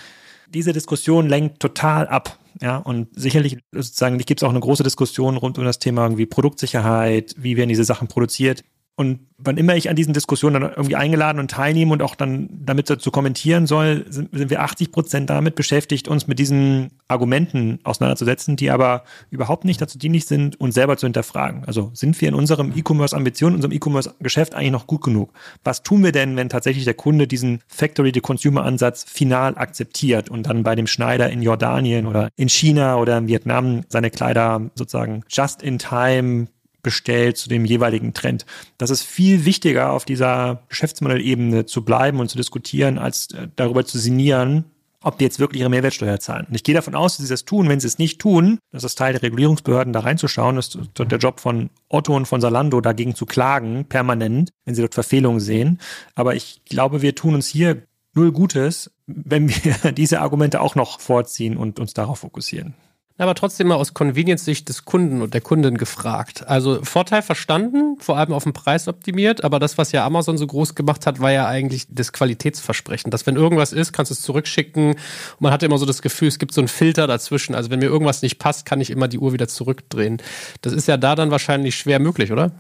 Diese 0.52 0.74
Diskussion 0.74 1.30
lenkt 1.30 1.60
total 1.60 2.08
ab. 2.08 2.40
Ja, 2.60 2.78
und 2.78 3.10
sicherlich 3.12 3.60
sozusagen 3.72 4.18
gibt 4.18 4.42
es 4.42 4.44
auch 4.44 4.50
eine 4.50 4.60
große 4.60 4.82
Diskussion 4.82 5.38
rund 5.38 5.60
um 5.60 5.64
das 5.64 5.78
Thema 5.78 6.06
irgendwie 6.06 6.26
Produktsicherheit, 6.26 7.36
wie 7.38 7.56
werden 7.56 7.70
diese 7.70 7.84
Sachen 7.84 8.08
produziert. 8.08 8.64
Und 9.00 9.20
wann 9.38 9.58
immer 9.58 9.76
ich 9.76 9.92
an 9.92 9.96
diesen 9.96 10.14
Diskussionen 10.14 10.60
dann 10.60 10.72
irgendwie 10.72 10.96
eingeladen 10.96 11.38
und 11.40 11.52
teilnehme 11.52 11.94
und 11.94 12.02
auch 12.02 12.16
dann 12.16 12.50
damit 12.66 12.90
dazu 12.90 13.12
kommentieren 13.12 13.68
soll, 13.68 14.06
sind, 14.10 14.30
sind 14.36 14.50
wir 14.50 14.64
80 14.64 14.92
Prozent 14.92 15.30
damit 15.30 15.54
beschäftigt, 15.54 16.08
uns 16.08 16.26
mit 16.26 16.40
diesen 16.40 16.90
Argumenten 17.08 17.78
auseinanderzusetzen, 17.84 18.56
die 18.56 18.72
aber 18.72 19.04
überhaupt 19.30 19.66
nicht 19.66 19.80
dazu 19.80 20.00
dienlich 20.00 20.26
sind, 20.26 20.60
uns 20.60 20.74
selber 20.74 20.98
zu 20.98 21.06
hinterfragen. 21.06 21.64
Also 21.66 21.92
sind 21.94 22.20
wir 22.20 22.28
in 22.28 22.34
unserem 22.34 22.74
E-Commerce-Ambition, 22.76 23.54
unserem 23.54 23.72
E-Commerce-Geschäft 23.72 24.56
eigentlich 24.56 24.72
noch 24.72 24.88
gut 24.88 25.04
genug? 25.04 25.32
Was 25.64 25.84
tun 25.84 26.04
wir 26.04 26.12
denn, 26.12 26.36
wenn 26.36 26.50
tatsächlich 26.50 26.86
der 26.86 26.96
Kunde 26.96 27.28
diesen 27.28 27.62
Factory-to-Consumer-Ansatz 27.68 29.04
final 29.04 29.60
akzeptiert 29.60 30.32
und 30.32 30.48
dann 30.48 30.64
bei 30.64 30.74
dem 30.74 30.88
Schneider 30.88 31.30
in 31.30 31.44
Jordanien 31.44 32.08
oder 32.08 32.30
in 32.36 32.50
China 32.50 32.98
oder 32.98 33.20
in 33.20 33.28
Vietnam 33.28 33.84
seine 33.90 34.10
Kleider 34.10 34.72
sozusagen 34.74 35.22
just 35.30 35.62
in 35.62 35.78
time 35.78 36.48
bestellt 36.88 37.36
zu 37.36 37.50
dem 37.50 37.66
jeweiligen 37.66 38.14
Trend. 38.14 38.46
Das 38.78 38.92
ist 38.92 39.04
viel 39.04 39.44
wichtiger, 39.44 39.92
auf 39.92 40.06
dieser 40.06 40.64
Geschäftsmodellebene 40.70 41.66
zu 41.66 41.84
bleiben 41.84 42.22
und 42.22 42.30
zu 42.30 42.38
diskutieren, 42.38 42.98
als 42.98 43.32
äh, 43.32 43.50
darüber 43.58 43.86
zu 43.86 43.98
sinnieren, 44.00 44.64
ob 45.04 45.18
die 45.18 45.26
jetzt 45.26 45.38
wirklich 45.38 45.60
ihre 45.60 45.70
Mehrwertsteuer 45.70 46.22
zahlen. 46.22 46.46
Und 46.48 46.56
ich 46.56 46.64
gehe 46.64 46.74
davon 46.74 46.96
aus, 46.96 47.18
dass 47.18 47.26
sie 47.26 47.34
das 47.34 47.44
tun. 47.44 47.68
Wenn 47.68 47.82
sie 47.82 47.88
es 47.88 48.00
nicht 48.00 48.20
tun, 48.20 48.60
das 48.72 48.86
ist 48.86 48.98
Teil 48.98 49.12
der 49.12 49.22
Regulierungsbehörden, 49.22 49.92
da 49.92 50.00
reinzuschauen. 50.00 50.56
Das 50.56 50.76
ist 50.76 50.98
der 50.98 51.18
Job 51.18 51.42
von 51.42 51.70
Otto 51.90 52.16
und 52.16 52.26
von 52.26 52.40
Salando, 52.40 52.80
dagegen 52.80 53.14
zu 53.14 53.26
klagen, 53.26 53.84
permanent, 53.84 54.52
wenn 54.64 54.76
sie 54.76 54.82
dort 54.82 54.94
Verfehlungen 54.94 55.42
sehen. 55.42 55.80
Aber 56.16 56.36
ich 56.36 56.62
glaube, 56.64 57.02
wir 57.02 57.16
tun 57.16 57.36
uns 57.36 57.48
hier 57.48 57.84
null 58.14 58.32
Gutes, 58.32 58.92
wenn 59.08 59.50
wir 59.50 59.92
diese 59.92 60.22
Argumente 60.22 60.62
auch 60.62 60.76
noch 60.76 61.02
vorziehen 61.02 61.58
und 61.58 61.82
uns 61.82 61.94
darauf 61.94 62.20
fokussieren. 62.20 62.74
Aber 63.18 63.36
trotzdem 63.36 63.68
mal 63.68 63.76
aus 63.76 63.94
Convenience-Sicht 63.94 64.70
des 64.70 64.86
Kunden 64.86 65.22
und 65.22 65.34
der 65.34 65.42
Kundin 65.42 65.78
gefragt. 65.78 66.48
Also 66.48 66.84
Vorteil 66.84 67.22
verstanden, 67.22 67.98
vor 68.00 68.18
allem 68.18 68.34
auf 68.34 68.44
den 68.44 68.54
Preis 68.54 68.88
optimiert, 68.88 69.44
aber 69.44 69.60
das, 69.60 69.78
was 69.78 69.92
ja 69.92 70.06
Amazon 70.06 70.38
so 70.38 70.46
groß 70.46 70.76
gemacht 70.76 71.08
hat, 71.08 71.20
war 71.20 71.32
ja 71.32 71.48
eigentlich 71.48 71.88
das 71.90 72.14
Qualitätsversprechen, 72.14 73.10
dass 73.10 73.26
wenn 73.26 73.36
irgendwas 73.36 73.74
ist, 73.74 73.92
kannst 73.94 74.12
du 74.12 74.14
es 74.14 74.22
zurückschicken. 74.22 74.92
Und 74.92 75.42
man 75.42 75.52
hatte 75.52 75.66
immer 75.66 75.78
so 75.78 75.86
das 75.86 76.02
Gefühl, 76.02 76.28
es 76.28 76.40
gibt 76.40 76.54
so 76.54 76.62
einen 76.62 76.68
Filter 76.68 77.08
dazwischen. 77.08 77.56
Also 77.56 77.70
wenn 77.70 77.80
mir 77.80 77.86
irgendwas 77.88 78.22
nicht 78.22 78.38
passt, 78.38 78.66
kann 78.66 78.82
ich 78.82 78.90
immer 78.92 79.08
die 79.08 79.20
Uhr 79.20 79.34
wieder 79.34 79.48
zurückdrehen. 79.48 80.22
Das 80.62 80.74
ist 80.74 80.88
ja 80.88 80.98
da 80.98 81.16
dann 81.16 81.32
wahrscheinlich 81.32 81.76
schwer 81.76 82.00
möglich, 82.00 82.32
oder? 82.32 82.52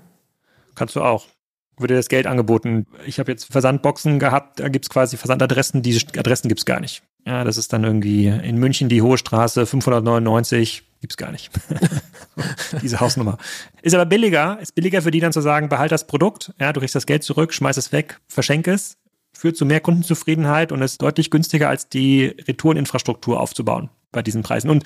Kannst 0.75 0.95
du 0.95 1.01
auch 1.01 1.25
würde 1.77 1.95
das 1.95 2.09
Geld 2.09 2.27
angeboten. 2.27 2.87
Ich 3.05 3.19
habe 3.19 3.31
jetzt 3.31 3.51
Versandboxen 3.51 4.19
gehabt, 4.19 4.59
da 4.59 4.69
gibt's 4.69 4.89
quasi 4.89 5.15
Versandadressen, 5.15 5.81
diese 5.81 6.05
Adressen 6.17 6.47
gibt's 6.49 6.65
gar 6.65 6.79
nicht. 6.79 7.03
Ja, 7.27 7.43
das 7.43 7.57
ist 7.57 7.73
dann 7.73 7.83
irgendwie 7.83 8.27
in 8.27 8.57
München 8.57 8.87
die 8.87 9.01
Hohe 9.01 9.17
Straße 9.17 9.65
599, 9.65 10.83
gibt's 11.01 11.17
gar 11.17 11.33
nicht. 11.33 11.51
Diese 12.81 13.01
Hausnummer. 13.01 13.37
Ist 13.81 13.93
aber 13.93 14.05
billiger, 14.05 14.57
ist 14.61 14.75
billiger 14.75 15.01
für 15.01 15.11
die 15.11 15.19
dann 15.19 15.33
zu 15.33 15.41
sagen, 15.41 15.67
behalt 15.67 15.91
das 15.91 16.07
Produkt, 16.07 16.53
ja, 16.57 16.71
du 16.71 16.79
kriegst 16.79 16.95
das 16.95 17.05
Geld 17.05 17.23
zurück, 17.23 17.53
schmeiß 17.53 17.75
es 17.75 17.91
weg, 17.91 18.21
verschenk 18.29 18.69
es, 18.69 18.95
führt 19.33 19.57
zu 19.57 19.65
mehr 19.65 19.81
Kundenzufriedenheit 19.81 20.71
und 20.71 20.81
ist 20.81 21.01
deutlich 21.01 21.29
günstiger 21.29 21.67
als 21.67 21.89
die 21.89 22.27
Retoureninfrastruktur 22.47 23.41
aufzubauen 23.41 23.89
bei 24.13 24.21
diesen 24.21 24.41
Preisen. 24.41 24.69
Und 24.69 24.85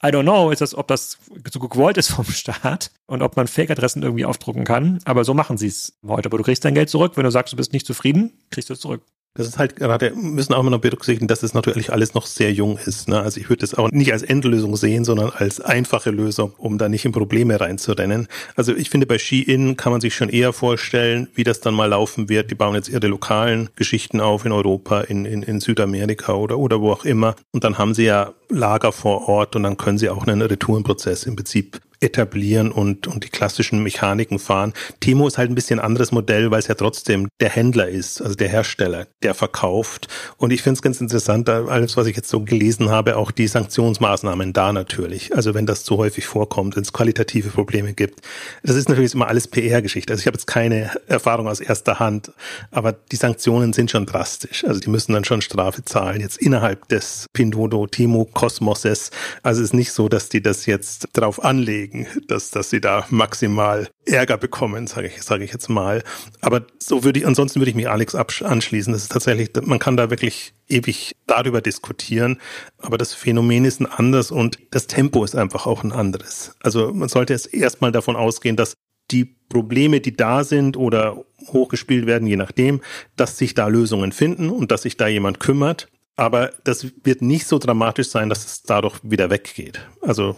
I 0.00 0.10
don't 0.10 0.22
know, 0.22 0.52
ist 0.52 0.60
das, 0.60 0.76
ob 0.76 0.86
das 0.86 1.18
so 1.50 1.58
gewollt 1.58 1.98
ist 1.98 2.12
vom 2.12 2.24
Staat 2.26 2.92
und 3.06 3.22
ob 3.22 3.36
man 3.36 3.48
Fake-Adressen 3.48 4.04
irgendwie 4.04 4.26
aufdrucken 4.26 4.62
kann. 4.62 5.00
Aber 5.06 5.24
so 5.24 5.34
machen 5.34 5.58
sie 5.58 5.66
es 5.66 5.98
heute. 6.06 6.28
Aber 6.28 6.38
du 6.38 6.44
kriegst 6.44 6.64
dein 6.64 6.76
Geld 6.76 6.88
zurück. 6.88 7.16
Wenn 7.16 7.24
du 7.24 7.32
sagst, 7.32 7.52
du 7.52 7.56
bist 7.56 7.72
nicht 7.72 7.84
zufrieden, 7.84 8.38
kriegst 8.50 8.70
du 8.70 8.74
es 8.74 8.80
zurück. 8.80 9.02
Das 9.34 9.46
ist 9.46 9.58
halt 9.58 9.76
gerade, 9.76 10.12
müssen 10.16 10.54
auch 10.54 10.60
immer 10.60 10.70
noch 10.70 10.80
berücksichtigen, 10.80 11.28
dass 11.28 11.44
es 11.44 11.54
natürlich 11.54 11.92
alles 11.92 12.14
noch 12.14 12.26
sehr 12.26 12.52
jung 12.52 12.78
ist. 12.78 13.08
Ne? 13.08 13.20
Also 13.20 13.40
ich 13.40 13.48
würde 13.48 13.60
das 13.60 13.74
auch 13.74 13.88
nicht 13.92 14.12
als 14.12 14.22
Endlösung 14.22 14.74
sehen, 14.76 15.04
sondern 15.04 15.30
als 15.30 15.60
einfache 15.60 16.10
Lösung, 16.10 16.52
um 16.58 16.78
da 16.78 16.88
nicht 16.88 17.04
in 17.04 17.12
Probleme 17.12 17.60
reinzurennen. 17.60 18.26
Also 18.56 18.74
ich 18.74 18.90
finde, 18.90 19.06
bei 19.06 19.18
Ski-In 19.18 19.76
kann 19.76 19.92
man 19.92 20.00
sich 20.00 20.16
schon 20.16 20.30
eher 20.30 20.52
vorstellen, 20.52 21.28
wie 21.34 21.44
das 21.44 21.60
dann 21.60 21.74
mal 21.74 21.86
laufen 21.86 22.28
wird. 22.28 22.50
Die 22.50 22.56
bauen 22.56 22.74
jetzt 22.74 22.88
ihre 22.88 23.06
lokalen 23.06 23.70
Geschichten 23.76 24.20
auf 24.20 24.44
in 24.44 24.50
Europa, 24.50 25.02
in, 25.02 25.24
in, 25.24 25.44
in 25.44 25.60
Südamerika 25.60 26.34
oder, 26.34 26.58
oder 26.58 26.80
wo 26.80 26.90
auch 26.90 27.04
immer. 27.04 27.36
Und 27.52 27.62
dann 27.62 27.78
haben 27.78 27.94
sie 27.94 28.06
ja 28.06 28.32
Lager 28.48 28.90
vor 28.90 29.28
Ort 29.28 29.54
und 29.54 29.62
dann 29.62 29.76
können 29.76 29.98
sie 29.98 30.10
auch 30.10 30.26
einen 30.26 30.42
Retourenprozess 30.42 31.22
im 31.22 31.36
Prinzip 31.36 31.80
etablieren 32.00 32.72
und, 32.72 33.06
und 33.06 33.24
die 33.24 33.28
klassischen 33.28 33.82
Mechaniken 33.82 34.38
fahren. 34.38 34.72
Timo 35.00 35.26
ist 35.26 35.38
halt 35.38 35.50
ein 35.50 35.54
bisschen 35.54 35.80
anderes 35.80 36.12
Modell, 36.12 36.50
weil 36.50 36.60
es 36.60 36.66
ja 36.66 36.74
trotzdem 36.74 37.28
der 37.40 37.50
Händler 37.50 37.88
ist, 37.88 38.22
also 38.22 38.34
der 38.34 38.48
Hersteller, 38.48 39.06
der 39.22 39.34
verkauft. 39.34 40.08
Und 40.38 40.50
ich 40.50 40.62
finde 40.62 40.78
es 40.78 40.82
ganz 40.82 41.00
interessant, 41.00 41.48
alles, 41.48 41.96
was 41.96 42.06
ich 42.06 42.16
jetzt 42.16 42.30
so 42.30 42.40
gelesen 42.40 42.90
habe, 42.90 43.16
auch 43.16 43.30
die 43.30 43.46
Sanktionsmaßnahmen 43.46 44.52
da 44.52 44.72
natürlich. 44.72 45.34
Also 45.36 45.54
wenn 45.54 45.66
das 45.66 45.84
zu 45.84 45.98
häufig 45.98 46.26
vorkommt, 46.26 46.76
wenn 46.76 46.82
es 46.82 46.92
qualitative 46.92 47.50
Probleme 47.50 47.92
gibt. 47.92 48.20
Das 48.62 48.76
ist 48.76 48.88
natürlich 48.88 49.14
immer 49.14 49.28
alles 49.28 49.48
PR-Geschichte. 49.48 50.12
Also 50.12 50.22
ich 50.22 50.26
habe 50.26 50.36
jetzt 50.36 50.46
keine 50.46 50.90
Erfahrung 51.06 51.48
aus 51.48 51.60
erster 51.60 51.98
Hand, 51.98 52.32
aber 52.70 52.92
die 52.92 53.16
Sanktionen 53.16 53.72
sind 53.72 53.90
schon 53.90 54.06
drastisch. 54.06 54.64
Also 54.64 54.80
die 54.80 54.88
müssen 54.88 55.12
dann 55.12 55.24
schon 55.24 55.42
Strafe 55.42 55.84
zahlen, 55.84 56.20
jetzt 56.20 56.38
innerhalb 56.38 56.88
des 56.88 57.26
Pindodo 57.32 57.86
Timo 57.86 58.24
Kosmoses. 58.24 59.10
Also 59.42 59.60
es 59.60 59.68
ist 59.68 59.74
nicht 59.74 59.92
so, 59.92 60.08
dass 60.08 60.30
die 60.30 60.42
das 60.42 60.66
jetzt 60.66 61.08
drauf 61.12 61.44
anlegen 61.44 61.89
kriegen, 61.90 62.06
dass, 62.28 62.50
dass 62.50 62.70
sie 62.70 62.80
da 62.80 63.06
maximal 63.10 63.88
Ärger 64.06 64.38
bekommen, 64.38 64.86
sage 64.86 65.08
ich, 65.08 65.22
sage 65.22 65.44
ich 65.44 65.52
jetzt 65.52 65.68
mal. 65.68 66.02
Aber 66.40 66.62
so 66.78 67.04
würde 67.04 67.20
ich, 67.20 67.26
ansonsten 67.26 67.60
würde 67.60 67.70
ich 67.70 67.76
mich 67.76 67.88
Alex 67.88 68.14
anschließen. 68.14 68.92
Das 68.92 69.02
ist 69.02 69.12
tatsächlich, 69.12 69.50
man 69.62 69.78
kann 69.78 69.96
da 69.96 70.10
wirklich 70.10 70.54
ewig 70.68 71.12
darüber 71.26 71.60
diskutieren, 71.60 72.38
aber 72.78 72.98
das 72.98 73.14
Phänomen 73.14 73.64
ist 73.64 73.80
ein 73.80 73.86
anderes 73.86 74.30
und 74.30 74.58
das 74.70 74.86
Tempo 74.86 75.24
ist 75.24 75.36
einfach 75.36 75.66
auch 75.66 75.82
ein 75.82 75.92
anderes. 75.92 76.54
Also 76.60 76.92
man 76.92 77.08
sollte 77.08 77.32
jetzt 77.32 77.52
erstmal 77.52 77.92
davon 77.92 78.16
ausgehen, 78.16 78.56
dass 78.56 78.74
die 79.10 79.24
Probleme, 79.48 80.00
die 80.00 80.16
da 80.16 80.44
sind 80.44 80.76
oder 80.76 81.24
hochgespielt 81.48 82.06
werden, 82.06 82.28
je 82.28 82.36
nachdem, 82.36 82.80
dass 83.16 83.38
sich 83.38 83.54
da 83.54 83.66
Lösungen 83.66 84.12
finden 84.12 84.50
und 84.50 84.70
dass 84.70 84.82
sich 84.82 84.96
da 84.96 85.08
jemand 85.08 85.40
kümmert. 85.40 85.88
Aber 86.14 86.52
das 86.64 86.86
wird 87.02 87.22
nicht 87.22 87.46
so 87.46 87.58
dramatisch 87.58 88.08
sein, 88.08 88.28
dass 88.28 88.44
es 88.44 88.62
dadurch 88.62 89.00
wieder 89.02 89.30
weggeht. 89.30 89.80
Also 90.02 90.36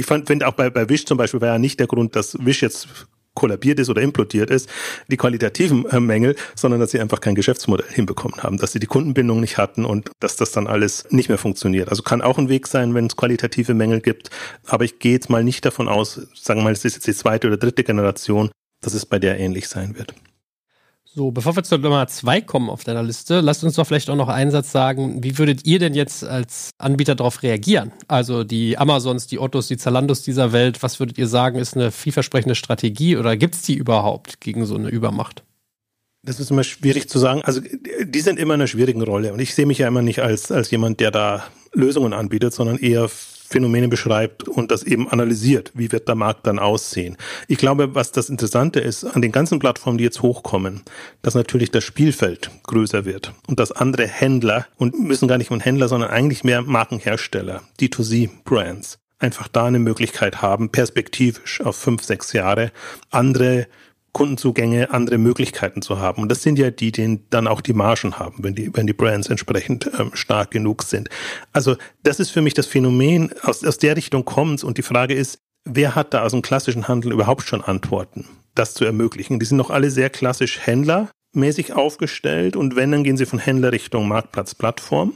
ich 0.00 0.06
finde 0.06 0.46
auch 0.46 0.52
bei, 0.52 0.70
bei 0.70 0.88
Wish 0.88 1.04
zum 1.06 1.18
Beispiel 1.18 1.40
war 1.40 1.48
ja 1.48 1.58
nicht 1.58 1.78
der 1.78 1.86
Grund, 1.86 2.16
dass 2.16 2.36
Wish 2.44 2.62
jetzt 2.62 2.88
kollabiert 3.34 3.78
ist 3.78 3.88
oder 3.88 4.02
implodiert 4.02 4.50
ist, 4.50 4.68
die 5.08 5.16
qualitativen 5.16 5.86
äh, 5.88 6.00
Mängel, 6.00 6.34
sondern 6.54 6.80
dass 6.80 6.90
sie 6.90 7.00
einfach 7.00 7.20
kein 7.20 7.34
Geschäftsmodell 7.34 7.86
hinbekommen 7.88 8.42
haben, 8.42 8.56
dass 8.56 8.72
sie 8.72 8.80
die 8.80 8.86
Kundenbindung 8.86 9.40
nicht 9.40 9.56
hatten 9.56 9.84
und 9.84 10.10
dass 10.20 10.36
das 10.36 10.52
dann 10.52 10.66
alles 10.66 11.06
nicht 11.10 11.28
mehr 11.28 11.38
funktioniert. 11.38 11.88
Also 11.88 12.02
kann 12.02 12.22
auch 12.22 12.38
ein 12.38 12.48
Weg 12.48 12.66
sein, 12.66 12.94
wenn 12.94 13.06
es 13.06 13.16
qualitative 13.16 13.74
Mängel 13.74 14.00
gibt, 14.00 14.30
aber 14.66 14.84
ich 14.84 14.98
gehe 14.98 15.12
jetzt 15.12 15.30
mal 15.30 15.44
nicht 15.44 15.64
davon 15.64 15.88
aus, 15.88 16.20
sagen 16.34 16.60
wir 16.60 16.64
mal, 16.64 16.72
es 16.72 16.84
ist 16.84 16.94
jetzt 16.94 17.06
die 17.06 17.14
zweite 17.14 17.46
oder 17.46 17.56
dritte 17.56 17.84
Generation, 17.84 18.50
dass 18.82 18.94
es 18.94 19.06
bei 19.06 19.18
der 19.18 19.38
ähnlich 19.38 19.68
sein 19.68 19.96
wird. 19.96 20.14
So, 21.12 21.32
bevor 21.32 21.56
wir 21.56 21.64
zur 21.64 21.78
Nummer 21.78 22.06
zwei 22.06 22.40
kommen 22.40 22.70
auf 22.70 22.84
deiner 22.84 23.02
Liste, 23.02 23.40
lasst 23.40 23.64
uns 23.64 23.74
doch 23.74 23.84
vielleicht 23.84 24.08
auch 24.10 24.16
noch 24.16 24.28
einen 24.28 24.52
Satz 24.52 24.70
sagen. 24.70 25.24
Wie 25.24 25.38
würdet 25.38 25.66
ihr 25.66 25.80
denn 25.80 25.92
jetzt 25.92 26.22
als 26.22 26.70
Anbieter 26.78 27.16
darauf 27.16 27.42
reagieren? 27.42 27.90
Also 28.06 28.44
die 28.44 28.78
Amazons, 28.78 29.26
die 29.26 29.40
Ottos, 29.40 29.66
die 29.66 29.76
Zalandos 29.76 30.22
dieser 30.22 30.52
Welt, 30.52 30.84
was 30.84 31.00
würdet 31.00 31.18
ihr 31.18 31.26
sagen, 31.26 31.58
ist 31.58 31.74
eine 31.74 31.90
vielversprechende 31.90 32.54
Strategie 32.54 33.16
oder 33.16 33.36
gibt 33.36 33.56
es 33.56 33.62
die 33.62 33.74
überhaupt 33.74 34.40
gegen 34.40 34.66
so 34.66 34.76
eine 34.76 34.88
Übermacht? 34.88 35.42
Das 36.22 36.38
ist 36.38 36.52
immer 36.52 36.62
schwierig 36.62 37.08
zu 37.08 37.18
sagen. 37.18 37.42
Also 37.42 37.60
die 37.60 38.20
sind 38.20 38.38
immer 38.38 38.54
in 38.54 38.60
einer 38.60 38.68
schwierigen 38.68 39.02
Rolle 39.02 39.32
und 39.32 39.40
ich 39.40 39.54
sehe 39.56 39.66
mich 39.66 39.78
ja 39.78 39.88
immer 39.88 40.02
nicht 40.02 40.20
als, 40.20 40.52
als 40.52 40.70
jemand, 40.70 41.00
der 41.00 41.10
da 41.10 41.44
Lösungen 41.72 42.12
anbietet, 42.12 42.54
sondern 42.54 42.78
eher 42.78 43.10
Phänomene 43.50 43.88
beschreibt 43.88 44.46
und 44.46 44.70
das 44.70 44.84
eben 44.84 45.10
analysiert. 45.10 45.72
Wie 45.74 45.90
wird 45.90 46.06
der 46.06 46.14
Markt 46.14 46.46
dann 46.46 46.60
aussehen? 46.60 47.16
Ich 47.48 47.58
glaube, 47.58 47.96
was 47.96 48.12
das 48.12 48.30
Interessante 48.30 48.78
ist 48.78 49.04
an 49.04 49.22
den 49.22 49.32
ganzen 49.32 49.58
Plattformen, 49.58 49.98
die 49.98 50.04
jetzt 50.04 50.22
hochkommen, 50.22 50.82
dass 51.20 51.34
natürlich 51.34 51.72
das 51.72 51.82
Spielfeld 51.82 52.50
größer 52.62 53.04
wird 53.04 53.32
und 53.48 53.58
dass 53.58 53.72
andere 53.72 54.06
Händler 54.06 54.66
und 54.76 54.98
müssen 55.00 55.26
gar 55.26 55.36
nicht 55.36 55.48
von 55.48 55.58
Händler, 55.58 55.88
sondern 55.88 56.10
eigentlich 56.10 56.44
mehr 56.44 56.62
Markenhersteller, 56.62 57.62
D2C-Brands, 57.80 59.00
einfach 59.18 59.48
da 59.48 59.66
eine 59.66 59.80
Möglichkeit 59.80 60.40
haben, 60.42 60.70
perspektivisch 60.70 61.60
auf 61.60 61.74
fünf, 61.74 62.04
sechs 62.04 62.32
Jahre 62.32 62.70
andere 63.10 63.66
Kundenzugänge, 64.12 64.92
andere 64.92 65.18
Möglichkeiten 65.18 65.82
zu 65.82 65.98
haben. 65.98 66.22
Und 66.22 66.28
das 66.30 66.42
sind 66.42 66.58
ja 66.58 66.70
die, 66.70 66.92
die 66.92 67.20
dann 67.30 67.46
auch 67.46 67.60
die 67.60 67.72
Margen 67.72 68.18
haben, 68.18 68.42
wenn 68.42 68.54
die, 68.54 68.70
wenn 68.74 68.86
die 68.86 68.92
Brands 68.92 69.28
entsprechend 69.28 69.90
ähm, 69.98 70.10
stark 70.14 70.50
genug 70.50 70.82
sind. 70.82 71.08
Also 71.52 71.76
das 72.02 72.20
ist 72.20 72.30
für 72.30 72.42
mich 72.42 72.54
das 72.54 72.66
Phänomen, 72.66 73.32
aus, 73.42 73.64
aus 73.64 73.78
der 73.78 73.96
Richtung 73.96 74.24
kommt 74.24 74.64
und 74.64 74.78
die 74.78 74.82
Frage 74.82 75.14
ist, 75.14 75.38
wer 75.64 75.94
hat 75.94 76.14
da 76.14 76.22
aus 76.22 76.32
dem 76.32 76.42
klassischen 76.42 76.88
Handel 76.88 77.12
überhaupt 77.12 77.42
schon 77.42 77.62
Antworten, 77.62 78.26
das 78.54 78.74
zu 78.74 78.84
ermöglichen? 78.84 79.38
Die 79.38 79.46
sind 79.46 79.58
noch 79.58 79.70
alle 79.70 79.90
sehr 79.90 80.10
klassisch 80.10 80.58
händlermäßig 80.60 81.74
aufgestellt 81.74 82.56
und 82.56 82.76
wenn, 82.76 82.90
dann 82.90 83.04
gehen 83.04 83.16
sie 83.16 83.26
von 83.26 83.38
Händler 83.38 83.72
Richtung 83.72 84.08
Marktplatz, 84.08 84.54
Plattform 84.54 85.14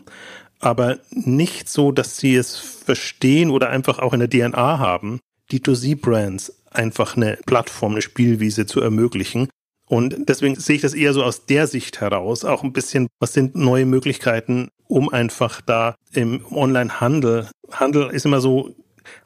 aber 0.64 0.98
nicht 1.10 1.68
so, 1.68 1.92
dass 1.92 2.16
sie 2.16 2.34
es 2.34 2.56
verstehen 2.56 3.50
oder 3.50 3.68
einfach 3.68 3.98
auch 3.98 4.14
in 4.14 4.20
der 4.20 4.30
DNA 4.30 4.78
haben, 4.78 5.20
die 5.50 5.60
2C-Brands 5.60 6.63
einfach 6.74 7.16
eine 7.16 7.38
Plattform, 7.46 7.92
eine 7.92 8.02
Spielwiese 8.02 8.66
zu 8.66 8.80
ermöglichen. 8.80 9.48
Und 9.86 10.28
deswegen 10.28 10.56
sehe 10.56 10.76
ich 10.76 10.82
das 10.82 10.94
eher 10.94 11.12
so 11.12 11.22
aus 11.22 11.46
der 11.46 11.66
Sicht 11.66 12.00
heraus, 12.00 12.44
auch 12.44 12.62
ein 12.62 12.72
bisschen, 12.72 13.08
was 13.20 13.34
sind 13.34 13.54
neue 13.54 13.84
Möglichkeiten, 13.84 14.68
um 14.86 15.08
einfach 15.10 15.60
da 15.60 15.94
im 16.12 16.44
Online-Handel, 16.50 17.48
Handel 17.70 18.10
ist 18.10 18.24
immer 18.24 18.40
so, 18.40 18.74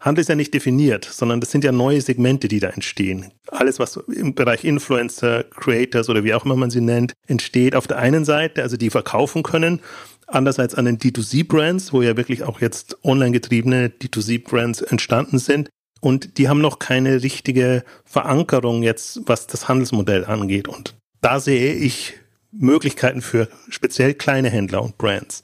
Handel 0.00 0.22
ist 0.22 0.28
ja 0.28 0.34
nicht 0.34 0.54
definiert, 0.54 1.04
sondern 1.04 1.40
das 1.40 1.52
sind 1.52 1.62
ja 1.62 1.70
neue 1.70 2.00
Segmente, 2.00 2.48
die 2.48 2.58
da 2.58 2.68
entstehen. 2.68 3.32
Alles, 3.48 3.78
was 3.78 3.96
im 3.96 4.34
Bereich 4.34 4.64
Influencer, 4.64 5.44
Creators 5.44 6.08
oder 6.08 6.24
wie 6.24 6.34
auch 6.34 6.44
immer 6.44 6.56
man 6.56 6.70
sie 6.70 6.80
nennt, 6.80 7.12
entsteht 7.26 7.76
auf 7.76 7.86
der 7.86 7.98
einen 7.98 8.24
Seite, 8.24 8.62
also 8.62 8.76
die 8.76 8.90
verkaufen 8.90 9.44
können, 9.44 9.80
andererseits 10.26 10.74
an 10.74 10.84
den 10.84 10.98
D2C-Brands, 10.98 11.92
wo 11.92 12.02
ja 12.02 12.16
wirklich 12.16 12.42
auch 12.42 12.60
jetzt 12.60 12.98
online 13.04 13.32
getriebene 13.32 13.88
D2C-Brands 13.88 14.82
entstanden 14.82 15.38
sind, 15.38 15.68
und 16.00 16.38
die 16.38 16.48
haben 16.48 16.60
noch 16.60 16.78
keine 16.78 17.22
richtige 17.22 17.84
Verankerung 18.04 18.82
jetzt, 18.82 19.20
was 19.26 19.46
das 19.46 19.68
Handelsmodell 19.68 20.24
angeht. 20.24 20.68
Und 20.68 20.94
da 21.20 21.40
sehe 21.40 21.74
ich 21.74 22.14
Möglichkeiten 22.50 23.20
für 23.20 23.48
speziell 23.68 24.14
kleine 24.14 24.48
Händler 24.48 24.82
und 24.82 24.96
Brands. 24.96 25.42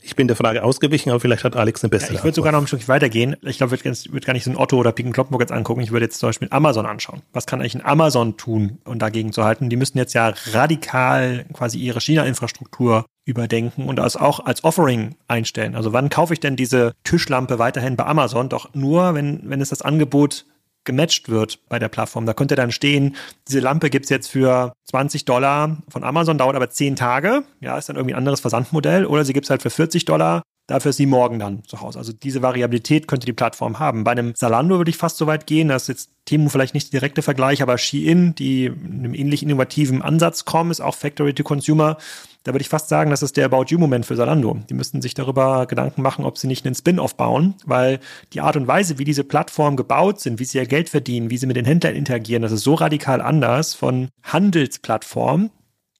Ich 0.00 0.16
bin 0.16 0.28
der 0.28 0.36
Frage 0.36 0.64
ausgewichen, 0.64 1.10
aber 1.10 1.20
vielleicht 1.20 1.44
hat 1.44 1.56
Alex 1.56 1.84
eine 1.84 1.90
bessere. 1.90 2.14
Ja, 2.14 2.18
ich 2.18 2.24
würde 2.24 2.34
sogar 2.34 2.52
noch 2.52 2.60
ein 2.60 2.66
Stück 2.66 2.88
weitergehen. 2.88 3.36
Ich 3.42 3.58
glaube, 3.58 3.74
ich 3.74 3.84
würde 3.84 3.98
würd 4.10 4.24
gar 4.24 4.32
nicht 4.32 4.44
so 4.44 4.50
ein 4.50 4.56
Otto 4.56 4.78
oder 4.78 4.92
Piken 4.92 5.12
Kloppenburg 5.12 5.42
jetzt 5.42 5.52
angucken. 5.52 5.82
Ich 5.82 5.90
würde 5.90 6.06
jetzt 6.06 6.18
zum 6.18 6.30
Beispiel 6.30 6.48
Amazon 6.50 6.86
anschauen. 6.86 7.20
Was 7.32 7.46
kann 7.46 7.60
eigentlich 7.60 7.74
ein 7.74 7.84
Amazon 7.84 8.38
tun, 8.38 8.78
um 8.84 8.98
dagegen 8.98 9.32
zu 9.32 9.44
halten? 9.44 9.68
Die 9.68 9.76
müssen 9.76 9.98
jetzt 9.98 10.14
ja 10.14 10.32
radikal 10.52 11.44
quasi 11.52 11.78
ihre 11.78 12.00
China-Infrastruktur 12.00 13.04
überdenken 13.28 13.86
und 13.86 13.96
das 13.96 14.16
auch 14.16 14.40
als 14.40 14.64
Offering 14.64 15.14
einstellen. 15.28 15.76
Also 15.76 15.92
wann 15.92 16.08
kaufe 16.08 16.32
ich 16.32 16.40
denn 16.40 16.56
diese 16.56 16.94
Tischlampe 17.04 17.58
weiterhin 17.58 17.96
bei 17.96 18.06
Amazon? 18.06 18.48
Doch 18.48 18.74
nur, 18.74 19.14
wenn, 19.14 19.40
wenn 19.44 19.60
es 19.60 19.68
das 19.68 19.82
Angebot 19.82 20.46
gematcht 20.84 21.28
wird 21.28 21.68
bei 21.68 21.78
der 21.78 21.88
Plattform. 21.88 22.24
Da 22.24 22.32
könnte 22.32 22.56
dann 22.56 22.72
stehen, 22.72 23.16
diese 23.46 23.60
Lampe 23.60 23.90
gibt's 23.90 24.08
jetzt 24.08 24.28
für 24.28 24.72
20 24.84 25.26
Dollar 25.26 25.76
von 25.88 26.02
Amazon, 26.02 26.38
dauert 26.38 26.56
aber 26.56 26.70
10 26.70 26.96
Tage. 26.96 27.44
Ja, 27.60 27.76
ist 27.76 27.90
dann 27.90 27.96
irgendwie 27.96 28.14
ein 28.14 28.18
anderes 28.18 28.40
Versandmodell. 28.40 29.04
Oder 29.04 29.26
sie 29.26 29.34
gibt's 29.34 29.50
halt 29.50 29.60
für 29.60 29.70
40 29.70 30.06
Dollar, 30.06 30.42
Dafür 30.68 30.90
ist 30.90 30.98
sie 30.98 31.06
morgen 31.06 31.38
dann 31.38 31.64
zu 31.64 31.80
Hause. 31.80 31.98
Also 31.98 32.12
diese 32.12 32.42
Variabilität 32.42 33.08
könnte 33.08 33.24
die 33.24 33.32
Plattform 33.32 33.78
haben. 33.78 34.04
Bei 34.04 34.10
einem 34.10 34.34
Salando 34.36 34.76
würde 34.76 34.90
ich 34.90 34.98
fast 34.98 35.16
so 35.16 35.26
weit 35.26 35.46
gehen, 35.46 35.68
dass 35.68 35.86
jetzt 35.86 36.10
Temu 36.26 36.50
vielleicht 36.50 36.74
nicht 36.74 36.92
der 36.92 37.00
direkte 37.00 37.22
Vergleich, 37.22 37.62
aber 37.62 37.78
Shein, 37.78 38.34
die 38.34 38.70
einem 38.70 39.14
ähnlich 39.14 39.42
innovativen 39.42 40.02
Ansatz 40.02 40.44
kommen, 40.44 40.70
ist 40.70 40.82
auch 40.82 40.94
Factory 40.94 41.32
to 41.32 41.42
Consumer. 41.42 41.96
Da 42.44 42.52
würde 42.52 42.60
ich 42.60 42.68
fast 42.68 42.90
sagen, 42.90 43.10
das 43.10 43.22
ist 43.22 43.38
der 43.38 43.46
About 43.46 43.64
You-Moment 43.68 44.04
für 44.04 44.14
Salando. 44.14 44.58
Die 44.68 44.74
müssten 44.74 45.00
sich 45.00 45.14
darüber 45.14 45.64
Gedanken 45.64 46.02
machen, 46.02 46.26
ob 46.26 46.36
sie 46.36 46.48
nicht 46.48 46.66
einen 46.66 46.74
Spin-off 46.74 47.16
bauen, 47.16 47.54
weil 47.64 47.98
die 48.34 48.42
Art 48.42 48.56
und 48.56 48.66
Weise, 48.66 48.98
wie 48.98 49.04
diese 49.04 49.24
Plattformen 49.24 49.78
gebaut 49.78 50.20
sind, 50.20 50.38
wie 50.38 50.44
sie 50.44 50.58
ihr 50.58 50.66
Geld 50.66 50.90
verdienen, 50.90 51.30
wie 51.30 51.38
sie 51.38 51.46
mit 51.46 51.56
den 51.56 51.64
Händlern 51.64 51.94
interagieren, 51.94 52.42
das 52.42 52.52
ist 52.52 52.62
so 52.62 52.74
radikal 52.74 53.22
anders 53.22 53.74
von 53.74 54.08
Handelsplattformen, 54.22 55.50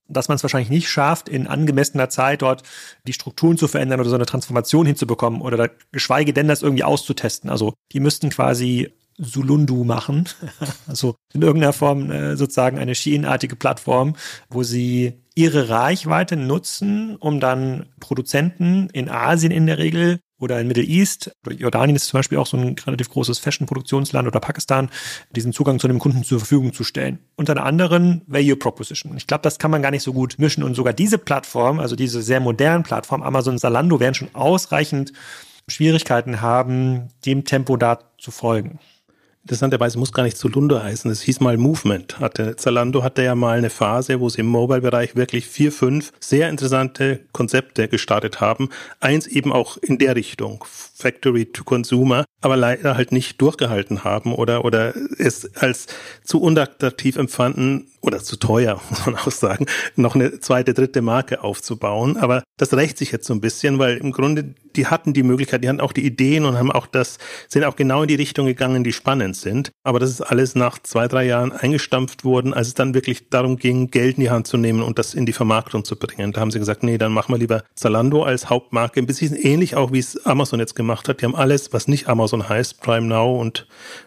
dass 0.09 0.29
man 0.29 0.37
es 0.37 0.42
wahrscheinlich 0.42 0.71
nicht 0.71 0.88
schafft, 0.88 1.29
in 1.29 1.47
angemessener 1.47 2.09
Zeit 2.09 2.42
dort 2.42 2.62
die 3.07 3.12
Strukturen 3.12 3.59
zu 3.59 3.68
verändern 3.68 4.01
oder 4.01 4.09
so 4.09 4.14
eine 4.14 4.27
Transformation 4.27 4.87
hinzubekommen 4.87 5.40
oder 5.40 5.71
geschweige 5.92 6.33
denn 6.33 6.49
das 6.49 6.62
irgendwie 6.62 6.85
auszutesten. 6.85 7.51
Also 7.51 7.75
die 7.92 8.01
müssten 8.01 8.31
quasi 8.31 8.92
Sulundu 9.18 9.85
machen, 9.85 10.29
also 10.87 11.16
in 11.35 11.42
irgendeiner 11.42 11.73
Form 11.73 12.11
äh, 12.11 12.37
sozusagen 12.37 12.79
eine 12.79 12.94
Shein-artige 12.94 13.57
Plattform, 13.57 14.14
wo 14.49 14.62
sie 14.62 15.21
ihre 15.35 15.68
Reichweite 15.68 16.37
nutzen, 16.37 17.16
um 17.16 17.40
dann 17.40 17.87
Produzenten 18.01 18.88
in 18.90 19.09
Asien 19.09 19.53
in 19.53 19.66
der 19.66 19.79
Regel 19.79 20.21
oder 20.38 20.61
in 20.61 20.68
Middle 20.68 20.85
East, 20.85 21.33
Jordanien 21.48 21.96
ist 21.96 22.07
zum 22.07 22.18
Beispiel 22.18 22.38
auch 22.38 22.46
so 22.46 22.57
ein 22.57 22.77
relativ 22.87 23.11
großes 23.11 23.38
Fashion-Produktionsland 23.38 24.29
oder 24.29 24.40
Pakistan, 24.40 24.90
diesen 25.31 25.53
Zugang 25.53 25.79
zu 25.79 25.88
dem 25.88 25.98
Kunden 25.98 26.24
zur 26.24 26.38
Verfügung 26.38 26.72
zu 26.72 26.85
stellen. 26.85 27.18
Unter 27.37 27.53
einer 27.53 27.64
anderen 27.64 28.22
Value 28.27 28.57
Proposition. 28.57 29.16
Ich 29.16 29.27
glaube, 29.27 29.42
das 29.42 29.59
kann 29.59 29.70
man 29.70 29.83
gar 29.83 29.90
nicht 29.90 30.03
so 30.03 30.12
gut 30.12 30.37
mischen. 30.38 30.62
Und 30.62 30.74
sogar 30.74 30.92
diese 30.92 31.18
Plattform, 31.18 31.81
also 31.81 31.96
diese 31.96 32.22
sehr 32.22 32.40
modernen 32.40 32.85
Plattform, 32.85 33.22
Amazon 33.22 33.59
Zalando, 33.59 34.01
werden 34.01 34.14
schon 34.14 34.35
ausreichend 34.35 35.12
Schwierigkeiten 35.66 36.40
haben, 36.40 37.09
dem 37.27 37.44
Tempo 37.44 37.77
da 37.77 37.98
zu 38.18 38.31
folgen. 38.31 38.79
Interessanterweise 39.48 39.98
muss 39.98 40.12
gar 40.12 40.24
nicht 40.24 40.37
Zulundo 40.37 40.82
heißen. 40.82 41.11
Es 41.11 41.22
hieß 41.22 41.40
mal 41.40 41.56
Movement. 41.56 42.20
Hatte, 42.20 42.56
Zalando 42.56 43.02
hatte 43.02 43.22
ja 43.22 43.34
mal 43.34 43.56
eine 43.56 43.70
Phase, 43.70 44.20
wo 44.20 44.28
sie 44.28 44.40
im 44.40 44.46
Mobile-Bereich 44.46 45.16
wirklich 45.16 45.46
vier, 45.46 45.72
fünf 45.72 46.12
sehr 46.20 46.50
interessante 46.50 47.20
Konzepte 47.32 47.88
gestartet 47.88 48.42
haben. 48.42 48.68
Eins 49.00 49.26
eben 49.26 49.50
auch 49.50 49.78
in 49.78 49.96
der 49.96 50.16
Richtung. 50.16 50.66
Factory 50.98 51.46
to 51.46 51.64
Consumer, 51.64 52.24
aber 52.40 52.56
leider 52.56 52.96
halt 52.96 53.12
nicht 53.12 53.40
durchgehalten 53.40 54.04
haben 54.04 54.34
oder, 54.34 54.64
oder 54.64 54.94
es 55.18 55.54
als 55.56 55.87
zu 56.24 56.40
unattraktiv 56.40 57.16
empfanden 57.16 57.87
oder 58.00 58.20
zu 58.20 58.37
teuer, 58.37 58.80
muss 58.90 59.06
man 59.06 59.16
auch 59.16 59.30
sagen, 59.30 59.66
noch 59.96 60.14
eine 60.14 60.40
zweite, 60.40 60.74
dritte 60.74 61.02
Marke 61.02 61.42
aufzubauen. 61.42 62.16
Aber 62.16 62.42
das 62.56 62.74
rächt 62.74 62.98
sich 62.98 63.12
jetzt 63.12 63.26
so 63.26 63.34
ein 63.34 63.40
bisschen, 63.40 63.78
weil 63.78 63.98
im 63.98 64.12
Grunde 64.12 64.54
die 64.76 64.87
hatten 64.87 65.12
die 65.12 65.22
Möglichkeit, 65.22 65.64
die 65.64 65.68
hatten 65.68 65.80
auch 65.80 65.92
die 65.92 66.06
Ideen 66.06 66.44
und 66.44 66.56
haben 66.56 66.70
auch 66.70 66.87
das, 66.87 67.18
sind 67.48 67.64
auch 67.64 67.76
genau 67.76 68.02
in 68.02 68.08
die 68.08 68.14
Richtung 68.14 68.46
gegangen, 68.46 68.84
die 68.84 68.92
spannend 68.92 69.37
sind. 69.37 69.72
Aber 69.82 69.98
das 69.98 70.11
ist 70.11 70.20
alles 70.20 70.54
nach 70.54 70.78
zwei, 70.78 71.08
drei 71.08 71.26
Jahren 71.26 71.52
eingestampft 71.52 72.24
worden, 72.24 72.54
als 72.54 72.68
es 72.68 72.74
dann 72.74 72.94
wirklich 72.94 73.28
darum 73.28 73.56
ging, 73.56 73.90
Geld 73.90 74.16
in 74.16 74.22
die 74.22 74.30
Hand 74.30 74.46
zu 74.46 74.56
nehmen 74.56 74.82
und 74.82 74.98
das 74.98 75.14
in 75.14 75.26
die 75.26 75.32
Vermarktung 75.32 75.84
zu 75.84 75.96
bringen. 75.96 76.32
Da 76.32 76.40
haben 76.40 76.50
sie 76.50 76.58
gesagt, 76.58 76.82
nee, 76.82 76.98
dann 76.98 77.12
machen 77.12 77.34
wir 77.34 77.38
lieber 77.38 77.64
Zalando 77.74 78.22
als 78.22 78.50
Hauptmarke. 78.50 79.00
Ein 79.00 79.06
bisschen 79.06 79.34
ähnlich 79.34 79.74
auch, 79.74 79.92
wie 79.92 79.98
es 79.98 80.24
Amazon 80.24 80.61
jetzt 80.61 80.76
gemacht 80.76 80.88
hat. 80.96 81.20
Die 81.20 81.24
haben 81.24 81.37
alles, 81.37 81.72
was 81.72 81.88
nicht 81.88 82.09
Amazon 82.09 82.48
heißt, 82.48 82.81
Prime 82.81 83.07
Now 83.07 83.38
und 83.38 83.66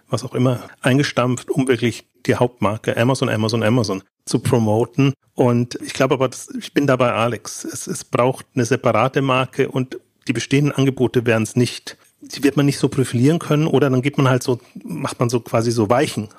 was 0.09 0.23
auch 0.23 0.33
immer, 0.33 0.61
eingestampft, 0.81 1.49
um 1.49 1.67
wirklich 1.67 2.07
die 2.25 2.35
Hauptmarke 2.35 2.97
Amazon, 2.97 3.29
Amazon, 3.29 3.63
Amazon 3.63 4.03
zu 4.25 4.39
promoten. 4.39 5.13
Und 5.33 5.77
ich 5.81 5.93
glaube 5.93 6.15
aber, 6.15 6.29
das, 6.29 6.49
ich 6.57 6.73
bin 6.73 6.87
dabei 6.87 7.13
Alex. 7.13 7.63
Es, 7.63 7.87
es 7.87 8.03
braucht 8.03 8.45
eine 8.55 8.65
separate 8.65 9.21
Marke 9.21 9.69
und 9.69 9.99
die 10.27 10.33
bestehenden 10.33 10.73
Angebote 10.73 11.25
werden 11.25 11.43
es 11.43 11.55
nicht. 11.55 11.97
Die 12.21 12.43
wird 12.43 12.57
man 12.57 12.67
nicht 12.67 12.77
so 12.77 12.87
profilieren 12.87 13.39
können 13.39 13.65
oder 13.65 13.89
dann 13.89 14.01
gibt 14.01 14.17
man 14.17 14.29
halt 14.29 14.43
so, 14.43 14.59
macht 14.83 15.19
man 15.19 15.29
so 15.29 15.39
quasi 15.39 15.71
so 15.71 15.89
Weichen 15.89 16.29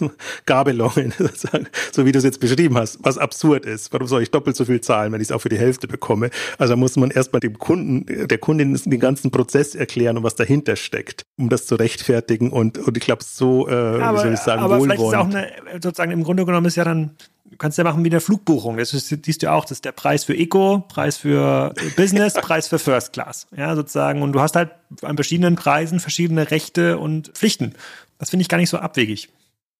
Gabelungen, 0.46 1.12
so 1.92 2.04
wie 2.06 2.12
du 2.12 2.18
es 2.18 2.24
jetzt 2.24 2.40
beschrieben 2.40 2.76
hast, 2.76 2.98
was 3.02 3.18
absurd 3.18 3.64
ist. 3.64 3.92
Warum 3.92 4.06
soll 4.06 4.22
ich 4.22 4.30
doppelt 4.30 4.56
so 4.56 4.64
viel 4.64 4.80
zahlen, 4.80 5.12
wenn 5.12 5.20
ich 5.20 5.28
es 5.28 5.32
auch 5.32 5.40
für 5.40 5.48
die 5.48 5.58
Hälfte 5.58 5.88
bekomme? 5.88 6.30
Also 6.58 6.72
da 6.72 6.76
muss 6.76 6.96
man 6.96 7.10
erstmal 7.10 7.40
dem 7.40 7.58
Kunden, 7.58 8.28
der 8.28 8.38
Kundin 8.38 8.78
den 8.84 9.00
ganzen 9.00 9.30
Prozess 9.30 9.74
erklären 9.74 10.16
und 10.16 10.22
was 10.22 10.34
dahinter 10.34 10.76
steckt, 10.76 11.24
um 11.38 11.48
das 11.48 11.66
zu 11.66 11.76
rechtfertigen 11.76 12.50
und, 12.50 12.78
und 12.78 12.96
ich 12.96 13.04
glaube, 13.04 13.24
so, 13.24 13.68
äh, 13.68 13.72
aber, 13.72 14.18
wie 14.18 14.22
soll 14.22 14.34
ich 14.34 14.40
sagen, 14.40 14.62
aber 14.62 14.78
wohlwollend. 14.78 15.00
vielleicht 15.00 15.12
ist 15.12 15.18
auch 15.18 15.70
eine, 15.72 15.82
sozusagen 15.82 16.12
im 16.12 16.22
Grunde 16.22 16.44
genommen 16.44 16.66
ist 16.66 16.76
ja 16.76 16.84
dann 16.84 17.16
Du 17.50 17.56
kannst 17.58 17.78
ja 17.78 17.84
machen 17.84 18.04
wie 18.04 18.10
eine 18.10 18.20
Flugbuchung. 18.20 18.76
Das 18.76 18.92
ist, 18.92 19.08
siehst 19.08 19.42
du 19.42 19.50
auch, 19.50 19.64
das 19.64 19.72
ist 19.72 19.84
der 19.84 19.92
Preis 19.92 20.24
für 20.24 20.36
Eco, 20.36 20.84
Preis 20.88 21.16
für 21.16 21.72
Business, 21.96 22.34
Preis 22.42 22.68
für 22.68 22.78
First 22.78 23.12
Class. 23.12 23.46
Ja, 23.56 23.74
sozusagen. 23.76 24.22
Und 24.22 24.32
du 24.32 24.40
hast 24.40 24.56
halt 24.56 24.72
an 25.02 25.16
verschiedenen 25.16 25.54
Preisen 25.54 26.00
verschiedene 26.00 26.50
Rechte 26.50 26.98
und 26.98 27.28
Pflichten. 27.28 27.74
Das 28.18 28.30
finde 28.30 28.42
ich 28.42 28.48
gar 28.48 28.58
nicht 28.58 28.70
so 28.70 28.78
abwegig. 28.78 29.28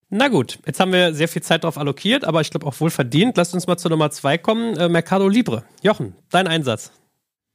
Na 0.09 0.29
gut, 0.29 0.61
jetzt 0.64 0.79
haben 0.79 0.92
wir 0.92 1.14
sehr 1.14 1.27
viel 1.27 1.42
Zeit 1.42 1.64
darauf 1.64 1.79
allokiert, 1.79 2.25
aber 2.25 2.40
ich 2.40 2.51
glaube 2.51 2.66
auch 2.66 2.79
wohl 2.79 2.90
verdient. 2.90 3.37
Lasst 3.37 3.55
uns 3.55 3.66
mal 3.66 3.77
zur 3.77 3.90
Nummer 3.90 4.11
zwei 4.11 4.38
kommen. 4.38 4.77
Äh, 4.77 4.88
Mercado 4.88 5.29
Libre. 5.29 5.64
Jochen, 5.83 6.14
dein 6.31 6.47
Einsatz. 6.47 6.92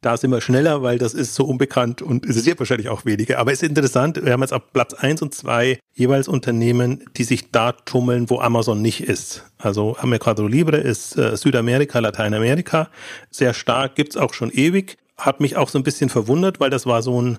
Da 0.02 0.18
sind 0.18 0.32
wir 0.32 0.42
schneller, 0.42 0.82
weil 0.82 0.98
das 0.98 1.14
ist 1.14 1.36
so 1.36 1.46
unbekannt 1.46 2.02
und 2.02 2.26
es 2.26 2.36
ist 2.36 2.60
wahrscheinlich 2.60 2.90
auch 2.90 3.06
weniger. 3.06 3.38
Aber 3.38 3.54
es 3.54 3.62
ist 3.62 3.70
interessant, 3.70 4.26
wir 4.26 4.34
haben 4.34 4.42
jetzt 4.42 4.52
auf 4.52 4.74
Platz 4.74 4.96
eins 4.96 5.22
und 5.22 5.34
zwei 5.34 5.80
jeweils 5.94 6.28
Unternehmen, 6.28 7.06
die 7.16 7.24
sich 7.24 7.52
da 7.52 7.72
tummeln, 7.72 8.30
wo 8.30 8.40
Amazon 8.40 8.82
nicht 8.82 9.02
ist. 9.02 9.46
Also 9.60 9.96
Mercado 10.04 10.48
Libre 10.48 10.78
ist 10.78 11.18
äh, 11.18 11.38
Südamerika, 11.38 12.00
Lateinamerika. 12.00 12.90
Sehr 13.30 13.54
stark, 13.54 13.96
gibt's 13.96 14.18
auch 14.18 14.34
schon 14.34 14.52
ewig. 14.52 14.98
Hat 15.18 15.40
mich 15.40 15.56
auch 15.56 15.70
so 15.70 15.78
ein 15.78 15.84
bisschen 15.84 16.10
verwundert, 16.10 16.60
weil 16.60 16.72
das 16.72 16.88
war 16.88 17.04
so 17.04 17.22
ein 17.22 17.38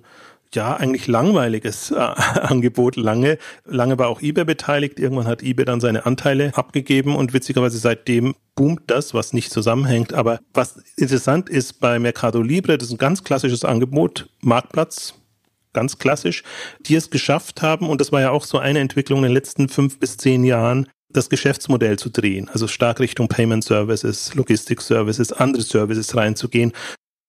ja, 0.55 0.77
eigentlich 0.77 1.07
langweiliges 1.07 1.91
äh, 1.91 1.95
Angebot 1.97 2.97
lange. 2.97 3.39
Lange 3.65 3.99
war 3.99 4.09
auch 4.09 4.21
eBay 4.21 4.45
beteiligt. 4.45 5.01
Irgendwann 5.01 5.27
hat 5.27 5.43
eBay 5.43 5.65
dann 5.65 5.81
seine 5.81 6.07
Anteile 6.07 6.53
abgegeben 6.55 7.17
und 7.17 7.33
witzigerweise 7.33 7.79
seitdem 7.79 8.35
boomt 8.55 8.83
das, 8.87 9.15
was 9.15 9.33
nicht 9.33 9.51
zusammenhängt. 9.51 10.13
Aber 10.13 10.41
was 10.53 10.83
interessant 10.97 11.49
ist 11.49 11.81
bei 11.81 11.99
Mercado 11.99 12.43
Libre, 12.43 12.79
das 12.79 12.89
ist 12.89 12.95
ein 12.95 12.99
ganz 12.99 13.25
klassisches 13.25 13.65
Angebot, 13.65 14.29
Marktplatz, 14.41 15.15
ganz 15.73 15.99
klassisch, 15.99 16.43
die 16.81 16.97
es 16.97 17.11
geschafft 17.11 17.63
haben, 17.63 17.89
und 17.89 18.01
das 18.01 18.13
war 18.13 18.21
ja 18.21 18.31
auch 18.31 18.45
so 18.45 18.59
eine 18.59 18.81
Entwicklung 18.81 19.21
in 19.21 19.25
den 19.25 19.33
letzten 19.33 19.69
fünf 19.69 19.99
bis 19.99 20.17
zehn 20.17 20.45
Jahren, 20.45 20.89
das 21.09 21.29
Geschäftsmodell 21.29 21.99
zu 21.99 22.09
drehen, 22.09 22.49
also 22.49 22.67
stark 22.67 23.01
Richtung 23.01 23.29
Payment 23.29 23.65
Services, 23.65 24.35
Logistik 24.35 24.81
Services, 24.81 25.33
andere 25.33 25.63
Services 25.63 26.17
reinzugehen, 26.17 26.73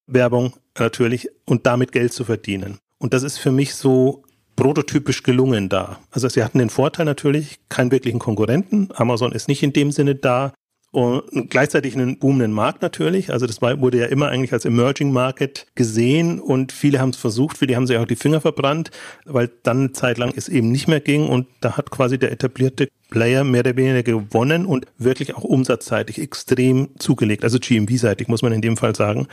Werbung 0.07 0.53
natürlich 0.77 1.29
und 1.45 1.65
damit 1.65 1.91
Geld 1.91 2.13
zu 2.13 2.23
verdienen. 2.23 2.79
Und 3.03 3.13
das 3.13 3.23
ist 3.23 3.37
für 3.37 3.51
mich 3.51 3.75
so 3.75 4.23
prototypisch 4.55 5.23
gelungen 5.23 5.67
da. 5.67 5.99
Also 6.09 6.29
sie 6.29 6.41
hatten 6.41 6.59
den 6.59 6.69
Vorteil 6.69 7.05
natürlich, 7.05 7.59
keinen 7.67 7.91
wirklichen 7.91 8.17
Konkurrenten. 8.17 8.87
Amazon 8.93 9.33
ist 9.33 9.49
nicht 9.49 9.61
in 9.61 9.73
dem 9.73 9.91
Sinne 9.91 10.15
da. 10.15 10.53
Und 10.93 11.49
gleichzeitig 11.49 11.95
einen 11.95 12.19
boomenden 12.19 12.51
Markt 12.51 12.83
natürlich. 12.83 13.33
Also 13.33 13.47
das 13.47 13.63
wurde 13.63 13.97
ja 13.97 14.05
immer 14.05 14.29
eigentlich 14.29 14.53
als 14.53 14.63
Emerging 14.63 15.11
Market 15.11 15.65
gesehen 15.73 16.39
und 16.39 16.71
viele 16.71 16.99
haben 16.99 17.09
es 17.09 17.17
versucht, 17.17 17.57
viele 17.57 17.75
haben 17.75 17.87
sich 17.87 17.97
auch 17.97 18.05
die 18.05 18.15
Finger 18.15 18.41
verbrannt, 18.41 18.91
weil 19.25 19.49
dann 19.63 19.79
eine 19.79 19.91
Zeit 19.93 20.19
lang 20.19 20.33
es 20.35 20.47
eben 20.49 20.71
nicht 20.71 20.87
mehr 20.87 20.99
ging 20.99 21.27
und 21.27 21.47
da 21.61 21.77
hat 21.77 21.89
quasi 21.89 22.19
der 22.19 22.31
etablierte 22.31 22.89
Player 23.09 23.43
mehr 23.43 23.61
oder 23.61 23.75
weniger 23.75 24.03
gewonnen 24.03 24.67
und 24.67 24.85
wirklich 24.99 25.35
auch 25.35 25.43
umsatzseitig 25.43 26.21
extrem 26.21 26.89
zugelegt. 26.99 27.43
Also 27.43 27.57
GMV-seitig 27.57 28.27
muss 28.27 28.43
man 28.43 28.53
in 28.53 28.61
dem 28.61 28.77
Fall 28.77 28.95
sagen. 28.95 29.27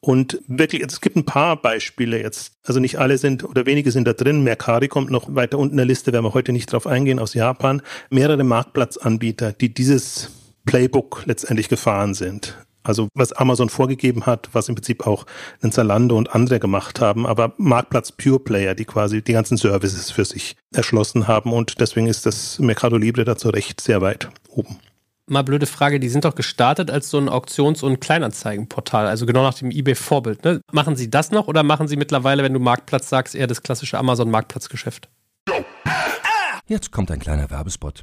Und 0.00 0.42
wirklich, 0.46 0.82
es 0.82 1.00
gibt 1.00 1.16
ein 1.16 1.24
paar 1.24 1.56
Beispiele 1.56 2.20
jetzt. 2.20 2.52
Also 2.62 2.78
nicht 2.78 2.98
alle 2.98 3.16
sind 3.16 3.42
oder 3.42 3.64
wenige 3.64 3.90
sind 3.90 4.06
da 4.06 4.12
drin. 4.12 4.44
Mercari 4.44 4.88
kommt 4.88 5.10
noch 5.10 5.34
weiter 5.34 5.56
unten 5.58 5.72
in 5.72 5.78
der 5.78 5.86
Liste, 5.86 6.12
werden 6.12 6.26
wir 6.26 6.34
heute 6.34 6.52
nicht 6.52 6.70
drauf 6.70 6.86
eingehen, 6.86 7.18
aus 7.18 7.32
Japan. 7.32 7.80
Mehrere 8.10 8.44
Marktplatzanbieter, 8.44 9.54
die 9.54 9.72
dieses 9.72 10.30
Playbook 10.66 11.22
letztendlich 11.24 11.68
gefahren 11.68 12.12
sind. 12.14 12.58
Also 12.82 13.08
was 13.14 13.32
Amazon 13.32 13.68
vorgegeben 13.68 14.26
hat, 14.26 14.50
was 14.52 14.68
im 14.68 14.76
Prinzip 14.76 15.06
auch 15.06 15.26
ein 15.60 15.72
Zalando 15.72 16.16
und 16.16 16.34
andere 16.34 16.60
gemacht 16.60 17.00
haben, 17.00 17.26
aber 17.26 17.54
Marktplatz 17.56 18.12
Pure 18.12 18.38
Player, 18.38 18.74
die 18.76 18.84
quasi 18.84 19.22
die 19.22 19.32
ganzen 19.32 19.56
Services 19.56 20.12
für 20.12 20.24
sich 20.24 20.56
erschlossen 20.72 21.26
haben 21.26 21.52
und 21.52 21.80
deswegen 21.80 22.06
ist 22.06 22.26
das 22.26 22.60
Mercado 22.60 22.96
Libre 22.96 23.24
da 23.24 23.36
zu 23.36 23.48
Recht 23.48 23.80
sehr 23.80 24.02
weit 24.02 24.28
oben 24.48 24.78
mal 25.28 25.42
blöde 25.42 25.66
Frage, 25.66 26.00
die 26.00 26.08
sind 26.08 26.24
doch 26.24 26.34
gestartet 26.34 26.90
als 26.90 27.10
so 27.10 27.18
ein 27.18 27.28
Auktions- 27.28 27.82
und 27.82 28.00
Kleinanzeigenportal, 28.00 29.06
also 29.06 29.26
genau 29.26 29.42
nach 29.42 29.54
dem 29.54 29.70
eBay-Vorbild. 29.70 30.44
Ne? 30.44 30.60
Machen 30.72 30.96
Sie 30.96 31.10
das 31.10 31.30
noch 31.30 31.48
oder 31.48 31.62
machen 31.62 31.88
Sie 31.88 31.96
mittlerweile, 31.96 32.42
wenn 32.42 32.52
du 32.52 32.60
Marktplatz 32.60 33.08
sagst, 33.08 33.34
eher 33.34 33.46
das 33.46 33.62
klassische 33.62 33.98
Amazon-Marktplatzgeschäft? 33.98 35.08
Jetzt 36.66 36.90
kommt 36.90 37.10
ein 37.10 37.20
kleiner 37.20 37.50
Werbespot. 37.50 38.02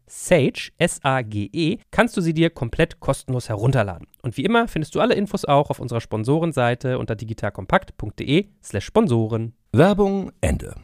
Sage, 0.13 0.71
S-A-G-E, 0.77 1.77
kannst 1.89 2.17
du 2.17 2.21
sie 2.21 2.33
dir 2.33 2.49
komplett 2.49 2.99
kostenlos 2.99 3.47
herunterladen. 3.47 4.07
Und 4.21 4.35
wie 4.35 4.43
immer 4.43 4.67
findest 4.67 4.93
du 4.93 4.99
alle 4.99 5.15
Infos 5.15 5.45
auch 5.45 5.69
auf 5.69 5.79
unserer 5.79 6.01
Sponsorenseite 6.01 6.99
unter 6.99 7.15
digitalkompakt.de 7.15 8.47
slash 8.61 8.85
Sponsoren. 8.85 9.53
Werbung 9.71 10.33
Ende. 10.41 10.75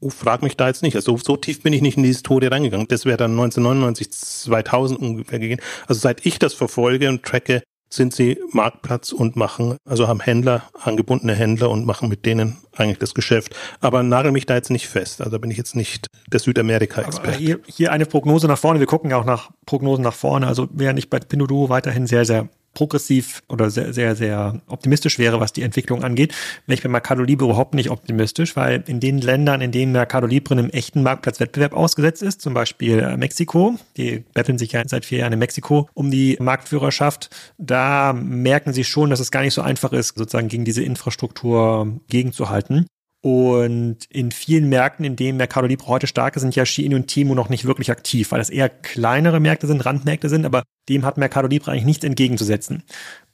Oh, 0.00 0.10
frag 0.10 0.42
mich 0.42 0.56
da 0.56 0.68
jetzt 0.68 0.84
nicht. 0.84 0.94
Also 0.94 1.16
so 1.16 1.36
tief 1.36 1.60
bin 1.62 1.72
ich 1.72 1.82
nicht 1.82 1.96
in 1.96 2.04
die 2.04 2.08
Historie 2.08 2.46
reingegangen. 2.46 2.86
Das 2.86 3.04
wäre 3.04 3.16
dann 3.16 3.32
1999, 3.32 4.12
2000 4.12 5.00
ungefähr 5.00 5.40
gegangen. 5.40 5.60
Also 5.88 6.00
seit 6.00 6.24
ich 6.24 6.38
das 6.38 6.54
verfolge 6.54 7.08
und 7.08 7.24
tracke, 7.24 7.62
sind 7.92 8.14
sie 8.14 8.38
Marktplatz 8.52 9.12
und 9.12 9.36
machen, 9.36 9.76
also 9.84 10.08
haben 10.08 10.20
Händler, 10.20 10.62
angebundene 10.80 11.34
Händler 11.34 11.70
und 11.70 11.84
machen 11.84 12.08
mit 12.08 12.24
denen 12.24 12.58
eigentlich 12.76 12.98
das 12.98 13.14
Geschäft. 13.14 13.54
Aber 13.80 14.02
nagel 14.02 14.32
mich 14.32 14.46
da 14.46 14.54
jetzt 14.54 14.70
nicht 14.70 14.88
fest. 14.88 15.20
Also 15.20 15.38
bin 15.38 15.50
ich 15.50 15.56
jetzt 15.56 15.74
nicht 15.74 16.06
der 16.32 16.40
Südamerika-Experte. 16.40 17.38
Hier, 17.38 17.58
hier 17.66 17.92
eine 17.92 18.06
Prognose 18.06 18.46
nach 18.46 18.58
vorne. 18.58 18.78
Wir 18.78 18.86
gucken 18.86 19.10
ja 19.10 19.16
auch 19.16 19.24
nach 19.24 19.50
Prognosen 19.66 20.04
nach 20.04 20.14
vorne. 20.14 20.46
Also 20.46 20.68
während 20.72 20.98
ich 20.98 21.10
bei 21.10 21.18
Pinduoduo 21.18 21.68
weiterhin 21.68 22.06
sehr, 22.06 22.24
sehr 22.24 22.48
progressiv 22.74 23.42
oder 23.48 23.70
sehr, 23.70 23.92
sehr, 23.92 24.16
sehr 24.16 24.60
optimistisch 24.68 25.18
wäre, 25.18 25.40
was 25.40 25.52
die 25.52 25.62
Entwicklung 25.62 26.04
angeht, 26.04 26.34
wäre 26.66 26.74
ich 26.76 26.82
bei 26.82 26.88
Mercado 26.88 27.22
Libre 27.22 27.46
überhaupt 27.46 27.74
nicht 27.74 27.90
optimistisch, 27.90 28.56
weil 28.56 28.84
in 28.86 29.00
den 29.00 29.18
Ländern, 29.18 29.60
in 29.60 29.72
denen 29.72 29.92
Mercado 29.92 30.26
Libre 30.26 30.54
einem 30.54 30.70
echten 30.70 31.02
Marktplatzwettbewerb 31.02 31.72
ausgesetzt 31.72 32.22
ist, 32.22 32.40
zum 32.40 32.54
Beispiel 32.54 33.00
äh, 33.00 33.16
Mexiko, 33.16 33.76
die 33.96 34.24
betteln 34.34 34.58
sich 34.58 34.72
ja 34.72 34.82
seit 34.86 35.04
vier 35.04 35.18
Jahren 35.18 35.32
in 35.32 35.38
Mexiko 35.38 35.88
um 35.94 36.10
die 36.10 36.36
Marktführerschaft, 36.40 37.30
da 37.58 38.12
merken 38.12 38.72
sie 38.72 38.84
schon, 38.84 39.10
dass 39.10 39.20
es 39.20 39.30
gar 39.30 39.42
nicht 39.42 39.54
so 39.54 39.62
einfach 39.62 39.92
ist, 39.92 40.16
sozusagen 40.16 40.48
gegen 40.48 40.64
diese 40.64 40.82
Infrastruktur 40.82 42.00
gegenzuhalten. 42.08 42.86
Und 43.22 43.98
in 44.08 44.30
vielen 44.30 44.70
Märkten, 44.70 45.04
in 45.04 45.14
denen 45.14 45.36
Mercado 45.36 45.66
Libre 45.66 45.88
heute 45.88 46.06
stark 46.06 46.36
ist, 46.36 46.42
sind 46.42 46.56
ja 46.56 46.64
Shein 46.64 46.94
und 46.94 47.06
Timo 47.06 47.34
noch 47.34 47.50
nicht 47.50 47.66
wirklich 47.66 47.90
aktiv, 47.90 48.32
weil 48.32 48.38
das 48.38 48.48
eher 48.48 48.70
kleinere 48.70 49.40
Märkte 49.40 49.66
sind, 49.66 49.84
Randmärkte 49.84 50.30
sind, 50.30 50.46
aber 50.46 50.62
dem 50.88 51.04
hat 51.04 51.18
Mercado 51.18 51.46
Libre 51.46 51.70
eigentlich 51.70 51.84
nichts 51.84 52.04
entgegenzusetzen 52.04 52.82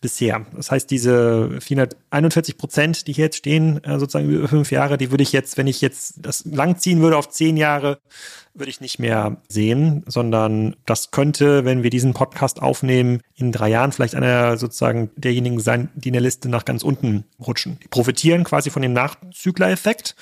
bisher. 0.01 0.47
Das 0.55 0.71
heißt, 0.71 0.91
diese 0.91 1.61
441 1.61 2.59
Prozent, 2.59 3.07
die 3.07 3.13
hier 3.13 3.27
jetzt 3.27 3.39
stehen, 3.39 3.83
äh, 3.85 3.99
sozusagen 3.99 4.31
über 4.31 4.49
fünf 4.49 4.71
Jahre, 4.71 4.99
die 4.99 5.11
würde 5.11 5.23
ich 5.23 5.33
jetzt, 5.33 5.57
wenn 5.57 5.67
ich 5.67 5.81
jetzt 5.81 6.15
das 6.19 6.45
langziehen 6.45 7.01
würde 7.01 7.17
auf 7.17 7.29
zehn 7.29 7.57
Jahre, 7.57 7.99
würde 8.55 8.71
ich 8.71 8.81
nicht 8.81 8.99
mehr 8.99 9.37
sehen, 9.49 10.03
sondern 10.07 10.77
das 10.87 11.11
könnte, 11.11 11.65
wenn 11.65 11.83
wir 11.83 11.91
diesen 11.91 12.15
Podcast 12.15 12.63
aufnehmen, 12.63 13.21
in 13.35 13.53
drei 13.53 13.69
Jahren 13.69 13.93
vielleicht 13.93 14.15
einer 14.15 14.57
sozusagen 14.57 15.11
derjenigen 15.17 15.61
sein, 15.61 15.91
die 15.95 16.09
in 16.09 16.15
der 16.15 16.23
Liste 16.23 16.49
nach 16.49 16.65
ganz 16.65 16.83
unten 16.83 17.25
rutschen. 17.39 17.79
Die 17.83 17.89
profitieren 17.89 18.45
quasi 18.45 18.71
von 18.71 18.83
dem 18.83 18.93
Nachzügler-Effekt, 18.93 20.17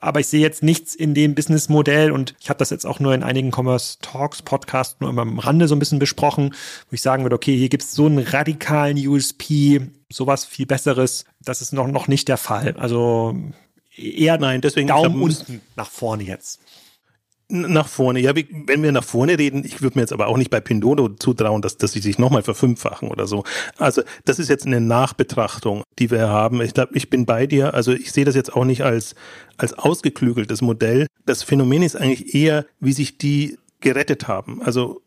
aber 0.00 0.20
ich 0.20 0.28
sehe 0.28 0.40
jetzt 0.40 0.62
nichts 0.62 0.94
in 0.94 1.14
dem 1.14 1.34
Businessmodell 1.34 2.12
und 2.12 2.34
ich 2.40 2.50
habe 2.50 2.58
das 2.58 2.70
jetzt 2.70 2.86
auch 2.86 3.00
nur 3.00 3.14
in 3.14 3.22
einigen 3.22 3.50
Commerce 3.52 3.98
Talks 4.00 4.42
Podcasts 4.42 4.96
nur 5.00 5.10
immer 5.10 5.22
am 5.22 5.38
Rande 5.38 5.66
so 5.66 5.74
ein 5.74 5.80
bisschen 5.80 5.98
besprochen, 5.98 6.54
wo 6.88 6.94
ich 6.94 7.02
sagen 7.02 7.24
würde, 7.24 7.36
okay, 7.36 7.56
hier 7.56 7.68
gibt 7.68 7.82
es 7.82 7.92
so 7.92 8.06
einen 8.06 8.18
radikalen 8.18 8.96
USP, 8.96 9.80
sowas 10.08 10.44
viel 10.44 10.66
Besseres. 10.66 11.24
Das 11.40 11.60
ist 11.62 11.72
noch, 11.72 11.88
noch 11.88 12.06
nicht 12.06 12.28
der 12.28 12.36
Fall. 12.36 12.76
Also 12.78 13.36
eher 13.96 14.38
Nein, 14.38 14.60
deswegen 14.60 14.88
Daumen 14.88 15.20
unten 15.20 15.60
nach 15.74 15.90
vorne 15.90 16.22
jetzt. 16.22 16.60
Nach 17.50 17.88
vorne, 17.88 18.20
ja, 18.20 18.34
wenn 18.34 18.82
wir 18.82 18.92
nach 18.92 19.04
vorne 19.04 19.38
reden, 19.38 19.64
ich 19.64 19.80
würde 19.80 19.96
mir 19.96 20.02
jetzt 20.02 20.12
aber 20.12 20.26
auch 20.26 20.36
nicht 20.36 20.50
bei 20.50 20.60
Pindodo 20.60 21.08
zutrauen, 21.08 21.62
dass, 21.62 21.78
dass 21.78 21.92
sie 21.92 22.00
sich 22.00 22.18
nochmal 22.18 22.42
verfünffachen 22.42 23.08
oder 23.08 23.26
so. 23.26 23.44
Also 23.78 24.02
das 24.26 24.38
ist 24.38 24.50
jetzt 24.50 24.66
eine 24.66 24.82
Nachbetrachtung, 24.82 25.82
die 25.98 26.10
wir 26.10 26.28
haben. 26.28 26.60
Ich 26.60 26.74
glaube, 26.74 26.94
ich 26.94 27.08
bin 27.08 27.24
bei 27.24 27.46
dir. 27.46 27.72
Also 27.72 27.92
ich 27.92 28.12
sehe 28.12 28.26
das 28.26 28.34
jetzt 28.34 28.52
auch 28.54 28.66
nicht 28.66 28.82
als, 28.82 29.14
als 29.56 29.72
ausgeklügeltes 29.72 30.60
Modell. 30.60 31.06
Das 31.24 31.42
Phänomen 31.42 31.82
ist 31.82 31.96
eigentlich 31.96 32.34
eher, 32.34 32.66
wie 32.80 32.92
sich 32.92 33.16
die 33.16 33.58
gerettet 33.80 34.28
haben. 34.28 34.60
Also 34.62 35.00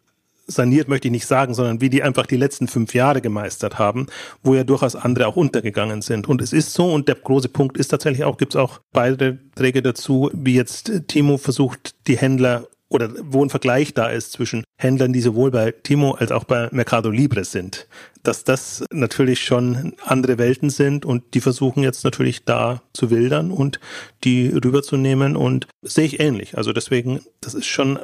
saniert 0.53 0.87
möchte 0.87 1.07
ich 1.07 1.11
nicht 1.11 1.27
sagen, 1.27 1.53
sondern 1.53 1.81
wie 1.81 1.89
die 1.89 2.03
einfach 2.03 2.25
die 2.25 2.37
letzten 2.37 2.67
fünf 2.67 2.93
Jahre 2.93 3.21
gemeistert 3.21 3.79
haben, 3.79 4.07
wo 4.43 4.55
ja 4.55 4.63
durchaus 4.63 4.95
andere 4.95 5.27
auch 5.27 5.35
untergegangen 5.35 6.01
sind. 6.01 6.27
Und 6.27 6.41
es 6.41 6.53
ist 6.53 6.73
so, 6.73 6.91
und 6.91 7.07
der 7.07 7.15
große 7.15 7.49
Punkt 7.49 7.77
ist 7.77 7.89
tatsächlich 7.89 8.23
auch, 8.23 8.37
gibt 8.37 8.53
es 8.53 8.59
auch 8.59 8.79
Beiträge 8.93 9.81
dazu, 9.81 10.29
wie 10.33 10.55
jetzt 10.55 10.91
Timo 11.07 11.37
versucht, 11.37 11.95
die 12.07 12.17
Händler 12.17 12.67
oder 12.91 13.09
wo 13.23 13.43
ein 13.43 13.49
Vergleich 13.49 13.93
da 13.93 14.09
ist 14.09 14.33
zwischen 14.33 14.65
Händlern, 14.77 15.13
die 15.13 15.21
sowohl 15.21 15.49
bei 15.49 15.71
Timo 15.71 16.11
als 16.11 16.31
auch 16.31 16.43
bei 16.43 16.67
Mercado 16.71 17.09
Libre 17.09 17.45
sind, 17.45 17.87
dass 18.23 18.43
das 18.43 18.83
natürlich 18.91 19.45
schon 19.45 19.93
andere 20.05 20.37
Welten 20.37 20.69
sind 20.69 21.05
und 21.05 21.33
die 21.33 21.39
versuchen 21.39 21.83
jetzt 21.83 22.03
natürlich 22.03 22.43
da 22.43 22.81
zu 22.93 23.09
wildern 23.09 23.51
und 23.51 23.79
die 24.25 24.49
rüberzunehmen 24.49 25.37
und 25.37 25.67
sehe 25.81 26.05
ich 26.05 26.19
ähnlich. 26.19 26.57
Also 26.57 26.73
deswegen, 26.73 27.21
das 27.39 27.53
ist 27.53 27.67
schon 27.67 27.97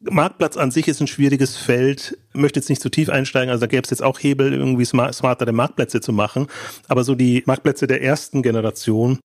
Marktplatz 0.00 0.56
an 0.56 0.70
sich 0.70 0.88
ist 0.88 1.00
ein 1.00 1.06
schwieriges 1.06 1.56
Feld. 1.56 2.18
Möchte 2.32 2.60
jetzt 2.60 2.68
nicht 2.68 2.82
zu 2.82 2.90
tief 2.90 3.08
einsteigen, 3.08 3.50
also 3.50 3.60
da 3.60 3.66
gäbe 3.66 3.82
es 3.82 3.90
jetzt 3.90 4.02
auch 4.02 4.18
Hebel, 4.18 4.52
irgendwie 4.52 4.84
smartere 4.84 5.52
Marktplätze 5.52 6.00
zu 6.00 6.12
machen. 6.12 6.48
Aber 6.88 7.02
so 7.02 7.14
die 7.14 7.42
Marktplätze 7.46 7.86
der 7.86 8.02
ersten 8.02 8.42
Generation, 8.42 9.18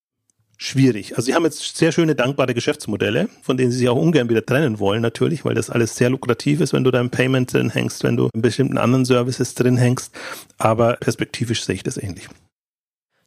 schwierig. 0.58 1.18
Also 1.18 1.24
sie 1.24 1.34
haben 1.34 1.44
jetzt 1.44 1.76
sehr 1.76 1.92
schöne, 1.92 2.14
dankbare 2.16 2.54
Geschäftsmodelle, 2.54 3.30
von 3.42 3.58
denen 3.58 3.72
sie 3.72 3.80
sich 3.80 3.90
auch 3.90 3.98
ungern 3.98 4.30
wieder 4.30 4.46
trennen 4.46 4.80
wollen, 4.80 5.02
natürlich, 5.02 5.44
weil 5.44 5.56
das 5.56 5.72
alles 5.72 5.96
sehr 5.96 6.12
lukrativ 6.12 6.62
ist, 6.62 6.72
wenn 6.72 6.84
du 6.84 6.92
da 6.92 7.02
im 7.02 7.10
Payment 7.10 7.52
drin 7.52 7.72
hängst, 7.72 8.04
wenn 8.04 8.16
du 8.16 8.30
in 8.34 8.42
bestimmten 8.42 8.78
anderen 8.78 9.04
Services 9.04 9.56
drin 9.56 9.78
hängst. 9.78 10.14
Aber 10.60 10.98
perspektivisch 11.00 11.66
sehe 11.66 11.76
ich 11.76 11.84
das 11.84 11.98
ähnlich. 11.98 12.30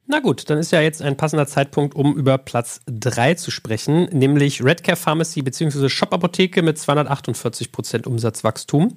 Na 0.07 0.21
gut, 0.21 0.51
dann 0.51 0.59
ist 0.59 0.71
ja 0.71 0.83
jetzt 0.83 1.01
ein 1.01 1.17
passender 1.17 1.47
Zeitpunkt, 1.47 1.95
um 1.95 2.15
über 2.15 2.37
Platz 2.37 2.83
3 2.87 3.35
zu 3.35 3.51
sprechen, 3.51 4.05
nämlich 4.13 4.63
Redcare 4.63 4.97
Pharmacy 4.97 5.41
bzw. 5.41 5.89
Shop 5.89 6.13
Apotheke 6.13 6.61
mit 6.63 6.77
248% 6.77 8.07
Umsatzwachstum. 8.07 8.97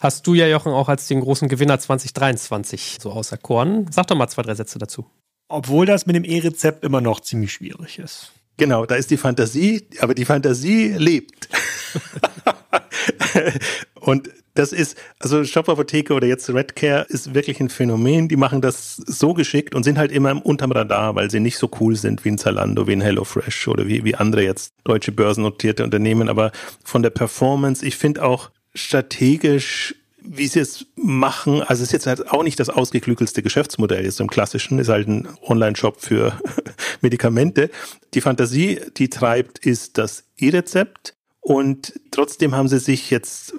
Hast 0.00 0.26
du 0.26 0.34
ja, 0.34 0.48
Jochen, 0.48 0.72
auch 0.72 0.88
als 0.88 1.06
den 1.06 1.20
großen 1.20 1.48
Gewinner 1.48 1.78
2023 1.78 2.98
so 3.00 3.12
auserkoren. 3.12 3.86
Sag 3.92 4.08
doch 4.08 4.16
mal 4.16 4.28
zwei, 4.28 4.42
drei 4.42 4.54
Sätze 4.54 4.80
dazu. 4.80 5.06
Obwohl 5.48 5.86
das 5.86 6.06
mit 6.06 6.16
dem 6.16 6.24
E-Rezept 6.24 6.84
immer 6.84 7.00
noch 7.00 7.20
ziemlich 7.20 7.52
schwierig 7.52 8.00
ist. 8.00 8.32
Genau, 8.56 8.84
da 8.84 8.96
ist 8.96 9.12
die 9.12 9.16
Fantasie, 9.16 9.86
aber 10.00 10.14
die 10.14 10.24
Fantasie 10.24 10.92
lebt. 10.98 11.48
und 14.00 14.28
das 14.58 14.72
ist, 14.72 14.96
also 15.20 15.44
Shop-Apotheke 15.44 16.12
oder 16.12 16.26
jetzt 16.26 16.50
Redcare 16.50 17.06
ist 17.08 17.32
wirklich 17.32 17.60
ein 17.60 17.68
Phänomen. 17.68 18.28
Die 18.28 18.36
machen 18.36 18.60
das 18.60 18.96
so 18.96 19.32
geschickt 19.32 19.72
und 19.72 19.84
sind 19.84 19.98
halt 19.98 20.10
immer 20.10 20.44
unterm 20.44 20.72
Radar, 20.72 21.14
weil 21.14 21.30
sie 21.30 21.38
nicht 21.38 21.58
so 21.58 21.70
cool 21.80 21.94
sind 21.94 22.24
wie 22.24 22.30
ein 22.30 22.38
Zalando, 22.38 22.88
wie 22.88 22.92
ein 22.92 23.00
HelloFresh 23.00 23.68
oder 23.68 23.86
wie, 23.86 24.02
wie 24.02 24.16
andere 24.16 24.42
jetzt 24.42 24.72
deutsche 24.82 25.12
börsennotierte 25.12 25.84
Unternehmen. 25.84 26.28
Aber 26.28 26.50
von 26.82 27.04
der 27.04 27.10
Performance, 27.10 27.86
ich 27.86 27.96
finde 27.96 28.24
auch 28.24 28.50
strategisch 28.74 29.94
wie 30.30 30.48
sie 30.48 30.60
es 30.60 30.84
machen, 30.96 31.62
also 31.62 31.82
es 31.82 31.88
ist 31.88 31.92
jetzt 31.92 32.06
halt 32.06 32.28
auch 32.30 32.42
nicht 32.42 32.60
das 32.60 32.68
ausgeklügelste 32.68 33.42
Geschäftsmodell 33.42 34.04
jetzt 34.04 34.20
im 34.20 34.28
klassischen, 34.28 34.78
ist 34.78 34.88
halt 34.88 35.08
ein 35.08 35.26
Online-Shop 35.42 36.02
für 36.02 36.38
Medikamente. 37.00 37.70
Die 38.12 38.20
Fantasie, 38.20 38.80
die 38.98 39.08
treibt, 39.08 39.58
ist 39.64 39.96
das 39.96 40.24
E-Rezept 40.36 41.14
und 41.40 41.94
trotzdem 42.10 42.54
haben 42.54 42.68
sie 42.68 42.78
sich 42.78 43.10
jetzt 43.10 43.54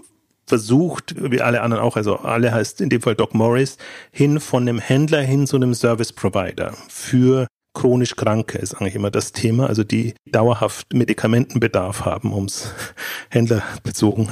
versucht, 0.50 1.16
wie 1.18 1.42
alle 1.42 1.62
anderen 1.62 1.84
auch, 1.84 1.96
also 1.96 2.18
alle 2.18 2.52
heißt 2.52 2.82
in 2.82 2.90
dem 2.90 3.02
Fall 3.02 3.16
Doc 3.16 3.34
Morris, 3.34 3.78
hin 4.12 4.40
von 4.40 4.64
einem 4.64 4.80
Händler 4.80 5.22
hin 5.22 5.48
zu 5.48 5.56
einem 5.56 5.74
Service 5.74 6.12
Provider 6.12 6.74
für 6.90 7.48
chronisch 7.74 8.16
Kranke 8.16 8.58
ist 8.58 8.74
eigentlich 8.74 8.96
immer 8.96 9.12
das 9.12 9.32
Thema, 9.32 9.68
also 9.68 9.84
die 9.84 10.14
dauerhaft 10.26 10.94
Medikamentenbedarf 10.94 12.04
haben, 12.04 12.34
um 12.34 12.46
es 12.46 12.74
händlerbezogen 13.30 14.32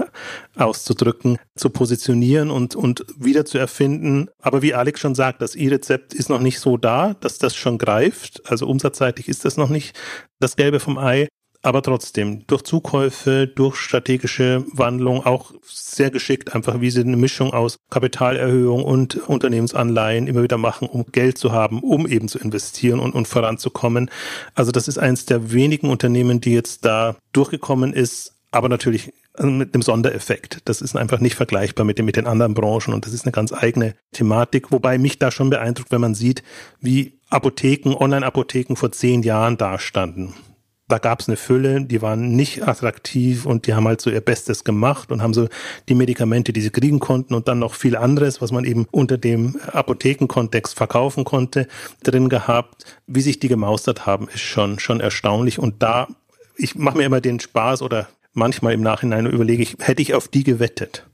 auszudrücken, 0.56 1.38
zu 1.56 1.70
positionieren 1.70 2.52
und, 2.52 2.76
und 2.76 3.06
wieder 3.18 3.46
zu 3.46 3.58
erfinden. 3.58 4.28
Aber 4.42 4.62
wie 4.62 4.74
Alex 4.74 5.00
schon 5.00 5.16
sagt, 5.16 5.42
das 5.42 5.56
E-Rezept 5.56 6.14
ist 6.14 6.30
noch 6.30 6.42
nicht 6.42 6.60
so 6.60 6.78
da, 6.78 7.14
dass 7.14 7.38
das 7.38 7.56
schon 7.56 7.78
greift. 7.78 8.42
Also 8.50 8.68
umsatzseitig 8.68 9.30
ist 9.30 9.46
das 9.46 9.56
noch 9.56 9.70
nicht 9.70 9.98
das 10.40 10.56
Gelbe 10.56 10.80
vom 10.80 10.98
Ei. 10.98 11.28
Aber 11.68 11.82
trotzdem, 11.82 12.48
durch 12.48 12.62
Zukäufe, 12.62 13.46
durch 13.46 13.76
strategische 13.76 14.64
Wandlung, 14.72 15.26
auch 15.26 15.52
sehr 15.66 16.10
geschickt, 16.12 16.56
einfach 16.56 16.80
wie 16.80 16.90
sie 16.90 17.02
eine 17.02 17.18
Mischung 17.18 17.52
aus 17.52 17.76
Kapitalerhöhung 17.90 18.86
und 18.86 19.18
Unternehmensanleihen 19.28 20.28
immer 20.28 20.44
wieder 20.44 20.58
machen, 20.58 20.88
um 20.88 21.08
Geld 21.12 21.38
zu 21.38 21.52
haben, 21.52 21.82
um 21.82 22.08
eben 22.08 22.30
zu 22.30 22.40
investieren 22.40 23.02
und, 23.02 23.14
und 23.14 23.28
voranzukommen. 23.28 24.10
Also 24.56 24.72
das 24.72 24.88
ist 24.88 24.98
eines 24.98 25.26
der 25.26 25.52
wenigen 25.52 25.90
Unternehmen, 25.90 26.40
die 26.40 26.54
jetzt 26.54 26.86
da 26.86 27.18
durchgekommen 27.34 27.92
ist, 27.92 28.38
aber 28.50 28.70
natürlich 28.70 29.12
mit 29.38 29.74
einem 29.74 29.82
Sondereffekt. 29.82 30.62
Das 30.64 30.80
ist 30.80 30.96
einfach 30.96 31.20
nicht 31.20 31.36
vergleichbar 31.36 31.86
mit 31.86 31.98
den, 31.98 32.06
mit 32.06 32.16
den 32.16 32.28
anderen 32.28 32.54
Branchen 32.54 32.94
und 32.94 33.06
das 33.06 33.12
ist 33.12 33.26
eine 33.26 33.34
ganz 33.34 33.52
eigene 33.52 33.94
Thematik, 34.14 34.72
wobei 34.72 34.98
mich 34.98 35.20
da 35.20 35.32
schon 35.32 35.50
beeindruckt, 35.50 35.92
wenn 35.92 36.00
man 36.00 36.16
sieht, 36.16 36.44
wie 36.80 37.20
Apotheken, 37.30 37.90
Online-Apotheken 37.94 38.78
vor 38.78 38.94
zehn 38.94 39.22
Jahren 39.22 39.58
dastanden 39.58 40.34
da 40.88 41.00
gab 41.00 41.20
es 41.20 41.28
eine 41.28 41.36
Fülle, 41.36 41.84
die 41.84 42.02
waren 42.02 42.36
nicht 42.36 42.68
attraktiv 42.68 43.46
und 43.46 43.68
die 43.68 43.74
haben 43.74 43.88
halt 43.88 44.00
so 44.00 44.10
ihr 44.10 44.22
Bestes 44.22 44.64
gemacht 44.64 45.12
und 45.12 45.22
haben 45.22 45.34
so 45.34 45.48
die 45.90 45.96
Medikamente, 45.96 46.54
die 46.54 46.62
sie 46.62 46.70
kriegen 46.70 47.00
konnten 47.00 47.34
und 47.34 47.48
dann 47.48 47.60
noch 47.60 47.74
viel 47.74 47.98
anderes, 47.98 48.42
was 48.42 48.52
man 48.52 48.64
eben 48.64 48.88
unter 48.92 49.18
dem 49.18 49.60
Apothekenkontext 49.74 50.76
verkaufen 50.76 51.26
konnte, 51.26 51.68
drin 52.04 52.30
gehabt. 52.30 52.86
Wie 53.06 53.22
sich 53.22 53.40
die 53.40 53.50
gemaustert 53.50 54.06
haben, 54.06 54.30
ist 54.30 54.42
schon, 54.42 54.80
schon 54.80 55.02
erstaunlich. 55.02 55.60
Und 55.60 55.84
da, 55.84 56.08
ich 56.56 56.76
mache 56.76 56.98
mir 56.98 57.06
immer 57.06 57.22
den 57.22 57.42
Spaß 57.42 57.82
oder 57.82 58.08
manchmal 58.34 58.74
im 58.74 58.82
Nachhinein 58.82 59.26
überlege 59.26 59.64
ich, 59.64 59.76
hätte 59.80 60.02
ich 60.02 60.14
auf 60.14 60.30
die 60.30 60.44
gewettet? 60.44 61.06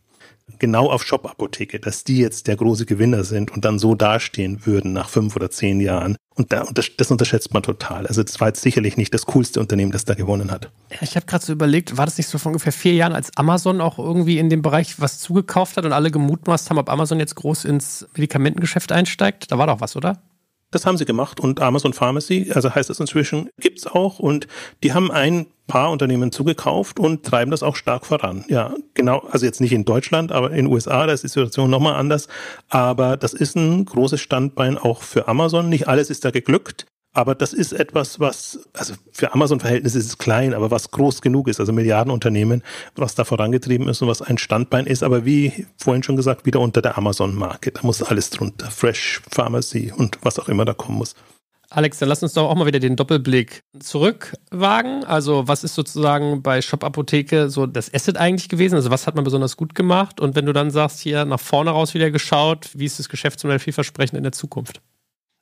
genau 0.59 0.89
auf 0.89 1.03
Shop-Apotheke, 1.03 1.79
dass 1.79 2.03
die 2.03 2.19
jetzt 2.19 2.47
der 2.47 2.55
große 2.55 2.85
Gewinner 2.85 3.23
sind 3.23 3.51
und 3.51 3.65
dann 3.65 3.79
so 3.79 3.95
dastehen 3.95 4.65
würden 4.65 4.93
nach 4.93 5.09
fünf 5.09 5.35
oder 5.35 5.49
zehn 5.49 5.79
Jahren. 5.79 6.15
Und, 6.35 6.51
da, 6.51 6.65
das 6.73 7.11
unterschätzt 7.11 7.53
man 7.53 7.61
total. 7.61 8.07
Also 8.07 8.23
das 8.23 8.39
war 8.39 8.47
jetzt 8.47 8.61
sicherlich 8.61 8.97
nicht 8.97 9.13
das 9.13 9.25
coolste 9.27 9.59
Unternehmen, 9.59 9.91
das 9.91 10.05
da 10.05 10.15
gewonnen 10.15 10.49
hat. 10.49 10.71
Ich 11.01 11.15
habe 11.15 11.25
gerade 11.25 11.45
so 11.45 11.53
überlegt, 11.53 11.97
war 11.97 12.05
das 12.05 12.17
nicht 12.17 12.27
so 12.27 12.37
vor 12.37 12.49
ungefähr 12.49 12.73
vier 12.73 12.93
Jahren, 12.93 13.13
als 13.13 13.35
Amazon 13.37 13.81
auch 13.81 13.99
irgendwie 13.99 14.39
in 14.39 14.49
dem 14.49 14.61
Bereich 14.61 14.99
was 14.99 15.19
zugekauft 15.19 15.77
hat 15.77 15.85
und 15.85 15.93
alle 15.93 16.09
gemutmaßt 16.09 16.69
haben, 16.69 16.79
ob 16.79 16.89
Amazon 16.89 17.19
jetzt 17.19 17.35
groß 17.35 17.65
ins 17.65 18.07
Medikamentengeschäft 18.15 18.91
einsteigt? 18.91 19.51
Da 19.51 19.57
war 19.57 19.67
doch 19.67 19.79
was, 19.79 19.95
oder? 19.95 20.21
Das 20.73 20.87
haben 20.87 20.97
sie 20.97 21.05
gemacht 21.05 21.39
und 21.39 21.61
Amazon 21.61 21.93
Pharmacy, 21.93 22.51
also 22.51 22.73
heißt 22.73 22.89
es 22.89 22.99
inzwischen, 22.99 23.49
gibt's 23.59 23.85
auch 23.85 24.17
und 24.17 24.47
die 24.81 24.91
haben 24.91 25.11
ein 25.11 25.45
paar 25.67 25.91
Unternehmen 25.91 26.31
zugekauft 26.31 26.99
und 26.99 27.23
treiben 27.23 27.51
das 27.51 27.61
auch 27.61 27.75
stark 27.75 28.07
voran. 28.07 28.43
Ja, 28.47 28.73
genau, 28.95 29.19
also 29.29 29.45
jetzt 29.45 29.61
nicht 29.61 29.71
in 29.71 29.85
Deutschland, 29.85 30.31
aber 30.31 30.49
in 30.49 30.65
den 30.65 30.67
USA, 30.67 31.05
da 31.05 31.13
ist 31.13 31.23
die 31.23 31.27
Situation 31.27 31.69
nochmal 31.69 31.93
anders. 31.93 32.27
Aber 32.69 33.17
das 33.17 33.33
ist 33.33 33.55
ein 33.55 33.85
großes 33.85 34.19
Standbein 34.19 34.79
auch 34.79 35.03
für 35.03 35.27
Amazon. 35.27 35.69
Nicht 35.69 35.87
alles 35.87 36.09
ist 36.09 36.25
da 36.25 36.31
geglückt, 36.31 36.87
aber 37.13 37.35
das 37.35 37.53
ist 37.53 37.73
etwas, 37.73 38.19
was, 38.19 38.59
also 38.73 38.95
für 39.11 39.33
Amazon-Verhältnisse 39.33 39.99
ist 39.99 40.05
es 40.07 40.17
klein, 40.17 40.53
aber 40.53 40.71
was 40.71 40.89
groß 40.89 41.21
genug 41.21 41.47
ist, 41.47 41.59
also 41.59 41.71
Milliardenunternehmen, 41.71 42.63
was 42.95 43.13
da 43.13 43.23
vorangetrieben 43.23 43.87
ist 43.87 44.01
und 44.01 44.07
was 44.07 44.23
ein 44.23 44.39
Standbein 44.39 44.87
ist, 44.87 45.03
aber 45.03 45.23
wie 45.23 45.67
vorhin 45.77 46.01
schon 46.01 46.15
gesagt, 46.15 46.45
wieder 46.47 46.59
unter 46.59 46.81
der 46.81 46.97
Amazon-Marke. 46.97 47.71
Da 47.71 47.81
muss 47.83 48.01
alles 48.01 48.31
drunter. 48.31 48.71
Fresh, 48.71 49.21
Pharmacy 49.29 49.93
und 49.95 50.17
was 50.23 50.39
auch 50.39 50.49
immer 50.49 50.65
da 50.65 50.73
kommen 50.73 50.97
muss. 50.97 51.15
Alex, 51.69 51.97
dann 51.97 52.09
lass 52.09 52.21
uns 52.21 52.33
doch 52.33 52.49
auch 52.49 52.55
mal 52.55 52.67
wieder 52.67 52.79
den 52.79 52.95
Doppelblick 52.95 53.63
zurückwagen. 53.79 55.03
Also, 55.05 55.47
was 55.47 55.63
ist 55.63 55.73
sozusagen 55.73 56.43
bei 56.43 56.61
Shop 56.61 56.83
Apotheke 56.83 57.49
so 57.49 57.65
das 57.65 57.91
Asset 57.91 58.17
eigentlich 58.17 58.47
gewesen? 58.47 58.75
Also, 58.75 58.91
was 58.91 59.07
hat 59.07 59.15
man 59.15 59.23
besonders 59.23 59.57
gut 59.57 59.73
gemacht? 59.73 60.19
Und 60.19 60.35
wenn 60.35 60.45
du 60.45 60.53
dann 60.53 60.69
sagst, 60.69 60.99
hier 60.99 61.25
nach 61.25 61.39
vorne 61.39 61.71
raus 61.71 61.95
wieder 61.95 62.11
geschaut, 62.11 62.69
wie 62.75 62.85
ist 62.85 62.99
das 62.99 63.09
Geschäftsmodell 63.09 63.57
vielversprechend 63.57 64.17
in 64.17 64.23
der 64.23 64.33
Zukunft? 64.33 64.81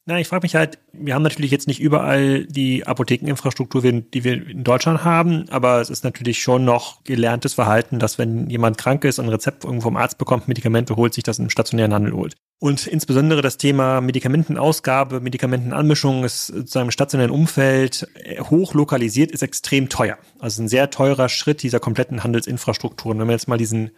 Na, 0.06 0.20
ich 0.20 0.28
frage 0.28 0.46
mich 0.46 0.56
halt, 0.56 0.80
wir 0.94 1.14
haben 1.14 1.22
natürlich 1.22 1.52
jetzt 1.52 1.68
nicht 1.68 1.80
überall 1.80 2.46
die 2.48 2.88
Apothekeninfrastruktur, 2.88 3.84
die 3.84 4.24
wir 4.24 4.48
in 4.50 4.64
Deutschland 4.64 5.04
haben, 5.04 5.48
aber 5.50 5.80
es 5.80 5.92
ist 5.92 6.04
natürlich 6.04 6.42
schon 6.42 6.66
noch 6.66 7.04
gelerntes 7.04 7.54
Verhalten, 7.54 8.00
dass 8.00 8.18
wenn 8.18 8.50
jemand 8.50 8.80
krank 8.80 9.04
ist 9.04 9.20
und 9.20 9.26
ein 9.26 9.32
Rezept 9.32 9.64
irgendwo 9.64 9.84
vom 9.84 9.98
Arzt 9.98 10.18
bekommt, 10.18 10.48
Medikamente 10.48 10.96
holt, 10.96 11.14
sich 11.14 11.24
das 11.24 11.38
im 11.38 11.52
stationären 11.52 11.94
Handel 11.94 12.14
holt. 12.14 12.36
Und 12.60 12.88
insbesondere 12.88 13.44
das 13.44 13.58
Thema 13.58 14.02
Medikamentenausgabe, 14.02 15.20
Medikamentenanmischung 15.20 16.24
ist 16.24 16.48
sozusagen 16.48 16.88
im 16.88 16.92
stationären 16.92 17.32
Umfeld 17.32 18.08
hoch 18.50 18.74
lokalisiert, 18.74 19.32
ist 19.32 19.44
extrem 19.44 19.90
teuer. 19.90 20.18
Also 20.40 20.64
ein 20.64 20.68
sehr 20.68 20.90
teurer 20.90 21.30
Schritt 21.30 21.62
dieser 21.62 21.80
kompletten 21.80 22.24
Handelsinfrastruktur. 22.24 23.12
Und 23.12 23.20
wenn 23.20 23.28
wir 23.28 23.34
jetzt 23.34 23.48
mal 23.48 23.58
diesen 23.58 23.92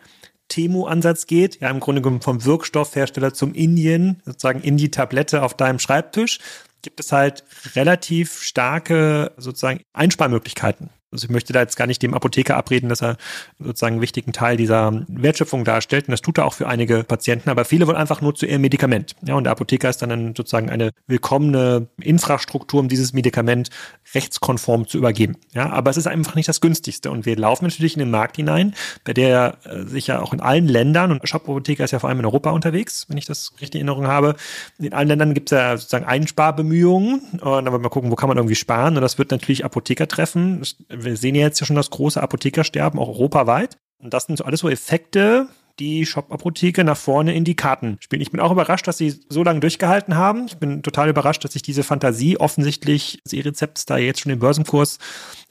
Temu-Ansatz 0.47 1.27
geht, 1.27 1.61
ja 1.61 1.69
im 1.69 1.79
Grunde 1.79 2.01
genommen 2.01 2.21
vom 2.21 2.45
Wirkstoffhersteller 2.45 3.33
zum 3.33 3.53
Indien, 3.53 4.21
sozusagen 4.25 4.61
in 4.61 4.77
die 4.77 4.91
Tablette 4.91 5.43
auf 5.43 5.55
deinem 5.55 5.79
Schreibtisch, 5.79 6.39
gibt 6.81 6.99
es 6.99 7.11
halt 7.11 7.43
relativ 7.75 8.41
starke 8.41 9.31
sozusagen 9.37 9.81
Einsparmöglichkeiten. 9.93 10.89
Also 11.13 11.25
ich 11.25 11.31
möchte 11.31 11.53
da 11.53 11.61
jetzt 11.61 11.77
gar 11.77 11.87
nicht 11.87 12.01
dem 12.01 12.13
Apotheker 12.13 12.57
abreden, 12.57 12.89
dass 12.89 13.01
er 13.01 13.17
sozusagen 13.59 13.93
einen 13.93 14.01
wichtigen 14.01 14.33
Teil 14.33 14.57
dieser 14.57 15.05
Wertschöpfung 15.07 15.63
darstellt. 15.63 16.07
Und 16.07 16.11
das 16.11 16.21
tut 16.21 16.39
er 16.39 16.45
auch 16.45 16.53
für 16.53 16.67
einige 16.67 17.03
Patienten, 17.03 17.49
aber 17.49 17.65
viele 17.65 17.87
wollen 17.87 17.97
einfach 17.97 18.19
nur 18.21 18.33
zu 18.35 18.45
ihrem 18.45 18.61
Medikament. 18.61 19.15
Ja, 19.25 19.35
und 19.35 19.45
der 19.45 19.51
Apotheker 19.51 19.89
ist 19.89 20.01
dann 20.01 20.35
sozusagen 20.35 20.69
eine 20.69 20.91
willkommene 21.07 21.87
Infrastruktur, 22.01 22.79
um 22.79 22.89
dieses 22.89 23.13
Medikament 23.13 23.69
rechtskonform 24.13 24.87
zu 24.87 24.97
übergeben. 24.97 25.37
Ja, 25.53 25.69
aber 25.69 25.91
es 25.91 25.97
ist 25.97 26.07
einfach 26.07 26.35
nicht 26.35 26.49
das 26.49 26.61
günstigste. 26.61 27.11
Und 27.11 27.25
wir 27.25 27.37
laufen 27.37 27.65
natürlich 27.65 27.93
in 27.93 27.99
den 27.99 28.11
Markt 28.11 28.37
hinein, 28.37 28.73
bei 29.05 29.13
der 29.13 29.57
äh, 29.65 29.83
sich 29.83 30.07
ja 30.07 30.19
auch 30.19 30.33
in 30.33 30.41
allen 30.41 30.67
Ländern, 30.67 31.11
und 31.11 31.27
Shop-Apotheker 31.27 31.83
ist 31.83 31.91
ja 31.91 31.99
vor 31.99 32.09
allem 32.09 32.19
in 32.19 32.25
Europa 32.25 32.49
unterwegs, 32.49 33.05
wenn 33.07 33.17
ich 33.17 33.25
das 33.25 33.53
richtig 33.61 33.81
in 33.81 33.87
Erinnerung 33.87 34.07
habe, 34.07 34.35
in 34.79 34.93
allen 34.93 35.07
Ländern 35.07 35.33
gibt 35.33 35.51
es 35.51 35.57
ja 35.57 35.77
sozusagen 35.77 36.05
Einsparbemühungen. 36.05 37.19
Und 37.33 37.41
dann 37.41 37.65
wollen 37.65 37.73
wir 37.73 37.79
mal 37.79 37.89
gucken, 37.89 38.09
wo 38.09 38.15
kann 38.15 38.29
man 38.29 38.37
irgendwie 38.37 38.55
sparen. 38.55 38.95
Und 38.95 39.01
das 39.01 39.19
wird 39.19 39.31
natürlich 39.31 39.63
Apotheker 39.63 40.07
treffen 40.07 40.63
wir 41.05 41.17
sehen 41.17 41.35
jetzt 41.35 41.59
ja 41.59 41.65
schon 41.65 41.75
das 41.75 41.89
große 41.89 42.21
Apothekersterben, 42.21 42.99
auch 42.99 43.09
europaweit. 43.09 43.77
Und 43.97 44.13
das 44.13 44.25
sind 44.25 44.37
so 44.37 44.43
alles 44.43 44.59
so 44.59 44.69
Effekte, 44.69 45.47
die 45.79 46.05
Shop-Apotheke 46.05 46.83
nach 46.83 46.97
vorne 46.97 47.33
in 47.33 47.45
die 47.45 47.55
Karten 47.55 47.97
spielen. 47.99 48.21
Ich 48.21 48.31
bin 48.31 48.39
auch 48.39 48.51
überrascht, 48.51 48.87
dass 48.87 48.97
sie 48.97 49.19
so 49.29 49.43
lange 49.43 49.59
durchgehalten 49.59 50.15
haben. 50.15 50.45
Ich 50.45 50.57
bin 50.57 50.83
total 50.83 51.09
überrascht, 51.09 51.43
dass 51.43 51.53
sich 51.53 51.63
diese 51.63 51.83
Fantasie 51.83 52.37
offensichtlich 52.39 53.19
des 53.23 53.33
E-Rezepts 53.33 53.85
da 53.85 53.97
jetzt 53.97 54.21
schon 54.21 54.29
den 54.29 54.39
Börsenkurs 54.39 54.99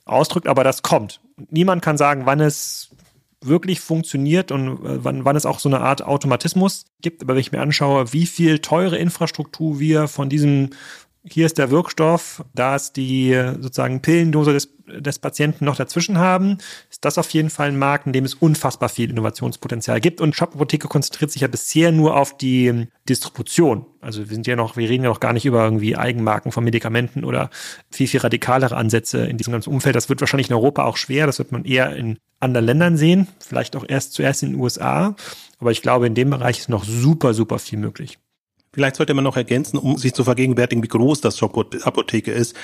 ausdrückt, 0.04 0.46
aber 0.46 0.64
das 0.64 0.82
kommt. 0.82 1.20
Niemand 1.50 1.82
kann 1.82 1.96
sagen, 1.96 2.26
wann 2.26 2.40
es 2.40 2.90
wirklich 3.44 3.80
funktioniert 3.80 4.52
und 4.52 4.84
äh, 4.84 5.04
wann, 5.04 5.24
wann 5.24 5.36
es 5.36 5.46
auch 5.46 5.58
so 5.58 5.68
eine 5.68 5.80
Art 5.80 6.02
Automatismus 6.02 6.84
gibt. 7.00 7.22
Aber 7.22 7.34
wenn 7.34 7.40
ich 7.40 7.52
mir 7.52 7.60
anschaue, 7.60 8.12
wie 8.12 8.26
viel 8.26 8.60
teure 8.60 8.96
Infrastruktur 8.96 9.80
wir 9.80 10.08
von 10.08 10.28
diesem 10.28 10.70
hier 11.24 11.46
ist 11.46 11.58
der 11.58 11.70
Wirkstoff, 11.70 12.44
da 12.54 12.74
ist 12.74 12.96
die 12.96 13.32
sozusagen 13.60 14.02
Pillendose 14.02 14.52
des, 14.52 14.68
des 14.86 15.20
Patienten 15.20 15.64
noch 15.64 15.76
dazwischen 15.76 16.18
haben, 16.18 16.58
ist 16.90 17.04
das 17.04 17.16
auf 17.16 17.30
jeden 17.30 17.48
Fall 17.48 17.68
ein 17.68 17.78
Markt, 17.78 18.06
in 18.06 18.12
dem 18.12 18.24
es 18.24 18.34
unfassbar 18.34 18.88
viel 18.88 19.10
Innovationspotenzial 19.10 20.00
gibt. 20.00 20.20
Und 20.20 20.34
Shop 20.34 20.54
Apotheke 20.54 20.88
konzentriert 20.88 21.30
sich 21.30 21.42
ja 21.42 21.48
bisher 21.48 21.92
nur 21.92 22.16
auf 22.16 22.36
die 22.36 22.88
Distribution. 23.08 23.86
Also 24.00 24.28
wir 24.28 24.34
sind 24.34 24.48
ja 24.48 24.56
noch, 24.56 24.76
wir 24.76 24.88
reden 24.88 25.04
ja 25.04 25.10
noch 25.10 25.20
gar 25.20 25.32
nicht 25.32 25.46
über 25.46 25.62
irgendwie 25.62 25.96
Eigenmarken 25.96 26.50
von 26.50 26.64
Medikamenten 26.64 27.24
oder 27.24 27.50
viel, 27.90 28.08
viel 28.08 28.20
radikalere 28.20 28.76
Ansätze 28.76 29.24
in 29.24 29.36
diesem 29.36 29.52
ganzen 29.52 29.70
Umfeld. 29.70 29.94
Das 29.94 30.08
wird 30.08 30.20
wahrscheinlich 30.20 30.50
in 30.50 30.56
Europa 30.56 30.84
auch 30.84 30.96
schwer. 30.96 31.26
Das 31.26 31.38
wird 31.38 31.52
man 31.52 31.64
eher 31.64 31.94
in 31.94 32.18
anderen 32.40 32.66
Ländern 32.66 32.96
sehen. 32.96 33.28
Vielleicht 33.38 33.76
auch 33.76 33.84
erst 33.86 34.14
zuerst 34.14 34.42
in 34.42 34.50
den 34.50 34.60
USA. 34.60 35.14
Aber 35.60 35.70
ich 35.70 35.82
glaube, 35.82 36.08
in 36.08 36.16
dem 36.16 36.30
Bereich 36.30 36.58
ist 36.58 36.68
noch 36.68 36.82
super, 36.82 37.32
super 37.32 37.60
viel 37.60 37.78
möglich. 37.78 38.18
Vielleicht 38.72 38.96
sollte 38.96 39.14
man 39.14 39.24
noch 39.24 39.36
ergänzen, 39.36 39.78
um 39.78 39.98
sich 39.98 40.14
zu 40.14 40.24
vergegenwärtigen, 40.24 40.82
wie 40.82 40.88
groß 40.88 41.20
das 41.20 41.38
Shop 41.38 41.56
Apotheke 41.82 42.32
ist. 42.32 42.56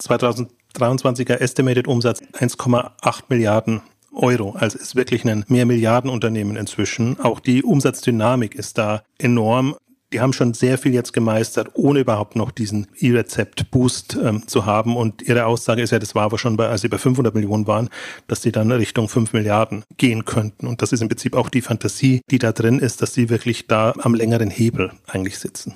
2023er 0.00 1.36
Estimated 1.36 1.88
Umsatz 1.88 2.20
1,8 2.20 3.22
Milliarden 3.28 3.80
Euro. 4.12 4.52
Also 4.52 4.78
ist 4.78 4.94
wirklich 4.94 5.24
ein 5.24 5.44
Mehrmilliardenunternehmen 5.48 6.56
inzwischen. 6.56 7.18
Auch 7.20 7.40
die 7.40 7.62
Umsatzdynamik 7.62 8.54
ist 8.54 8.78
da 8.78 9.02
enorm 9.18 9.76
die 10.12 10.20
haben 10.20 10.32
schon 10.32 10.54
sehr 10.54 10.78
viel 10.78 10.94
jetzt 10.94 11.12
gemeistert, 11.12 11.70
ohne 11.74 12.00
überhaupt 12.00 12.36
noch 12.36 12.50
diesen 12.50 12.86
E-Rezept-Boost 12.98 14.18
ähm, 14.22 14.46
zu 14.46 14.66
haben. 14.66 14.96
Und 14.96 15.22
ihre 15.22 15.46
Aussage 15.46 15.82
ist 15.82 15.90
ja, 15.90 15.98
das 15.98 16.14
war 16.14 16.24
aber 16.24 16.38
schon 16.38 16.56
bei, 16.56 16.68
als 16.68 16.80
sie 16.82 16.88
bei 16.88 16.98
500 16.98 17.34
Millionen 17.34 17.66
waren, 17.66 17.88
dass 18.26 18.42
sie 18.42 18.52
dann 18.52 18.72
Richtung 18.72 19.08
5 19.08 19.32
Milliarden 19.32 19.84
gehen 19.96 20.24
könnten. 20.24 20.66
Und 20.66 20.82
das 20.82 20.92
ist 20.92 21.02
im 21.02 21.08
Prinzip 21.08 21.34
auch 21.34 21.50
die 21.50 21.62
Fantasie, 21.62 22.20
die 22.30 22.38
da 22.38 22.52
drin 22.52 22.78
ist, 22.78 23.02
dass 23.02 23.14
sie 23.14 23.28
wirklich 23.28 23.66
da 23.66 23.92
am 24.00 24.14
längeren 24.14 24.50
Hebel 24.50 24.92
eigentlich 25.06 25.38
sitzen. 25.38 25.74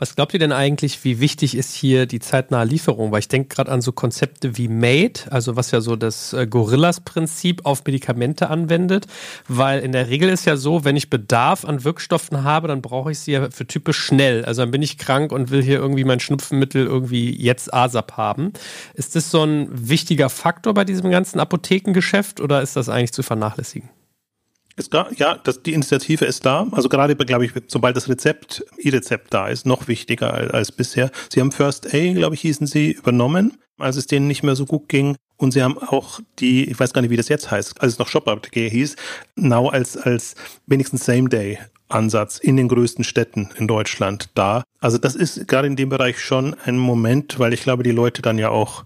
Was 0.00 0.14
glaubt 0.14 0.32
ihr 0.32 0.38
denn 0.38 0.52
eigentlich, 0.52 1.02
wie 1.02 1.18
wichtig 1.18 1.56
ist 1.56 1.74
hier 1.74 2.06
die 2.06 2.20
zeitnahe 2.20 2.64
Lieferung? 2.64 3.10
Weil 3.10 3.18
ich 3.18 3.26
denke 3.26 3.48
gerade 3.48 3.72
an 3.72 3.80
so 3.80 3.90
Konzepte 3.90 4.56
wie 4.56 4.68
Made, 4.68 5.20
also 5.30 5.56
was 5.56 5.72
ja 5.72 5.80
so 5.80 5.96
das 5.96 6.32
äh, 6.32 6.46
Gorillas-Prinzip 6.46 7.66
auf 7.66 7.84
Medikamente 7.84 8.48
anwendet. 8.48 9.08
Weil 9.48 9.80
in 9.80 9.90
der 9.90 10.08
Regel 10.08 10.28
ist 10.28 10.44
ja 10.44 10.56
so, 10.56 10.84
wenn 10.84 10.94
ich 10.94 11.10
Bedarf 11.10 11.64
an 11.64 11.82
Wirkstoffen 11.82 12.44
habe, 12.44 12.68
dann 12.68 12.80
brauche 12.80 13.10
ich 13.10 13.18
sie 13.18 13.32
ja 13.32 13.50
für 13.50 13.66
typisch 13.66 13.98
schnell. 13.98 14.44
Also 14.44 14.62
dann 14.62 14.70
bin 14.70 14.82
ich 14.82 14.98
krank 14.98 15.32
und 15.32 15.50
will 15.50 15.64
hier 15.64 15.78
irgendwie 15.78 16.04
mein 16.04 16.20
Schnupfenmittel 16.20 16.86
irgendwie 16.86 17.34
jetzt 17.34 17.74
ASAP 17.74 18.12
haben. 18.12 18.52
Ist 18.94 19.16
das 19.16 19.32
so 19.32 19.42
ein 19.42 19.66
wichtiger 19.72 20.28
Faktor 20.28 20.74
bei 20.74 20.84
diesem 20.84 21.10
ganzen 21.10 21.40
Apothekengeschäft 21.40 22.40
oder 22.40 22.62
ist 22.62 22.76
das 22.76 22.88
eigentlich 22.88 23.12
zu 23.12 23.24
vernachlässigen? 23.24 23.90
Ist 24.78 24.92
gar, 24.92 25.12
ja, 25.14 25.36
das, 25.42 25.62
die 25.64 25.74
Initiative 25.74 26.24
ist 26.24 26.46
da. 26.46 26.68
Also 26.70 26.88
gerade, 26.88 27.16
glaube 27.16 27.44
ich, 27.44 27.52
sobald 27.66 27.96
das 27.96 28.08
Rezept, 28.08 28.64
E-Rezept 28.78 29.34
da 29.34 29.48
ist, 29.48 29.66
noch 29.66 29.88
wichtiger 29.88 30.32
als, 30.32 30.52
als 30.52 30.72
bisher. 30.72 31.10
Sie 31.30 31.40
haben 31.40 31.50
First 31.50 31.92
A, 31.92 32.12
glaube 32.12 32.36
ich, 32.36 32.42
hießen 32.42 32.68
sie, 32.68 32.92
übernommen, 32.92 33.58
als 33.76 33.96
es 33.96 34.06
denen 34.06 34.28
nicht 34.28 34.44
mehr 34.44 34.54
so 34.54 34.66
gut 34.66 34.88
ging. 34.88 35.16
Und 35.36 35.52
sie 35.52 35.64
haben 35.64 35.78
auch 35.78 36.20
die, 36.38 36.70
ich 36.70 36.78
weiß 36.78 36.92
gar 36.92 37.02
nicht, 37.02 37.10
wie 37.10 37.16
das 37.16 37.28
jetzt 37.28 37.50
heißt, 37.50 37.80
als 37.80 37.94
es 37.94 37.98
noch 37.98 38.06
Shop-Apotheke 38.06 38.68
hieß, 38.68 38.94
Now 39.34 39.68
als, 39.68 39.96
als 39.96 40.36
wenigstens 40.66 41.04
Same-Day 41.04 41.58
Ansatz 41.88 42.38
in 42.38 42.56
den 42.56 42.68
größten 42.68 43.02
Städten 43.02 43.48
in 43.56 43.66
Deutschland 43.66 44.30
da. 44.34 44.62
Also 44.78 44.98
das 44.98 45.16
ist 45.16 45.48
gerade 45.48 45.66
in 45.66 45.74
dem 45.74 45.88
Bereich 45.88 46.20
schon 46.20 46.54
ein 46.64 46.78
Moment, 46.78 47.40
weil 47.40 47.52
ich 47.52 47.62
glaube, 47.62 47.82
die 47.82 47.90
Leute 47.90 48.22
dann 48.22 48.38
ja 48.38 48.50
auch 48.50 48.84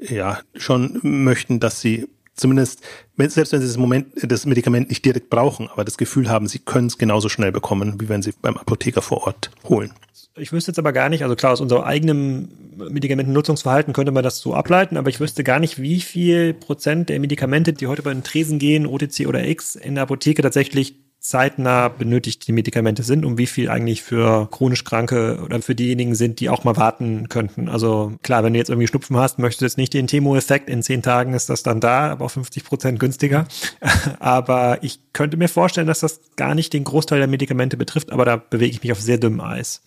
ja 0.00 0.40
schon 0.54 1.00
möchten, 1.02 1.58
dass 1.58 1.80
sie 1.80 2.06
zumindest, 2.34 2.82
selbst 3.16 3.52
wenn 3.52 3.60
sie 3.60 3.66
das 3.66 3.76
Moment, 3.76 4.08
das 4.22 4.46
Medikament 4.46 4.88
nicht 4.88 5.04
direkt 5.04 5.30
brauchen, 5.30 5.68
aber 5.68 5.84
das 5.84 5.96
Gefühl 5.96 6.28
haben, 6.28 6.46
sie 6.46 6.58
können 6.58 6.88
es 6.88 6.98
genauso 6.98 7.28
schnell 7.28 7.52
bekommen, 7.52 8.00
wie 8.00 8.08
wenn 8.08 8.22
sie 8.22 8.32
beim 8.40 8.56
Apotheker 8.56 9.02
vor 9.02 9.26
Ort 9.26 9.50
holen. 9.68 9.92
Ich 10.36 10.52
wüsste 10.52 10.72
jetzt 10.72 10.80
aber 10.80 10.92
gar 10.92 11.08
nicht, 11.08 11.22
also 11.22 11.36
klar, 11.36 11.52
aus 11.52 11.60
unserem 11.60 11.84
eigenen 11.84 12.48
Medikamentennutzungsverhalten 12.76 13.92
könnte 13.92 14.10
man 14.10 14.24
das 14.24 14.40
so 14.40 14.52
ableiten, 14.52 14.96
aber 14.96 15.08
ich 15.08 15.20
wüsste 15.20 15.44
gar 15.44 15.60
nicht, 15.60 15.80
wie 15.80 16.00
viel 16.00 16.54
Prozent 16.54 17.08
der 17.08 17.20
Medikamente, 17.20 17.72
die 17.72 17.86
heute 17.86 18.02
bei 18.02 18.12
den 18.12 18.24
Tresen 18.24 18.58
gehen, 18.58 18.86
OTC 18.86 19.26
oder 19.28 19.46
X, 19.46 19.76
in 19.76 19.94
der 19.94 20.02
Apotheke 20.02 20.42
tatsächlich 20.42 20.96
zeitnah 21.24 21.88
benötigt 21.88 22.46
die 22.46 22.52
Medikamente 22.52 23.02
sind 23.02 23.24
und 23.24 23.38
wie 23.38 23.46
viel 23.46 23.70
eigentlich 23.70 24.02
für 24.02 24.46
chronisch 24.50 24.84
Kranke 24.84 25.40
oder 25.42 25.62
für 25.62 25.74
diejenigen 25.74 26.14
sind, 26.14 26.38
die 26.38 26.50
auch 26.50 26.64
mal 26.64 26.76
warten 26.76 27.30
könnten. 27.30 27.70
Also 27.70 28.12
klar, 28.22 28.44
wenn 28.44 28.52
du 28.52 28.58
jetzt 28.58 28.68
irgendwie 28.68 28.86
Schnupfen 28.86 29.16
hast, 29.16 29.38
möchtest 29.38 29.62
du 29.62 29.64
jetzt 29.64 29.78
nicht 29.78 29.94
den 29.94 30.06
Temo-Effekt, 30.06 30.68
in 30.68 30.82
zehn 30.82 31.00
Tagen 31.00 31.32
ist 31.32 31.48
das 31.48 31.62
dann 31.62 31.80
da, 31.80 32.10
aber 32.10 32.26
auch 32.26 32.30
50 32.30 32.64
Prozent 32.64 33.00
günstiger. 33.00 33.46
aber 34.20 34.80
ich 34.82 35.00
könnte 35.14 35.38
mir 35.38 35.48
vorstellen, 35.48 35.86
dass 35.86 36.00
das 36.00 36.20
gar 36.36 36.54
nicht 36.54 36.74
den 36.74 36.84
Großteil 36.84 37.20
der 37.20 37.28
Medikamente 37.28 37.78
betrifft, 37.78 38.12
aber 38.12 38.26
da 38.26 38.36
bewege 38.36 38.72
ich 38.72 38.82
mich 38.82 38.92
auf 38.92 39.00
sehr 39.00 39.16
dünnem 39.16 39.40
Eis. 39.40 39.80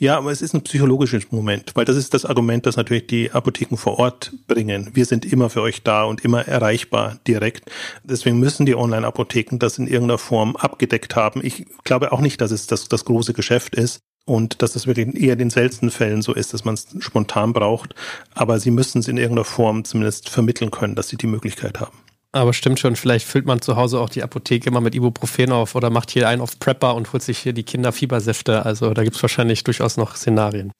Ja, 0.00 0.16
aber 0.16 0.32
es 0.32 0.40
ist 0.40 0.54
ein 0.54 0.62
psychologisches 0.62 1.30
Moment, 1.30 1.72
weil 1.74 1.84
das 1.84 1.94
ist 1.94 2.14
das 2.14 2.24
Argument, 2.24 2.64
das 2.64 2.78
natürlich 2.78 3.06
die 3.06 3.32
Apotheken 3.32 3.76
vor 3.76 3.98
Ort 3.98 4.32
bringen. 4.46 4.88
Wir 4.94 5.04
sind 5.04 5.30
immer 5.30 5.50
für 5.50 5.60
euch 5.60 5.82
da 5.82 6.04
und 6.04 6.24
immer 6.24 6.48
erreichbar 6.48 7.18
direkt. 7.26 7.70
Deswegen 8.02 8.40
müssen 8.40 8.64
die 8.64 8.74
Online-Apotheken 8.74 9.58
das 9.58 9.76
in 9.76 9.86
irgendeiner 9.86 10.16
Form 10.16 10.56
abgedeckt 10.56 11.16
haben. 11.16 11.44
Ich 11.44 11.66
glaube 11.84 12.12
auch 12.12 12.20
nicht, 12.20 12.40
dass 12.40 12.50
es 12.50 12.66
das, 12.66 12.88
das 12.88 13.04
große 13.04 13.34
Geschäft 13.34 13.74
ist 13.74 14.00
und 14.24 14.62
dass 14.62 14.72
das 14.72 14.86
wirklich 14.86 15.14
eher 15.20 15.34
in 15.34 15.38
den 15.38 15.50
seltensten 15.50 15.90
Fällen 15.90 16.22
so 16.22 16.32
ist, 16.32 16.54
dass 16.54 16.64
man 16.64 16.76
es 16.76 16.88
spontan 17.00 17.52
braucht. 17.52 17.94
Aber 18.32 18.58
sie 18.58 18.70
müssen 18.70 19.00
es 19.00 19.08
in 19.08 19.18
irgendeiner 19.18 19.44
Form 19.44 19.84
zumindest 19.84 20.30
vermitteln 20.30 20.70
können, 20.70 20.94
dass 20.94 21.08
sie 21.08 21.18
die 21.18 21.26
Möglichkeit 21.26 21.78
haben. 21.78 21.98
Aber 22.32 22.52
stimmt 22.52 22.78
schon, 22.78 22.94
vielleicht 22.94 23.26
füllt 23.26 23.46
man 23.46 23.60
zu 23.60 23.74
Hause 23.74 23.98
auch 24.00 24.08
die 24.08 24.22
Apotheke 24.22 24.68
immer 24.68 24.80
mit 24.80 24.94
Ibuprofen 24.94 25.50
auf 25.50 25.74
oder 25.74 25.90
macht 25.90 26.10
hier 26.10 26.28
einen 26.28 26.40
auf 26.40 26.60
Prepper 26.60 26.94
und 26.94 27.12
holt 27.12 27.22
sich 27.22 27.38
hier 27.38 27.52
die 27.52 27.64
Kinderfiebersäfte. 27.64 28.64
Also 28.64 28.94
da 28.94 29.02
gibt 29.02 29.16
es 29.16 29.22
wahrscheinlich 29.22 29.64
durchaus 29.64 29.96
noch 29.96 30.14
Szenarien. 30.14 30.70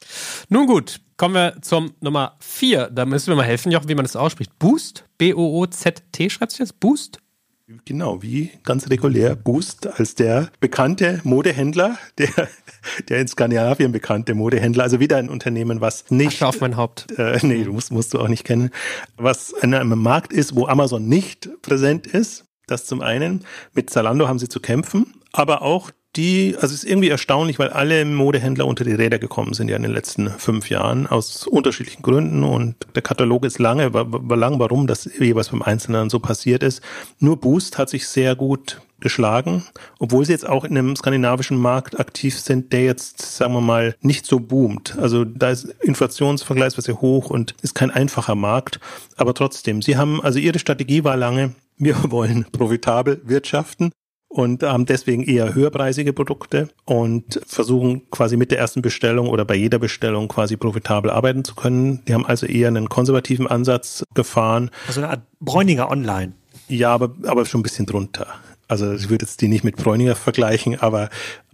Nun 0.49 0.67
gut, 0.67 1.01
kommen 1.17 1.35
wir 1.35 1.57
zum 1.61 1.93
Nummer 2.01 2.37
4. 2.39 2.91
Da 2.91 3.05
müssen 3.05 3.29
wir 3.29 3.37
mal 3.37 3.45
helfen, 3.45 3.73
Jochen, 3.73 3.89
wie 3.89 3.97
man 3.97 4.05
das 4.05 4.15
ausspricht. 4.15 4.57
Boost? 4.61 5.05
B-O-O-Z-T 5.19 6.31
schreibt 6.31 6.53
sich 6.53 6.61
das? 6.61 6.73
Boost? 6.73 7.19
Genau, 7.85 8.23
wie 8.23 8.51
ganz 8.65 8.91
regulär 8.91 9.37
Boost 9.37 9.87
als 9.87 10.15
der 10.15 10.51
bekannte 10.61 11.21
Modehändler, 11.25 11.99
der, 12.19 12.29
der 13.09 13.21
in 13.21 13.29
Skandinavien 13.29 13.93
bekannte 13.93 14.35
Modehändler, 14.35 14.85
also 14.85 15.01
wieder 15.01 15.17
ein 15.17 15.29
Unternehmen, 15.29 15.81
was 15.81 16.11
nicht. 16.11 16.43
Asche 16.43 16.47
auf 16.47 16.61
mein 16.61 16.77
Haupt. 16.77 17.07
Äh, 17.19 17.39
nee, 17.43 17.65
du 17.65 17.73
musst, 17.73 17.93
musst 17.93 18.15
du 18.15 18.19
auch 18.19 18.29
nicht 18.29 18.45
kennen. 18.45 18.71
Was 19.17 19.53
in 19.63 19.75
einem 19.75 20.01
Markt 20.01 20.33
ist, 20.33 20.57
wo 20.57 20.67
Amazon 20.67 21.07
nicht 21.07 21.49
präsent 21.63 22.07
ist. 22.07 22.45
Das 22.67 22.87
zum 22.87 23.01
einen. 23.01 23.45
Mit 23.75 23.91
Zalando 23.91 24.29
haben 24.29 24.39
sie 24.39 24.49
zu 24.49 24.61
kämpfen, 24.61 25.15
aber 25.33 25.63
auch 25.63 25.91
die, 26.17 26.57
also 26.57 26.75
es 26.75 26.83
ist 26.83 26.85
irgendwie 26.85 27.09
erstaunlich, 27.09 27.59
weil 27.59 27.71
alle 27.71 28.05
Modehändler 28.05 28.67
unter 28.67 28.85
die 28.85 28.93
Räder 28.93 29.19
gekommen 29.19 29.53
sind 29.53 29.69
ja 29.69 29.77
in 29.77 29.83
den 29.83 29.93
letzten 29.93 30.29
fünf 30.31 30.69
Jahren 30.69 31.07
aus 31.07 31.47
unterschiedlichen 31.47 32.03
Gründen 32.03 32.43
und 32.43 32.75
der 32.95 33.03
Katalog 33.03 33.45
ist 33.45 33.59
lange, 33.61 33.95
war, 33.95 34.07
war 34.11 34.37
lang, 34.37 34.59
warum 34.59 34.89
das 34.89 35.09
jeweils 35.19 35.51
beim 35.51 35.63
Einzelnen 35.63 36.11
so 36.11 36.19
passiert 36.19 36.65
ist. 36.65 36.83
Nur 37.21 37.37
Boost 37.37 37.79
hat 37.79 37.91
sich 37.91 38.09
sehr 38.09 38.35
gut 38.35 38.81
geschlagen, 38.99 39.65
obwohl 39.99 40.25
sie 40.25 40.33
jetzt 40.33 40.49
auch 40.49 40.65
in 40.65 40.77
einem 40.77 40.97
skandinavischen 40.97 41.57
Markt 41.57 41.99
aktiv 41.99 42.39
sind, 42.39 42.73
der 42.73 42.85
jetzt, 42.85 43.23
sagen 43.23 43.55
wir 43.55 43.61
mal, 43.61 43.95
nicht 44.01 44.27
so 44.27 44.41
boomt. 44.41 44.99
Also 44.99 45.25
da 45.25 45.51
ist 45.51 45.65
inflationsvergleichsweise 45.81 47.01
hoch 47.01 47.31
und 47.31 47.55
ist 47.63 47.75
kein 47.75 47.91
einfacher 47.91 48.35
Markt, 48.35 48.81
aber 49.17 49.33
trotzdem, 49.33 49.81
sie 49.81 49.97
haben, 49.97 50.21
also 50.23 50.39
ihre 50.39 50.59
Strategie 50.59 51.05
war 51.05 51.17
lange, 51.17 51.55
wir 51.79 51.97
wollen 52.11 52.47
profitabel 52.51 53.23
wirtschaften 53.25 53.93
und 54.31 54.63
haben 54.63 54.87
deswegen 54.87 55.25
eher 55.25 55.55
höherpreisige 55.55 56.13
Produkte 56.13 56.69
und 56.85 57.41
versuchen 57.47 58.09
quasi 58.11 58.37
mit 58.37 58.53
der 58.53 58.61
ersten 58.61 58.81
Bestellung 58.81 59.29
oder 59.29 59.45
bei 59.45 59.57
jeder 59.57 59.81
Bestellung 59.81 60.29
quasi 60.29 60.57
profitabel 60.57 61.11
arbeiten 61.11 61.45
zu 61.45 61.57
können. 61.57 62.05
Die 62.07 62.15
haben 62.15 62.25
also 62.25 62.47
eher 62.47 62.69
einen 62.69 62.89
konservativen 62.89 63.49
Ansatz 63.49 64.05
gefahren. 64.15 64.71
Also 64.87 65.01
eine 65.01 65.11
Art 65.11 65.23
Bräuninger 65.41 65.91
Online. 65.91 66.33
Ja, 66.69 66.95
aber, 66.95 67.13
aber 67.27 67.45
schon 67.45 67.59
ein 67.59 67.65
bisschen 67.65 67.87
drunter. 67.87 68.29
Also 68.69 68.95
ich 68.95 69.11
würde 69.11 69.25
jetzt 69.25 69.41
die 69.41 69.49
nicht 69.49 69.65
mit 69.65 69.75
Bräuninger 69.75 70.15
vergleichen, 70.15 70.79
aber 70.79 71.11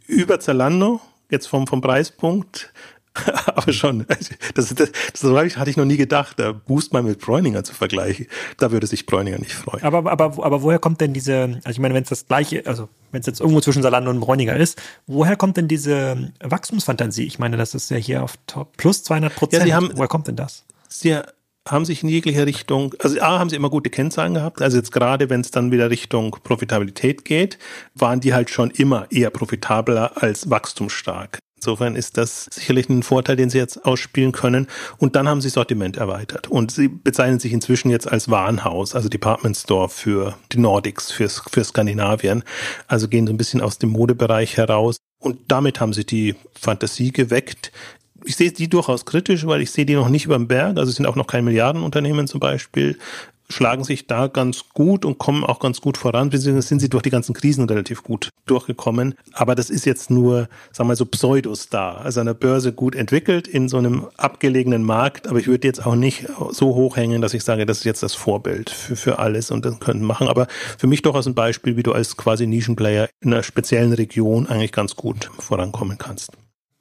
über 0.07 0.39
Zalando, 0.39 1.01
jetzt 1.31 1.47
vom, 1.47 1.67
vom 1.67 1.81
Preispunkt, 1.81 2.75
aber 3.47 3.73
schon, 3.73 4.07
das, 4.55 4.75
das, 4.75 4.91
das 5.13 5.57
hatte 5.57 5.71
ich 5.71 5.77
noch 5.77 5.85
nie 5.85 5.97
gedacht, 5.97 6.39
da 6.39 6.53
Boost 6.53 6.93
mal 6.93 7.03
mit 7.03 7.21
Bräuninger 7.21 7.65
zu 7.65 7.75
vergleichen. 7.75 8.27
Da 8.59 8.73
würde 8.73 8.87
sich 8.87 9.07
Bräuninger 9.07 9.39
nicht 9.39 9.55
freuen. 9.55 9.83
Aber, 9.83 10.11
aber, 10.11 10.45
aber 10.45 10.63
woher 10.63 10.79
kommt 10.79 11.01
denn 11.01 11.13
diese, 11.13 11.61
also 11.65 11.71
ich 11.71 11.79
meine, 11.79 11.95
wenn 11.95 12.03
es 12.03 12.09
das 12.09 12.27
gleiche, 12.27 12.67
also 12.67 12.89
wenn 13.13 13.21
es 13.21 13.27
jetzt 13.27 13.41
irgendwo 13.41 13.61
zwischen 13.61 13.83
Salando 13.83 14.11
und 14.11 14.21
Bräuninger 14.21 14.57
ist, 14.57 14.81
woher 15.07 15.37
kommt 15.37 15.57
denn 15.57 15.69
diese 15.69 16.33
Wachstumsfantasie? 16.41 17.25
Ich 17.25 17.39
meine, 17.39 17.57
das 17.57 17.75
ist 17.75 17.91
ja 17.91 17.97
hier 17.97 18.23
auf 18.23 18.35
Top 18.47 18.77
plus 18.77 19.03
200 19.05 19.35
Prozent. 19.35 19.67
Ja, 19.67 19.81
woher 19.95 20.09
kommt 20.09 20.29
denn 20.29 20.37
das? 20.37 20.65
Sie 20.89 21.17
haben 21.69 21.85
sich 21.85 22.03
in 22.03 22.09
jeglicher 22.09 22.47
Richtung, 22.47 22.95
also 23.01 23.21
A, 23.21 23.39
haben 23.39 23.51
sie 23.51 23.57
immer 23.57 23.71
gute 23.71 23.91
Kennzahlen 23.91 24.35
gehabt. 24.35 24.63
Also 24.63 24.77
jetzt 24.77 24.93
gerade, 24.93 25.31
wenn 25.31 25.41
es 25.41 25.51
dann 25.51 25.73
wieder 25.73 25.91
Richtung 25.91 26.31
Profitabilität 26.43 27.25
geht, 27.25 27.59
waren 27.95 28.21
die 28.21 28.35
halt 28.35 28.51
schon 28.51 28.71
immer 28.71 29.07
eher 29.11 29.31
profitabler 29.31 30.23
als 30.23 30.49
wachstumsstark. 30.49 31.39
Insofern 31.67 31.97
ist 31.97 32.17
das 32.17 32.45
sicherlich 32.45 32.89
ein 32.89 33.03
Vorteil, 33.03 33.35
den 33.35 33.51
sie 33.51 33.59
jetzt 33.59 33.85
ausspielen 33.85 34.31
können. 34.31 34.69
Und 34.99 35.17
dann 35.17 35.27
haben 35.27 35.41
sie 35.41 35.49
Sortiment 35.49 35.97
erweitert. 35.97 36.47
Und 36.47 36.71
sie 36.71 36.87
bezeichnen 36.87 37.41
sich 37.41 37.53
inzwischen 37.53 37.91
jetzt 37.91 38.07
als 38.07 38.31
Warenhaus, 38.31 38.95
also 38.95 39.09
Department 39.09 39.57
Store 39.57 39.89
für 39.89 40.37
die 40.53 40.59
Nordics, 40.59 41.11
für, 41.11 41.29
für 41.29 41.65
Skandinavien. 41.65 42.45
Also 42.87 43.09
gehen 43.09 43.27
so 43.27 43.33
ein 43.33 43.37
bisschen 43.37 43.61
aus 43.61 43.79
dem 43.79 43.91
Modebereich 43.91 44.57
heraus. 44.57 44.99
Und 45.19 45.41
damit 45.49 45.81
haben 45.81 45.93
sie 45.93 46.07
die 46.07 46.37
Fantasie 46.55 47.11
geweckt. 47.11 47.73
Ich 48.25 48.37
sehe 48.37 48.53
die 48.53 48.69
durchaus 48.69 49.05
kritisch, 49.05 49.45
weil 49.45 49.61
ich 49.61 49.73
sehe 49.73 49.87
die 49.87 49.97
noch 49.97 50.09
nicht 50.09 50.27
über 50.27 50.39
den 50.39 50.47
Berg. 50.47 50.79
Also 50.79 50.93
sind 50.93 51.07
auch 51.07 51.17
noch 51.17 51.27
kein 51.27 51.45
Milliardenunternehmen 51.45 52.29
zum 52.29 52.39
Beispiel 52.39 52.97
schlagen 53.49 53.85
sich 53.85 54.07
da 54.07 54.27
ganz 54.27 54.65
gut 54.73 55.05
und 55.05 55.19
kommen 55.19 55.45
auch 55.45 55.61
ganz 55.61 55.81
gut 55.81 55.97
voran, 55.97 56.31
beziehungsweise 56.31 56.69
sind 56.69 56.81
sie 56.81 56.89
durch 56.89 57.03
die 57.03 57.11
ganzen 57.11 57.35
Krisen 57.35 57.65
relativ 57.65 58.03
gut 58.03 58.31
durchgekommen. 58.47 59.15
Aber 59.33 59.55
das 59.55 59.71
ist 59.71 59.87
jetzt 59.87 60.11
nur, 60.11 60.49
sagen 60.73 60.79
wir 60.79 60.85
mal 60.85 60.97
so, 60.97 61.07
Pseudostar. 61.07 62.01
Also 62.03 62.21
an 62.21 62.27
der 62.27 62.35
Börse 62.35 62.73
gut 62.73 62.95
entwickelt 62.95 63.49
in 63.49 63.69
so 63.69 63.79
einem 63.79 64.07
abgelegenen 64.17 64.83
Markt, 64.83 65.29
aber 65.29 65.39
ich 65.39 65.47
würde 65.47 65.67
jetzt 65.67 65.85
auch 65.85 65.95
nicht 65.95 66.27
so 66.51 66.75
hochhängen, 66.75 67.23
dass 67.23 67.35
ich 67.35 67.45
sage, 67.45 67.67
das 67.67 67.79
ist 67.79 67.85
jetzt 67.85 68.03
das 68.03 68.15
Vorbild 68.15 68.71
für, 68.71 68.97
für 68.97 69.19
alles 69.19 69.51
und 69.51 69.65
das 69.65 69.79
können 69.81 70.03
machen. 70.03 70.29
Aber 70.29 70.47
für 70.79 70.87
mich 70.87 71.03
durchaus 71.03 71.27
ein 71.27 71.35
Beispiel, 71.35 71.77
wie 71.77 71.83
du 71.83 71.93
als 71.93 72.17
quasi 72.17 72.47
Nischenplayer 72.47 73.09
in 73.21 73.33
einer 73.33 73.43
speziellen 73.43 73.93
Region 73.93 74.47
eigentlich 74.47 74.73
ganz 74.73 74.97
gut 74.97 75.31
vorankommen 75.39 75.99
kannst 75.99 76.33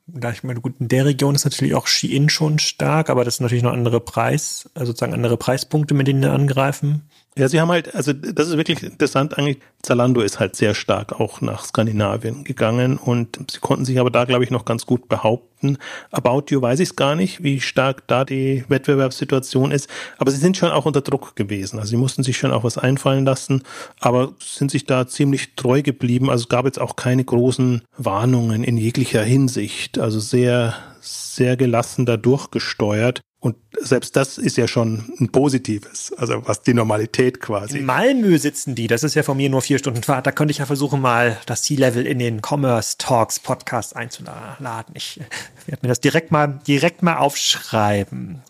da 0.08 0.32
ich 0.32 0.44
meine, 0.44 0.62
gut, 0.62 0.76
in 0.80 0.88
der 0.88 1.06
Region 1.06 1.36
ist 1.36 1.46
natürlich 1.46 1.74
auch 1.74 1.88
Shein 1.88 2.30
schon 2.30 2.60
stark, 2.60 3.10
aber 3.10 3.26
das 3.26 3.36
ist 3.36 3.40
natürlich 3.42 3.64
noch 3.64 3.74
andere 3.74 4.00
Preis, 4.00 4.70
also 4.76 4.92
sozusagen 4.92 5.14
andere 5.14 5.38
Preispunkte, 5.38 5.94
mit 5.94 6.08
denen 6.08 6.22
wir 6.22 6.32
angreifen. 6.32 7.10
Ja, 7.38 7.50
sie 7.50 7.60
haben 7.60 7.70
halt, 7.70 7.94
also 7.94 8.14
das 8.14 8.48
ist 8.48 8.56
wirklich 8.56 8.82
interessant 8.82 9.38
eigentlich. 9.38 9.60
Zalando 9.82 10.22
ist 10.22 10.40
halt 10.40 10.56
sehr 10.56 10.74
stark 10.74 11.20
auch 11.20 11.42
nach 11.42 11.66
Skandinavien 11.66 12.46
gegangen 12.46 12.98
und 12.98 13.52
sie 13.52 13.60
konnten 13.60 13.84
sich 13.84 14.00
aber 14.00 14.10
da, 14.10 14.24
glaube 14.24 14.46
ich, 14.46 14.52
noch 14.52 14.64
ganz 14.64 14.86
gut 14.86 15.10
behaupten. 15.10 15.78
About 16.12 16.46
You 16.48 16.62
weiß 16.62 16.80
ich 16.80 16.90
es 16.90 16.96
gar 16.96 17.16
nicht, 17.16 17.44
wie 17.44 17.60
stark 17.60 18.08
da 18.08 18.24
die 18.24 18.64
Wettbewerbssituation 18.70 19.72
ist, 19.72 19.90
aber 20.18 20.32
sie 20.32 20.38
sind 20.38 20.56
schon 20.56 20.72
auch 20.72 20.86
unter 20.86 21.02
Druck 21.02 21.36
gewesen. 21.36 21.78
Also 21.78 21.90
sie 21.90 21.98
mussten 21.98 22.24
sich 22.24 22.38
schon 22.38 22.52
auch 22.52 22.64
was 22.64 22.78
einfallen 22.78 23.26
lassen, 23.26 23.64
aber 24.00 24.34
sind 24.40 24.72
sich 24.72 24.86
da 24.86 25.06
ziemlich 25.06 25.56
treu 25.58 25.82
geblieben. 25.82 26.30
Also 26.30 26.44
es 26.44 26.50
gab 26.50 26.64
jetzt 26.64 26.80
auch 26.80 26.96
keine 26.96 27.26
großen 27.26 27.82
Warnungen 27.98 28.64
in 28.64 28.78
jeglicher 28.78 29.24
Hinsicht. 29.24 30.00
Also 30.00 30.22
sehr, 30.22 30.74
sehr 31.06 31.58
gelassen 31.58 32.06
da 32.06 32.18
durchgesteuert. 32.18 33.22
Und 33.40 33.58
selbst 33.80 34.16
das 34.16 34.40
ist 34.40 34.58
ja 34.58 34.68
schon 34.68 35.14
ein 35.20 35.32
Positives, 35.32 36.12
also 36.18 36.42
was 36.48 36.64
die 36.64 36.74
Normalität 36.74 37.40
quasi. 37.40 37.78
In 37.78 37.86
Malmö 37.86 38.40
sitzen 38.40 38.74
die, 38.74 38.88
das 38.88 39.04
ist 39.04 39.14
ja 39.14 39.22
von 39.22 39.38
mir 39.38 39.52
nur 39.52 39.62
vier 39.62 39.78
Stunden 39.78 40.02
Fahrt. 40.02 40.26
Da 40.26 40.32
könnte 40.32 40.52
ich 40.52 40.58
ja 40.58 40.66
versuchen, 40.66 41.00
mal 41.00 41.38
das 41.46 41.62
C-Level 41.62 42.08
in 42.08 42.18
den 42.18 42.42
Commerce 42.42 42.98
Talks 42.98 43.40
Podcast 43.40 43.96
einzuladen. 43.96 44.96
Ich 44.96 45.20
werde 45.68 45.80
mir 45.84 45.90
das 45.90 46.02
direkt 46.02 46.32
mal, 46.32 46.60
direkt 46.66 47.04
mal 47.04 47.18
aufschreiben. 47.18 48.42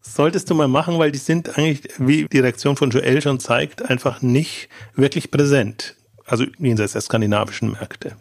Solltest 0.00 0.48
du 0.48 0.54
mal 0.54 0.68
machen, 0.68 1.00
weil 1.00 1.10
die 1.10 1.18
sind 1.18 1.58
eigentlich, 1.58 1.82
wie 1.98 2.26
die 2.26 2.38
Reaktion 2.38 2.76
von 2.76 2.90
Joel 2.90 3.20
schon 3.20 3.40
zeigt, 3.40 3.90
einfach 3.90 4.22
nicht 4.22 4.68
wirklich 4.94 5.32
präsent. 5.32 5.96
Also 6.24 6.44
jenseits 6.58 6.92
der 6.92 7.02
skandinavischen 7.02 7.72
Märkte. 7.72 8.16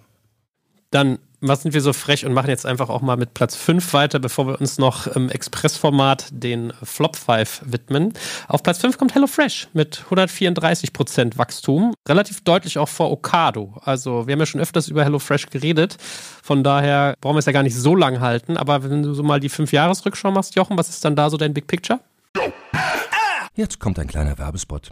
Dann 0.89 1.19
was 1.47 1.61
sind 1.61 1.73
wir 1.73 1.81
so 1.81 1.93
frech 1.93 2.25
und 2.25 2.33
machen 2.33 2.49
jetzt 2.49 2.65
einfach 2.65 2.89
auch 2.89 3.01
mal 3.01 3.17
mit 3.17 3.33
Platz 3.33 3.55
5 3.55 3.93
weiter, 3.93 4.19
bevor 4.19 4.47
wir 4.47 4.59
uns 4.59 4.77
noch 4.77 5.07
im 5.07 5.29
Expressformat 5.29 6.27
den 6.31 6.73
Flop 6.83 7.15
5 7.15 7.61
widmen. 7.65 8.13
Auf 8.47 8.63
Platz 8.63 8.79
5 8.79 8.97
kommt 8.97 9.15
HelloFresh 9.15 9.69
mit 9.73 10.03
134% 10.09 11.37
Wachstum, 11.37 11.93
relativ 12.07 12.41
deutlich 12.41 12.77
auch 12.77 12.89
vor 12.89 13.11
Okado. 13.11 13.73
Also 13.83 14.27
wir 14.27 14.33
haben 14.33 14.39
ja 14.39 14.45
schon 14.45 14.61
öfters 14.61 14.87
über 14.87 15.03
HelloFresh 15.03 15.47
geredet, 15.49 15.97
von 16.43 16.63
daher 16.63 17.15
brauchen 17.21 17.35
wir 17.35 17.39
es 17.39 17.45
ja 17.45 17.51
gar 17.51 17.63
nicht 17.63 17.75
so 17.75 17.95
lang 17.95 18.19
halten, 18.19 18.57
aber 18.57 18.83
wenn 18.83 19.03
du 19.03 19.13
so 19.13 19.23
mal 19.23 19.39
die 19.39 19.49
5-Jahres-Rückschau 19.49 20.31
machst, 20.31 20.55
Jochen, 20.55 20.77
was 20.77 20.89
ist 20.89 21.03
dann 21.05 21.15
da 21.15 21.29
so 21.29 21.37
dein 21.37 21.53
Big 21.53 21.67
Picture? 21.67 21.99
Jetzt 23.53 23.79
kommt 23.79 23.99
ein 23.99 24.07
kleiner 24.07 24.37
Werbespot. 24.37 24.91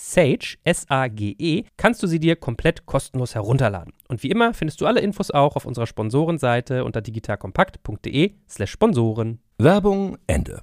Sage, 0.00 0.58
S-A-G-E, 0.62 1.64
kannst 1.76 2.04
du 2.04 2.06
sie 2.06 2.20
dir 2.20 2.36
komplett 2.36 2.86
kostenlos 2.86 3.34
herunterladen. 3.34 3.92
Und 4.06 4.22
wie 4.22 4.30
immer 4.30 4.54
findest 4.54 4.80
du 4.80 4.86
alle 4.86 5.00
Infos 5.00 5.32
auch 5.32 5.56
auf 5.56 5.64
unserer 5.66 5.88
Sponsorenseite 5.88 6.84
unter 6.84 7.00
digitalkompakt.de 7.00 8.34
slash 8.48 8.70
Sponsoren. 8.70 9.40
Werbung 9.58 10.16
Ende. 10.28 10.60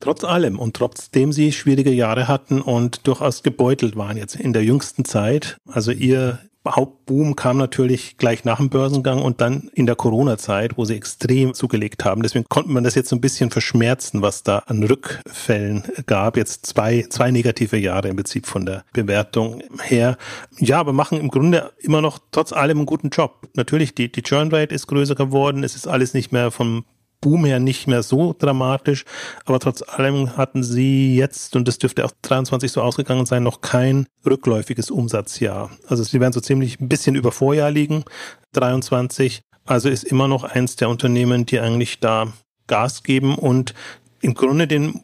Trotz 0.00 0.24
allem 0.24 0.58
und 0.58 0.74
trotzdem 0.74 1.30
sie 1.30 1.52
schwierige 1.52 1.92
Jahre 1.92 2.26
hatten 2.26 2.60
und 2.60 3.06
durchaus 3.06 3.44
gebeutelt 3.44 3.94
waren 3.94 4.16
jetzt 4.16 4.34
in 4.34 4.52
der 4.52 4.64
jüngsten 4.64 5.04
Zeit, 5.04 5.56
also 5.64 5.92
ihr 5.92 6.40
Hauptboom 6.66 7.36
kam 7.36 7.58
natürlich 7.58 8.16
gleich 8.16 8.44
nach 8.44 8.56
dem 8.56 8.70
Börsengang 8.70 9.20
und 9.22 9.40
dann 9.40 9.70
in 9.74 9.86
der 9.86 9.96
Corona-Zeit, 9.96 10.78
wo 10.78 10.84
sie 10.84 10.96
extrem 10.96 11.52
zugelegt 11.52 12.04
haben. 12.04 12.22
Deswegen 12.22 12.46
konnte 12.48 12.70
man 12.70 12.84
das 12.84 12.94
jetzt 12.94 13.10
so 13.10 13.16
ein 13.16 13.20
bisschen 13.20 13.50
verschmerzen, 13.50 14.22
was 14.22 14.42
da 14.42 14.58
an 14.60 14.82
Rückfällen 14.82 15.84
gab. 16.06 16.36
Jetzt 16.36 16.66
zwei, 16.66 17.04
zwei 17.10 17.30
negative 17.30 17.76
Jahre 17.76 18.08
im 18.08 18.16
Prinzip 18.16 18.46
von 18.46 18.64
der 18.64 18.84
Bewertung 18.92 19.62
her. 19.82 20.16
Ja, 20.58 20.80
aber 20.80 20.92
machen 20.92 21.20
im 21.20 21.28
Grunde 21.28 21.72
immer 21.80 22.00
noch 22.00 22.18
trotz 22.32 22.52
allem 22.52 22.78
einen 22.78 22.86
guten 22.86 23.10
Job. 23.10 23.48
Natürlich, 23.54 23.94
die, 23.94 24.10
die 24.10 24.22
Churn 24.22 24.50
Rate 24.50 24.74
ist 24.74 24.86
größer 24.86 25.14
geworden. 25.14 25.64
Es 25.64 25.76
ist 25.76 25.86
alles 25.86 26.14
nicht 26.14 26.32
mehr 26.32 26.50
vom 26.50 26.84
Boom 27.24 27.46
her 27.46 27.58
nicht 27.58 27.86
mehr 27.86 28.02
so 28.02 28.34
dramatisch, 28.38 29.06
aber 29.46 29.58
trotz 29.58 29.80
allem 29.80 30.36
hatten 30.36 30.62
sie 30.62 31.16
jetzt, 31.16 31.56
und 31.56 31.66
das 31.66 31.78
dürfte 31.78 32.04
auch 32.04 32.12
23 32.20 32.70
so 32.70 32.82
ausgegangen 32.82 33.24
sein, 33.24 33.42
noch 33.42 33.62
kein 33.62 34.06
rückläufiges 34.26 34.90
Umsatzjahr. 34.90 35.70
Also 35.86 36.02
sie 36.04 36.20
werden 36.20 36.34
so 36.34 36.40
ziemlich 36.40 36.80
ein 36.80 36.88
bisschen 36.90 37.14
über 37.14 37.32
Vorjahr 37.32 37.70
liegen, 37.70 38.04
23. 38.52 39.40
Also 39.64 39.88
ist 39.88 40.04
immer 40.04 40.28
noch 40.28 40.44
eins 40.44 40.76
der 40.76 40.90
Unternehmen, 40.90 41.46
die 41.46 41.60
eigentlich 41.60 41.98
da 41.98 42.30
Gas 42.66 43.02
geben 43.02 43.36
und 43.36 43.72
im 44.20 44.34
Grunde 44.34 44.66
den 44.66 45.00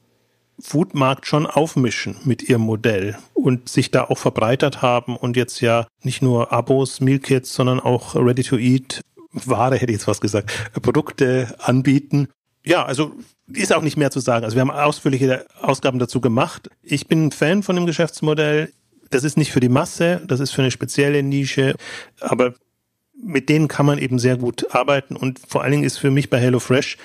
Foodmarkt 0.61 1.27
schon 1.27 1.47
aufmischen 1.47 2.17
mit 2.25 2.43
ihrem 2.43 2.61
Modell 2.61 3.17
und 3.33 3.71
sich 3.71 3.91
da 3.91 4.05
auch 4.05 4.19
verbreitert 4.19 4.83
haben 4.83 5.17
und 5.17 5.39
jetzt 5.39 5.63
ja 5.63 5.87
nicht 6.03 6.21
nur 6.21 6.53
Abos, 6.53 7.01
Mealkits, 7.01 7.55
sondern 7.55 7.81
auch 7.81 8.15
Ready 8.15 8.43
to 8.43 8.59
Eat 8.59 9.01
Ware, 9.33 9.77
hätte 9.77 9.93
ich 9.93 9.99
jetzt 9.99 10.09
was 10.09 10.21
gesagt, 10.21 10.51
Produkte 10.83 11.55
anbieten. 11.59 12.29
Ja, 12.65 12.85
also 12.85 13.13
ist 13.53 13.73
auch 13.75 13.83
nicht 13.83 13.97
mehr 13.97 14.11
zu 14.11 14.21
sagen. 14.21 14.45
Also 14.45 14.57
wir 14.57 14.61
haben 14.61 14.71
ausführliche 14.71 15.47
Ausgaben 15.61 15.99
dazu 15.99 16.21
gemacht. 16.21 16.71
Ich 16.83 17.07
bin 17.07 17.33
Fan 17.33 17.63
von 17.63 17.77
dem 17.77 17.87
Geschäftsmodell. 17.87 18.73
Das 19.11 19.25
ist 19.25 19.37
nicht 19.37 19.51
für 19.53 19.61
die 19.61 19.69
Masse, 19.69 20.23
das 20.27 20.39
ist 20.39 20.53
für 20.53 20.63
eine 20.63 20.71
spezielle 20.71 21.23
Nische, 21.23 21.75
aber 22.21 22.55
mit 23.23 23.49
denen 23.49 23.67
kann 23.67 23.87
man 23.87 23.99
eben 23.99 24.19
sehr 24.19 24.37
gut 24.37 24.73
arbeiten 24.73 25.17
und 25.17 25.41
vor 25.47 25.63
allen 25.63 25.73
Dingen 25.73 25.85
ist 25.85 25.99
für 25.99 26.13
mich 26.13 26.31
bei 26.31 26.39
HelloFresh, 26.39 26.97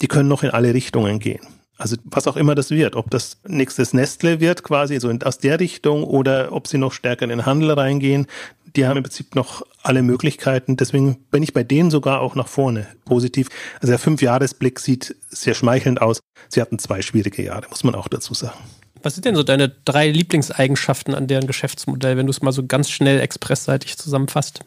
die 0.00 0.08
können 0.08 0.28
noch 0.28 0.42
in 0.42 0.50
alle 0.50 0.74
Richtungen 0.74 1.20
gehen. 1.20 1.40
Also 1.78 1.96
was 2.04 2.26
auch 2.26 2.36
immer 2.36 2.54
das 2.54 2.70
wird, 2.70 2.96
ob 2.96 3.10
das 3.10 3.38
nächstes 3.46 3.92
Nestle 3.92 4.40
wird 4.40 4.62
quasi 4.62 5.00
so 5.00 5.10
aus 5.24 5.38
der 5.38 5.58
Richtung 5.58 6.04
oder 6.04 6.52
ob 6.52 6.68
sie 6.68 6.78
noch 6.78 6.92
stärker 6.92 7.24
in 7.24 7.30
den 7.30 7.46
Handel 7.46 7.72
reingehen, 7.72 8.26
die 8.76 8.86
haben 8.86 8.96
im 8.96 9.02
Prinzip 9.02 9.34
noch 9.34 9.62
alle 9.82 10.02
Möglichkeiten. 10.02 10.76
Deswegen 10.76 11.16
bin 11.30 11.42
ich 11.42 11.52
bei 11.52 11.64
denen 11.64 11.90
sogar 11.90 12.20
auch 12.20 12.34
nach 12.34 12.48
vorne 12.48 12.86
positiv. 13.04 13.48
Also 13.80 13.88
der 13.88 13.98
Fünfjahresblick 13.98 14.78
sieht 14.78 15.16
sehr 15.28 15.54
schmeichelnd 15.54 16.00
aus. 16.00 16.20
Sie 16.48 16.60
hatten 16.60 16.78
zwei 16.78 17.02
schwierige 17.02 17.42
Jahre, 17.42 17.68
muss 17.68 17.84
man 17.84 17.94
auch 17.94 18.08
dazu 18.08 18.34
sagen. 18.34 18.58
Was 19.02 19.14
sind 19.14 19.24
denn 19.24 19.34
so 19.34 19.42
deine 19.42 19.68
drei 19.68 20.08
Lieblingseigenschaften 20.08 21.14
an 21.14 21.26
deren 21.26 21.46
Geschäftsmodell, 21.46 22.16
wenn 22.16 22.26
du 22.26 22.30
es 22.30 22.40
mal 22.40 22.52
so 22.52 22.64
ganz 22.64 22.88
schnell 22.88 23.20
expressseitig 23.20 23.98
zusammenfasst? 23.98 24.60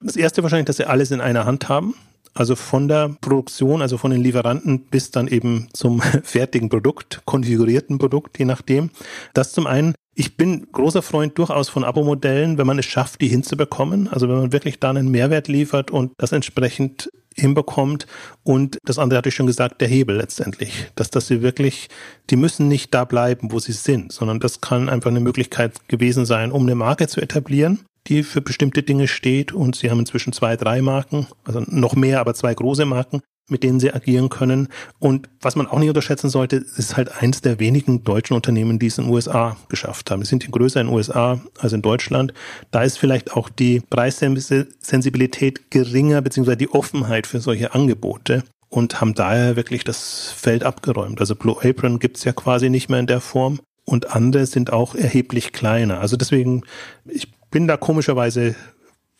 Das 0.00 0.16
erste 0.16 0.42
wahrscheinlich, 0.42 0.66
dass 0.66 0.76
sie 0.76 0.86
alles 0.86 1.10
in 1.10 1.20
einer 1.20 1.46
Hand 1.46 1.68
haben. 1.68 1.94
Also 2.34 2.56
von 2.56 2.88
der 2.88 3.16
Produktion, 3.20 3.80
also 3.80 3.96
von 3.96 4.10
den 4.10 4.20
Lieferanten 4.20 4.80
bis 4.80 5.10
dann 5.10 5.28
eben 5.28 5.68
zum 5.72 6.00
fertigen 6.22 6.68
Produkt, 6.68 7.22
konfigurierten 7.24 7.98
Produkt, 7.98 8.38
je 8.38 8.44
nachdem. 8.44 8.90
Das 9.32 9.52
zum 9.52 9.66
einen. 9.66 9.94
Ich 10.16 10.36
bin 10.36 10.68
großer 10.70 11.02
Freund 11.02 11.36
durchaus 11.38 11.68
von 11.68 11.82
Abo-Modellen, 11.82 12.56
wenn 12.56 12.68
man 12.68 12.78
es 12.78 12.86
schafft, 12.86 13.20
die 13.20 13.26
hinzubekommen. 13.26 14.06
Also 14.06 14.28
wenn 14.28 14.36
man 14.36 14.52
wirklich 14.52 14.78
da 14.78 14.90
einen 14.90 15.10
Mehrwert 15.10 15.48
liefert 15.48 15.90
und 15.90 16.12
das 16.18 16.30
entsprechend 16.30 17.10
hinbekommt. 17.36 18.06
Und 18.44 18.78
das 18.84 19.00
andere 19.00 19.18
hatte 19.18 19.30
ich 19.30 19.34
schon 19.34 19.48
gesagt, 19.48 19.80
der 19.80 19.88
Hebel 19.88 20.16
letztendlich. 20.16 20.86
Dass, 20.94 21.10
dass 21.10 21.26
sie 21.26 21.42
wirklich, 21.42 21.88
die 22.30 22.36
müssen 22.36 22.68
nicht 22.68 22.94
da 22.94 23.04
bleiben, 23.04 23.50
wo 23.50 23.58
sie 23.58 23.72
sind, 23.72 24.12
sondern 24.12 24.38
das 24.38 24.60
kann 24.60 24.88
einfach 24.88 25.10
eine 25.10 25.18
Möglichkeit 25.18 25.88
gewesen 25.88 26.26
sein, 26.26 26.52
um 26.52 26.62
eine 26.62 26.76
Marke 26.76 27.08
zu 27.08 27.20
etablieren 27.20 27.80
die 28.06 28.22
für 28.22 28.40
bestimmte 28.40 28.82
Dinge 28.82 29.08
steht 29.08 29.52
und 29.52 29.76
sie 29.76 29.90
haben 29.90 30.00
inzwischen 30.00 30.32
zwei, 30.32 30.56
drei 30.56 30.82
Marken, 30.82 31.26
also 31.44 31.62
noch 31.66 31.94
mehr, 31.94 32.20
aber 32.20 32.34
zwei 32.34 32.54
große 32.54 32.84
Marken. 32.84 33.22
mit 33.50 33.62
denen 33.62 33.78
sie 33.78 33.92
agieren 33.92 34.30
können. 34.30 34.68
Und 34.98 35.28
was 35.40 35.54
man 35.54 35.66
auch 35.66 35.78
nicht 35.78 35.88
unterschätzen 35.88 36.30
sollte, 36.30 36.56
ist 36.56 36.96
halt 36.96 37.12
eins 37.20 37.42
der 37.42 37.60
wenigen 37.60 38.02
deutschen 38.02 38.34
Unternehmen, 38.34 38.78
die 38.78 38.86
es 38.86 38.96
in 38.96 39.04
den 39.04 39.12
USA 39.12 39.56
geschafft 39.68 40.10
haben. 40.10 40.20
Die 40.22 40.26
sind 40.26 40.50
größer 40.50 40.80
in 40.80 40.86
den 40.86 40.96
USA 40.96 41.40
als 41.58 41.72
in 41.74 41.82
Deutschland. 41.82 42.32
Da 42.70 42.82
ist 42.82 42.98
vielleicht 42.98 43.32
auch 43.32 43.50
die 43.50 43.80
Preissensibilität 43.90 45.70
geringer, 45.70 46.22
beziehungsweise 46.22 46.56
die 46.56 46.70
Offenheit 46.70 47.26
für 47.26 47.40
solche 47.40 47.74
Angebote 47.74 48.44
und 48.70 49.00
haben 49.00 49.14
daher 49.14 49.56
wirklich 49.56 49.84
das 49.84 50.32
Feld 50.34 50.64
abgeräumt. 50.64 51.20
Also 51.20 51.34
Blue 51.34 51.56
Apron 51.62 51.98
gibt's 51.98 52.24
ja 52.24 52.32
quasi 52.32 52.70
nicht 52.70 52.88
mehr 52.88 53.00
in 53.00 53.06
der 53.06 53.20
Form 53.20 53.60
und 53.84 54.16
andere 54.16 54.46
sind 54.46 54.72
auch 54.72 54.94
erheblich 54.94 55.52
kleiner. 55.52 56.00
Also 56.00 56.16
deswegen, 56.16 56.62
ich 57.04 57.28
bin 57.54 57.68
da 57.68 57.76
komischerweise, 57.76 58.56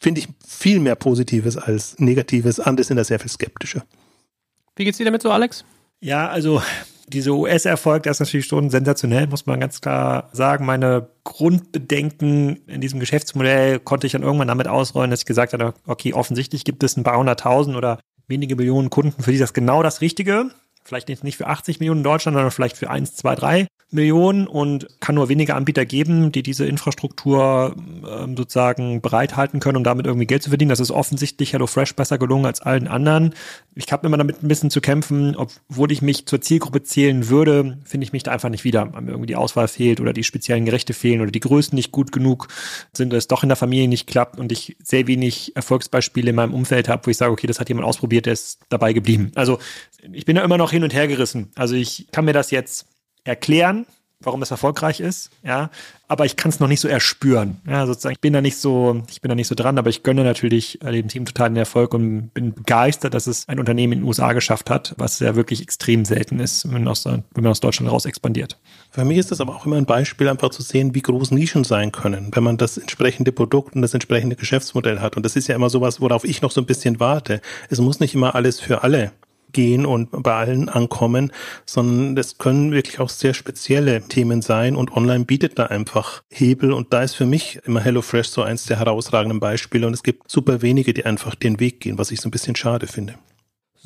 finde 0.00 0.20
ich 0.20 0.28
viel 0.44 0.80
mehr 0.80 0.96
Positives 0.96 1.56
als 1.56 1.96
Negatives. 2.00 2.58
Andere 2.58 2.82
sind 2.82 2.96
da 2.96 3.04
sehr 3.04 3.20
viel 3.20 3.30
skeptischer. 3.30 3.84
Wie 4.74 4.84
geht's 4.84 4.98
dir 4.98 5.04
damit 5.04 5.22
so, 5.22 5.30
Alex? 5.30 5.64
Ja, 6.00 6.28
also 6.28 6.60
dieser 7.06 7.30
US-Erfolg, 7.30 8.02
der 8.02 8.10
ist 8.10 8.18
natürlich 8.18 8.46
schon 8.46 8.70
sensationell, 8.70 9.28
muss 9.28 9.46
man 9.46 9.60
ganz 9.60 9.80
klar 9.80 10.30
sagen. 10.32 10.66
Meine 10.66 11.10
Grundbedenken 11.22 12.56
in 12.66 12.80
diesem 12.80 12.98
Geschäftsmodell 12.98 13.78
konnte 13.78 14.08
ich 14.08 14.14
dann 14.14 14.24
irgendwann 14.24 14.48
damit 14.48 14.66
ausräumen, 14.66 15.12
dass 15.12 15.20
ich 15.20 15.26
gesagt 15.26 15.52
habe, 15.52 15.72
okay, 15.86 16.12
offensichtlich 16.12 16.64
gibt 16.64 16.82
es 16.82 16.96
ein 16.96 17.04
paar 17.04 17.18
hunderttausend 17.18 17.76
oder 17.76 18.00
wenige 18.26 18.56
Millionen 18.56 18.90
Kunden, 18.90 19.22
für 19.22 19.30
die 19.30 19.38
das 19.38 19.52
genau 19.52 19.84
das 19.84 20.00
Richtige. 20.00 20.50
Vielleicht 20.82 21.08
nicht 21.08 21.36
für 21.36 21.46
80 21.46 21.78
Millionen 21.78 22.00
in 22.00 22.04
Deutschland, 22.04 22.34
sondern 22.34 22.50
vielleicht 22.50 22.78
für 22.78 22.90
1, 22.90 23.14
2, 23.14 23.34
3 23.36 23.66
Millionen 23.94 24.46
und 24.46 24.88
kann 25.00 25.14
nur 25.14 25.28
wenige 25.28 25.54
Anbieter 25.54 25.86
geben, 25.86 26.32
die 26.32 26.42
diese 26.42 26.66
Infrastruktur 26.66 27.74
ähm, 27.76 28.36
sozusagen 28.36 29.00
bereithalten 29.00 29.60
können, 29.60 29.76
um 29.76 29.84
damit 29.84 30.06
irgendwie 30.06 30.26
Geld 30.26 30.42
zu 30.42 30.50
verdienen. 30.50 30.68
Das 30.68 30.80
ist 30.80 30.90
offensichtlich 30.90 31.52
HelloFresh 31.52 31.94
besser 31.94 32.18
gelungen 32.18 32.46
als 32.46 32.60
allen 32.60 32.88
anderen. 32.88 33.34
Ich 33.74 33.90
habe 33.92 34.06
immer 34.06 34.16
damit 34.16 34.42
ein 34.42 34.48
bisschen 34.48 34.70
zu 34.70 34.80
kämpfen, 34.80 35.36
obwohl 35.36 35.90
ich 35.92 36.02
mich 36.02 36.26
zur 36.26 36.40
Zielgruppe 36.40 36.82
zählen 36.82 37.28
würde, 37.28 37.78
finde 37.84 38.04
ich 38.04 38.12
mich 38.12 38.22
da 38.22 38.32
einfach 38.32 38.48
nicht 38.48 38.64
wieder, 38.64 38.92
weil 38.92 39.02
mir 39.02 39.10
irgendwie 39.12 39.28
die 39.28 39.36
Auswahl 39.36 39.68
fehlt 39.68 40.00
oder 40.00 40.12
die 40.12 40.24
speziellen 40.24 40.64
Gerechte 40.64 40.92
fehlen 40.92 41.20
oder 41.20 41.30
die 41.30 41.40
Größen 41.40 41.74
nicht 41.74 41.92
gut 41.92 42.12
genug 42.12 42.48
sind, 42.92 43.08
oder 43.08 43.18
es 43.18 43.28
doch 43.28 43.42
in 43.42 43.48
der 43.48 43.56
Familie 43.56 43.88
nicht 43.88 44.06
klappt 44.06 44.38
und 44.38 44.52
ich 44.52 44.76
sehr 44.82 45.06
wenig 45.06 45.56
Erfolgsbeispiele 45.56 46.30
in 46.30 46.36
meinem 46.36 46.54
Umfeld 46.54 46.88
habe, 46.88 47.06
wo 47.06 47.10
ich 47.10 47.16
sage, 47.16 47.32
okay, 47.32 47.46
das 47.46 47.60
hat 47.60 47.68
jemand 47.68 47.86
ausprobiert, 47.86 48.26
der 48.26 48.32
ist 48.32 48.60
dabei 48.68 48.92
geblieben. 48.92 49.32
Also 49.34 49.58
ich 50.12 50.24
bin 50.24 50.36
da 50.36 50.42
immer 50.42 50.58
noch 50.58 50.70
hin 50.70 50.84
und 50.84 50.92
her 50.92 51.08
gerissen. 51.08 51.50
Also 51.54 51.74
ich 51.74 52.06
kann 52.12 52.24
mir 52.24 52.32
das 52.32 52.50
jetzt 52.50 52.86
erklären, 53.24 53.86
warum 54.20 54.42
es 54.42 54.50
erfolgreich 54.50 55.00
ist, 55.00 55.30
ja, 55.42 55.70
aber 56.08 56.24
ich 56.24 56.36
kann 56.36 56.50
es 56.50 56.60
noch 56.60 56.68
nicht 56.68 56.80
so 56.80 56.88
erspüren. 56.88 57.60
Ja, 57.66 57.86
sozusagen, 57.86 58.14
ich 58.14 58.20
bin 58.20 58.32
da 58.32 58.40
nicht 58.40 58.56
so, 58.56 59.02
ich 59.10 59.20
bin 59.20 59.28
da 59.28 59.34
nicht 59.34 59.48
so 59.48 59.54
dran, 59.54 59.78
aber 59.78 59.90
ich 59.90 60.02
gönne 60.02 60.24
natürlich 60.24 60.82
äh, 60.82 60.92
dem 60.92 61.08
Team 61.08 61.24
total 61.24 61.50
den 61.50 61.56
Erfolg 61.56 61.94
und 61.94 62.30
bin 62.34 62.54
begeistert, 62.54 63.14
dass 63.14 63.26
es 63.26 63.48
ein 63.48 63.58
Unternehmen 63.58 63.94
in 63.94 63.98
den 64.00 64.06
USA 64.06 64.32
geschafft 64.32 64.70
hat, 64.70 64.94
was 64.98 65.18
ja 65.20 65.36
wirklich 65.36 65.62
extrem 65.62 66.04
selten 66.04 66.40
ist, 66.40 66.64
wenn 66.66 66.84
man 66.84 66.88
aus, 66.88 67.04
wenn 67.04 67.22
man 67.34 67.46
aus 67.46 67.60
Deutschland 67.60 67.90
raus 67.90 68.04
expandiert. 68.04 68.58
Für 68.90 69.04
mich 69.04 69.18
ist 69.18 69.30
das 69.30 69.40
aber 69.40 69.54
auch 69.56 69.66
immer 69.66 69.76
ein 69.76 69.86
Beispiel, 69.86 70.28
einfach 70.28 70.50
zu 70.50 70.62
sehen, 70.62 70.94
wie 70.94 71.02
groß 71.02 71.30
Nischen 71.30 71.64
sein 71.64 71.92
können, 71.92 72.30
wenn 72.32 72.44
man 72.44 72.56
das 72.56 72.78
entsprechende 72.78 73.32
Produkt 73.32 73.74
und 73.74 73.82
das 73.82 73.94
entsprechende 73.94 74.36
Geschäftsmodell 74.36 75.00
hat. 75.00 75.16
Und 75.16 75.24
das 75.24 75.36
ist 75.36 75.48
ja 75.48 75.54
immer 75.54 75.70
sowas, 75.70 76.00
worauf 76.00 76.24
ich 76.24 76.42
noch 76.42 76.50
so 76.50 76.60
ein 76.60 76.66
bisschen 76.66 77.00
warte. 77.00 77.40
Es 77.70 77.80
muss 77.80 78.00
nicht 78.00 78.14
immer 78.14 78.34
alles 78.34 78.60
für 78.60 78.82
alle 78.82 79.12
gehen 79.54 79.86
und 79.86 80.10
bei 80.22 80.34
allen 80.34 80.68
ankommen, 80.68 81.32
sondern 81.64 82.14
das 82.14 82.36
können 82.36 82.72
wirklich 82.72 83.00
auch 83.00 83.08
sehr 83.08 83.32
spezielle 83.32 84.02
Themen 84.02 84.42
sein 84.42 84.76
und 84.76 84.92
online 84.92 85.24
bietet 85.24 85.58
da 85.58 85.66
einfach 85.66 86.22
Hebel 86.28 86.72
und 86.72 86.92
da 86.92 87.02
ist 87.02 87.14
für 87.14 87.24
mich 87.24 87.60
immer 87.64 87.80
HelloFresh 87.80 88.28
so 88.28 88.42
eins 88.42 88.66
der 88.66 88.78
herausragenden 88.78 89.40
Beispiele 89.40 89.86
und 89.86 89.94
es 89.94 90.02
gibt 90.02 90.30
super 90.30 90.60
wenige, 90.60 90.92
die 90.92 91.06
einfach 91.06 91.34
den 91.34 91.58
Weg 91.60 91.80
gehen, 91.80 91.96
was 91.96 92.10
ich 92.10 92.20
so 92.20 92.28
ein 92.28 92.32
bisschen 92.32 92.56
schade 92.56 92.86
finde. 92.86 93.14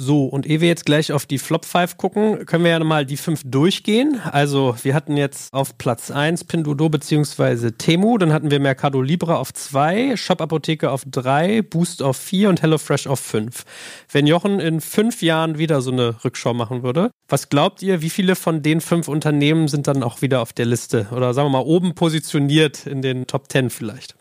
So, 0.01 0.26
und 0.26 0.46
ehe 0.46 0.61
wir 0.61 0.68
jetzt 0.68 0.86
gleich 0.86 1.11
auf 1.11 1.26
die 1.26 1.38
Flop 1.38 1.64
5 1.64 1.96
gucken, 1.96 2.46
können 2.46 2.62
wir 2.62 2.70
ja 2.70 2.78
nochmal 2.78 3.05
die 3.05 3.16
5 3.16 3.42
durchgehen. 3.44 4.20
Also, 4.30 4.76
wir 4.84 4.94
hatten 4.94 5.16
jetzt 5.16 5.53
auf 5.53 5.76
Platz 5.76 6.12
1 6.12 6.44
Pinduoduo 6.44 6.88
bzw. 6.88 7.72
Temu, 7.72 8.16
dann 8.16 8.32
hatten 8.32 8.53
wir 8.53 8.61
Mercado 8.61 9.03
Libre 9.03 9.38
auf 9.38 9.53
2, 9.53 10.16
Shop 10.16 10.40
Apotheke 10.40 10.92
auf 10.92 11.03
3, 11.05 11.62
Boost 11.62 12.05
auf 12.05 12.16
4 12.16 12.49
und 12.49 12.62
HelloFresh 12.62 13.09
auf 13.09 13.18
5. 13.18 13.64
Wenn 14.12 14.28
Jochen 14.28 14.61
in 14.61 14.80
fünf 14.80 15.20
Jahren 15.20 15.59
wieder 15.59 15.80
so 15.80 15.90
eine 15.90 16.22
Rückschau 16.24 16.55
machen 16.55 16.84
würde, 16.84 17.11
was 17.26 17.49
glaubt 17.49 17.82
ihr, 17.82 18.01
wie 18.01 18.11
viele 18.11 18.36
von 18.36 18.62
den 18.62 18.80
fünf 18.80 19.09
Unternehmen 19.09 19.66
sind 19.66 19.88
dann 19.88 20.05
auch 20.05 20.22
wieder 20.22 20.42
auf 20.42 20.53
der 20.53 20.66
Liste? 20.66 21.09
Oder 21.11 21.34
sagen 21.34 21.46
wir 21.46 21.59
mal 21.59 21.66
oben 21.66 21.96
positioniert 21.96 22.86
in 22.86 23.03
den 23.03 23.26
Top 23.26 23.51
10 23.51 23.70
vielleicht? 23.70 24.14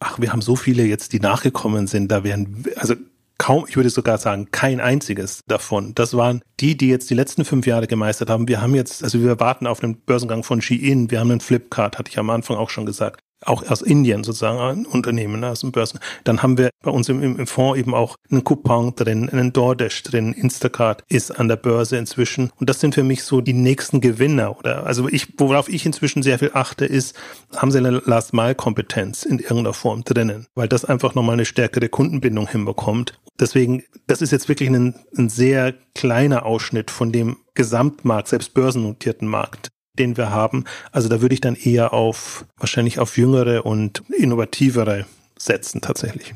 Ach, 0.00 0.18
wir 0.18 0.32
haben 0.32 0.40
so 0.40 0.56
viele 0.56 0.84
jetzt, 0.84 1.12
die 1.12 1.20
nachgekommen 1.20 1.86
sind. 1.86 2.10
Da 2.10 2.24
werden, 2.24 2.64
also 2.76 2.94
kaum, 3.42 3.64
ich 3.68 3.74
würde 3.74 3.90
sogar 3.90 4.18
sagen, 4.18 4.52
kein 4.52 4.80
einziges 4.80 5.40
davon. 5.48 5.96
Das 5.96 6.16
waren 6.16 6.42
die, 6.60 6.76
die 6.76 6.86
jetzt 6.86 7.10
die 7.10 7.14
letzten 7.14 7.44
fünf 7.44 7.66
Jahre 7.66 7.88
gemeistert 7.88 8.30
haben. 8.30 8.46
Wir 8.46 8.62
haben 8.62 8.76
jetzt, 8.76 9.02
also 9.02 9.20
wir 9.20 9.40
warten 9.40 9.66
auf 9.66 9.82
einen 9.82 9.96
Börsengang 9.96 10.44
von 10.44 10.62
Shein, 10.62 11.10
wir 11.10 11.18
haben 11.18 11.32
einen 11.32 11.40
Flipkart, 11.40 11.98
hatte 11.98 12.08
ich 12.08 12.20
am 12.20 12.30
Anfang 12.30 12.56
auch 12.56 12.70
schon 12.70 12.86
gesagt 12.86 13.20
auch 13.46 13.68
aus 13.68 13.82
Indien 13.82 14.24
sozusagen 14.24 14.58
ein 14.58 14.86
Unternehmen 14.86 15.40
ne, 15.40 15.48
aus 15.48 15.60
dem 15.60 15.72
Börsen. 15.72 16.00
Dann 16.24 16.42
haben 16.42 16.58
wir 16.58 16.70
bei 16.82 16.90
uns 16.90 17.08
im, 17.08 17.22
im 17.22 17.46
Fonds 17.46 17.78
eben 17.78 17.94
auch 17.94 18.16
einen 18.30 18.44
Coupon 18.44 18.94
drin, 18.94 19.28
einen 19.28 19.52
DoorDash 19.52 20.02
drin, 20.02 20.32
Instacart 20.32 21.04
ist 21.08 21.30
an 21.30 21.48
der 21.48 21.56
Börse 21.56 21.96
inzwischen. 21.96 22.50
Und 22.58 22.68
das 22.68 22.80
sind 22.80 22.94
für 22.94 23.02
mich 23.02 23.24
so 23.24 23.40
die 23.40 23.52
nächsten 23.52 24.00
Gewinner. 24.00 24.58
Oder 24.58 24.86
also 24.86 25.08
ich, 25.08 25.38
worauf 25.38 25.68
ich 25.68 25.86
inzwischen 25.86 26.22
sehr 26.22 26.38
viel 26.38 26.50
achte, 26.54 26.84
ist, 26.84 27.16
haben 27.56 27.70
sie 27.70 27.78
eine 27.78 28.02
Last-Mile-Kompetenz 28.04 29.24
in 29.24 29.38
irgendeiner 29.38 29.74
Form 29.74 30.04
drinnen, 30.04 30.46
weil 30.54 30.68
das 30.68 30.84
einfach 30.84 31.14
nochmal 31.14 31.34
eine 31.34 31.44
stärkere 31.44 31.88
Kundenbindung 31.88 32.48
hinbekommt. 32.48 33.18
Deswegen, 33.40 33.82
das 34.06 34.22
ist 34.22 34.30
jetzt 34.30 34.48
wirklich 34.48 34.68
ein, 34.68 34.94
ein 35.16 35.28
sehr 35.28 35.74
kleiner 35.94 36.46
Ausschnitt 36.46 36.90
von 36.90 37.12
dem 37.12 37.38
Gesamtmarkt, 37.54 38.28
selbst 38.28 38.54
börsennotierten 38.54 39.28
Markt 39.28 39.72
den 39.98 40.16
wir 40.16 40.30
haben. 40.30 40.64
Also 40.90 41.08
da 41.08 41.20
würde 41.20 41.34
ich 41.34 41.40
dann 41.40 41.54
eher 41.54 41.92
auf 41.92 42.44
wahrscheinlich 42.56 42.98
auf 42.98 43.16
jüngere 43.16 43.66
und 43.66 44.02
innovativere 44.10 45.06
setzen 45.38 45.80
tatsächlich. 45.80 46.32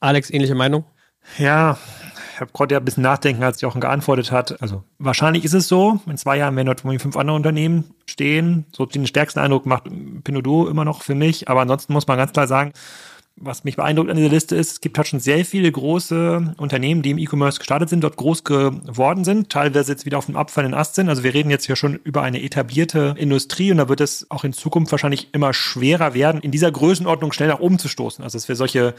Alex, 0.00 0.30
ähnliche 0.30 0.54
Meinung? 0.54 0.84
Ja, 1.38 1.78
ich 2.40 2.52
konnte 2.52 2.74
ja 2.74 2.80
ein 2.80 2.84
bisschen 2.84 3.02
nachdenken, 3.02 3.42
als 3.42 3.60
Jochen 3.60 3.80
geantwortet 3.80 4.32
hat. 4.32 4.62
Also 4.62 4.82
wahrscheinlich 4.98 5.44
ist 5.44 5.52
es 5.52 5.68
so. 5.68 6.00
In 6.06 6.16
zwei 6.16 6.38
Jahren 6.38 6.56
werden 6.56 6.66
dort 6.66 6.80
fünf 6.80 7.16
andere 7.16 7.36
Unternehmen 7.36 7.94
stehen. 8.06 8.64
So 8.72 8.86
den 8.86 9.06
stärksten 9.06 9.40
Eindruck 9.40 9.66
macht 9.66 9.84
Pinodot 10.24 10.70
immer 10.70 10.84
noch 10.84 11.02
für 11.02 11.14
mich. 11.14 11.48
Aber 11.48 11.60
ansonsten 11.60 11.92
muss 11.92 12.06
man 12.06 12.16
ganz 12.16 12.32
klar 12.32 12.46
sagen, 12.46 12.72
was 13.40 13.64
mich 13.64 13.76
beeindruckt 13.76 14.10
an 14.10 14.16
dieser 14.16 14.28
Liste 14.28 14.54
ist, 14.54 14.72
es 14.72 14.80
gibt 14.80 14.98
halt 14.98 15.08
schon 15.08 15.18
sehr 15.18 15.44
viele 15.44 15.72
große 15.72 16.54
Unternehmen, 16.58 17.02
die 17.02 17.10
im 17.10 17.18
E-Commerce 17.18 17.58
gestartet 17.58 17.88
sind, 17.88 18.04
dort 18.04 18.16
groß 18.16 18.44
geworden 18.44 19.24
sind, 19.24 19.48
teilweise 19.50 19.92
jetzt 19.92 20.04
wieder 20.04 20.18
auf 20.18 20.26
dem 20.26 20.36
abfallenden 20.36 20.78
Ast 20.78 20.94
sind. 20.94 21.08
Also 21.08 21.24
wir 21.24 21.32
reden 21.32 21.50
jetzt 21.50 21.66
hier 21.66 21.76
schon 21.76 21.96
über 22.04 22.22
eine 22.22 22.42
etablierte 22.42 23.14
Industrie 23.16 23.72
und 23.72 23.78
da 23.78 23.88
wird 23.88 24.00
es 24.00 24.26
auch 24.30 24.44
in 24.44 24.52
Zukunft 24.52 24.92
wahrscheinlich 24.92 25.28
immer 25.32 25.54
schwerer 25.54 26.14
werden, 26.14 26.40
in 26.42 26.50
dieser 26.50 26.70
Größenordnung 26.70 27.32
schnell 27.32 27.48
nach 27.48 27.60
oben 27.60 27.78
zu 27.78 27.88
stoßen. 27.88 28.22
Also 28.22 28.36
dass 28.36 28.48
wir 28.48 28.56
solche 28.56 28.94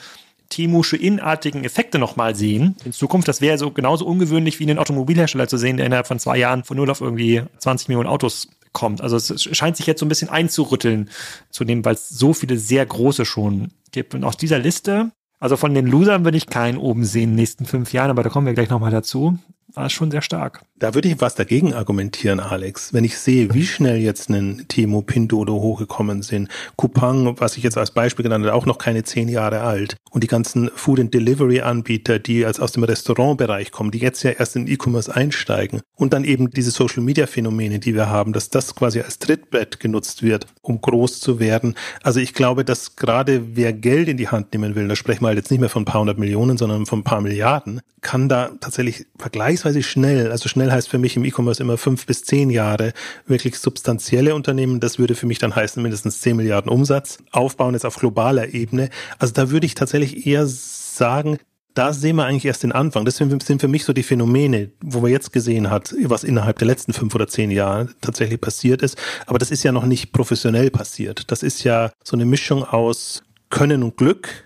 Timusche 0.50 0.98
inartigen 0.98 1.64
Effekte 1.64 1.98
nochmal 1.98 2.36
sehen 2.36 2.76
in 2.84 2.92
Zukunft. 2.92 3.28
Das 3.28 3.42
wäre 3.42 3.58
so 3.58 3.72
genauso 3.72 4.06
ungewöhnlich 4.06 4.60
wie 4.60 4.64
einen 4.66 4.80
Automobilhersteller 4.80 5.48
zu 5.48 5.58
sehen, 5.58 5.78
der 5.78 5.86
innerhalb 5.86 6.08
von 6.08 6.20
zwei 6.20 6.38
Jahren 6.38 6.64
von 6.64 6.78
null 6.78 6.90
auf 6.90 7.00
irgendwie 7.00 7.44
20 7.60 7.88
Millionen 7.88 8.10
Autos 8.10 8.50
kommt. 8.74 9.02
Also 9.02 9.16
es 9.16 9.44
scheint 9.56 9.78
sich 9.78 9.88
jetzt 9.88 10.00
so 10.00 10.06
ein 10.06 10.10
bisschen 10.10 10.30
einzurütteln 10.30 11.10
zu 11.50 11.64
dem, 11.64 11.84
weil 11.86 11.96
es 11.96 12.10
so 12.10 12.34
viele 12.34 12.58
sehr 12.58 12.86
große 12.86 13.26
schon 13.26 13.72
gibt. 13.92 14.16
Und 14.16 14.24
aus 14.24 14.38
dieser 14.38 14.60
Liste, 14.60 15.12
also 15.40 15.58
von 15.58 15.74
den 15.74 15.88
Losern 15.88 16.24
würde 16.24 16.38
ich 16.38 16.48
keinen 16.48 16.78
oben 16.78 17.06
sehen 17.06 17.24
in 17.24 17.30
den 17.30 17.36
nächsten 17.36 17.66
fünf 17.66 17.94
Jahren, 17.94 18.12
aber 18.12 18.24
da 18.24 18.30
kommen 18.30 18.48
wir 18.48 18.54
gleich 18.54 18.70
nochmal 18.70 18.92
dazu. 18.92 19.38
Das 19.74 19.88
ist 19.88 19.94
schon 19.94 20.12
sehr 20.12 20.22
stark. 20.22 20.64
Da 20.82 20.96
würde 20.96 21.10
ich 21.10 21.22
was 21.22 21.36
dagegen 21.36 21.76
argumentieren, 21.76 22.40
Alex. 22.40 22.92
Wenn 22.92 23.04
ich 23.04 23.20
sehe, 23.20 23.54
wie 23.54 23.68
schnell 23.68 23.98
jetzt 23.98 24.32
ein 24.32 24.66
Timo 24.68 25.04
Pindodo 25.04 25.54
hochgekommen 25.54 26.24
sind, 26.24 26.50
Coupang, 26.76 27.40
was 27.40 27.56
ich 27.56 27.62
jetzt 27.62 27.78
als 27.78 27.92
Beispiel 27.92 28.24
genannt 28.24 28.46
habe, 28.46 28.56
auch 28.56 28.66
noch 28.66 28.80
keine 28.80 29.04
zehn 29.04 29.30
Jahre 29.30 29.62
alt. 29.62 29.96
Und 30.10 30.24
die 30.24 30.28
ganzen 30.28 30.72
Food 30.74 31.00
and 31.00 31.14
Delivery 31.14 31.62
Anbieter, 31.62 32.18
die 32.18 32.48
als 32.48 32.60
aus 32.60 32.72
dem 32.72 32.84
Restaurantbereich 32.84 33.70
kommen, 33.70 33.92
die 33.92 34.00
jetzt 34.00 34.24
ja 34.24 34.32
erst 34.32 34.56
in 34.56 34.66
E-Commerce 34.68 35.16
einsteigen. 35.16 35.82
Und 35.96 36.14
dann 36.14 36.24
eben 36.24 36.50
diese 36.50 36.72
Social 36.72 37.04
Media 37.04 37.28
Phänomene, 37.28 37.78
die 37.78 37.94
wir 37.94 38.10
haben, 38.10 38.34
dass 38.34 38.50
das 38.50 38.74
quasi 38.74 39.02
als 39.02 39.20
Trittbrett 39.20 39.80
genutzt 39.80 40.24
wird, 40.24 40.48
um 40.64 40.82
groß 40.82 41.20
zu 41.20 41.40
werden. 41.40 41.76
Also 42.02 42.20
ich 42.20 42.34
glaube, 42.34 42.66
dass 42.66 42.96
gerade 42.96 43.56
wer 43.56 43.72
Geld 43.72 44.08
in 44.08 44.18
die 44.18 44.30
Hand 44.30 44.52
nehmen 44.54 44.74
will, 44.74 44.88
da 44.88 44.96
sprechen 44.96 45.22
wir 45.22 45.28
halt 45.28 45.38
jetzt 45.38 45.52
nicht 45.52 45.60
mehr 45.60 45.70
von 45.70 45.84
ein 45.84 45.86
paar 45.86 46.02
hundert 46.02 46.18
Millionen, 46.18 46.58
sondern 46.58 46.88
von 46.88 47.02
ein 47.02 47.04
paar 47.04 47.22
Milliarden, 47.22 47.82
kann 48.02 48.28
da 48.28 48.50
tatsächlich 48.60 49.06
vergleichsweise 49.18 49.84
schnell, 49.84 50.32
also 50.32 50.50
schnell 50.50 50.71
heißt 50.72 50.90
für 50.90 50.98
mich 50.98 51.16
im 51.16 51.26
E-Commerce 51.26 51.62
immer 51.62 51.78
fünf 51.78 52.06
bis 52.06 52.24
zehn 52.24 52.50
Jahre, 52.50 52.94
wirklich 53.28 53.58
substanzielle 53.58 54.36
Unternehmen. 54.36 54.80
Das 54.80 55.00
würde 55.00 55.16
für 55.16 55.28
mich 55.28 55.40
dann 55.40 55.56
heißen 55.56 55.82
mindestens 55.82 56.22
zehn 56.22 56.38
Milliarden 56.38 56.72
Umsatz 56.72 57.20
aufbauen 57.32 57.74
jetzt 57.74 57.86
auf 57.86 57.98
globaler 57.98 58.54
Ebene. 58.54 58.90
Also 59.20 59.34
da 59.34 59.52
würde 59.52 59.66
ich 59.66 59.76
tatsächlich 59.76 60.26
eher 60.26 60.46
sagen, 60.48 61.38
da 61.74 61.94
sehen 61.94 62.18
wir 62.18 62.26
eigentlich 62.26 62.46
erst 62.46 62.64
den 62.64 62.74
Anfang. 62.74 63.06
Das 63.06 63.16
sind 63.16 63.62
für 63.62 63.68
mich 63.68 63.86
so 63.86 63.94
die 63.94 64.04
Phänomene, 64.04 64.72
wo 64.82 65.00
man 65.00 65.12
jetzt 65.12 65.32
gesehen 65.32 65.70
hat, 65.70 65.96
was 66.04 66.24
innerhalb 66.24 66.60
der 66.60 66.68
letzten 66.68 66.92
fünf 66.92 67.16
oder 67.16 67.28
zehn 67.28 67.50
Jahre 67.50 67.88
tatsächlich 68.02 68.42
passiert 68.42 68.82
ist. 68.82 68.98
Aber 69.26 69.40
das 69.40 69.52
ist 69.52 69.64
ja 69.64 69.72
noch 69.72 69.86
nicht 69.86 70.12
professionell 70.12 70.70
passiert. 70.70 71.32
Das 71.32 71.44
ist 71.44 71.64
ja 71.64 71.92
so 72.04 72.18
eine 72.18 72.26
Mischung 72.26 72.64
aus 72.64 73.24
Können 73.50 73.84
und 73.84 73.98
Glück 73.98 74.44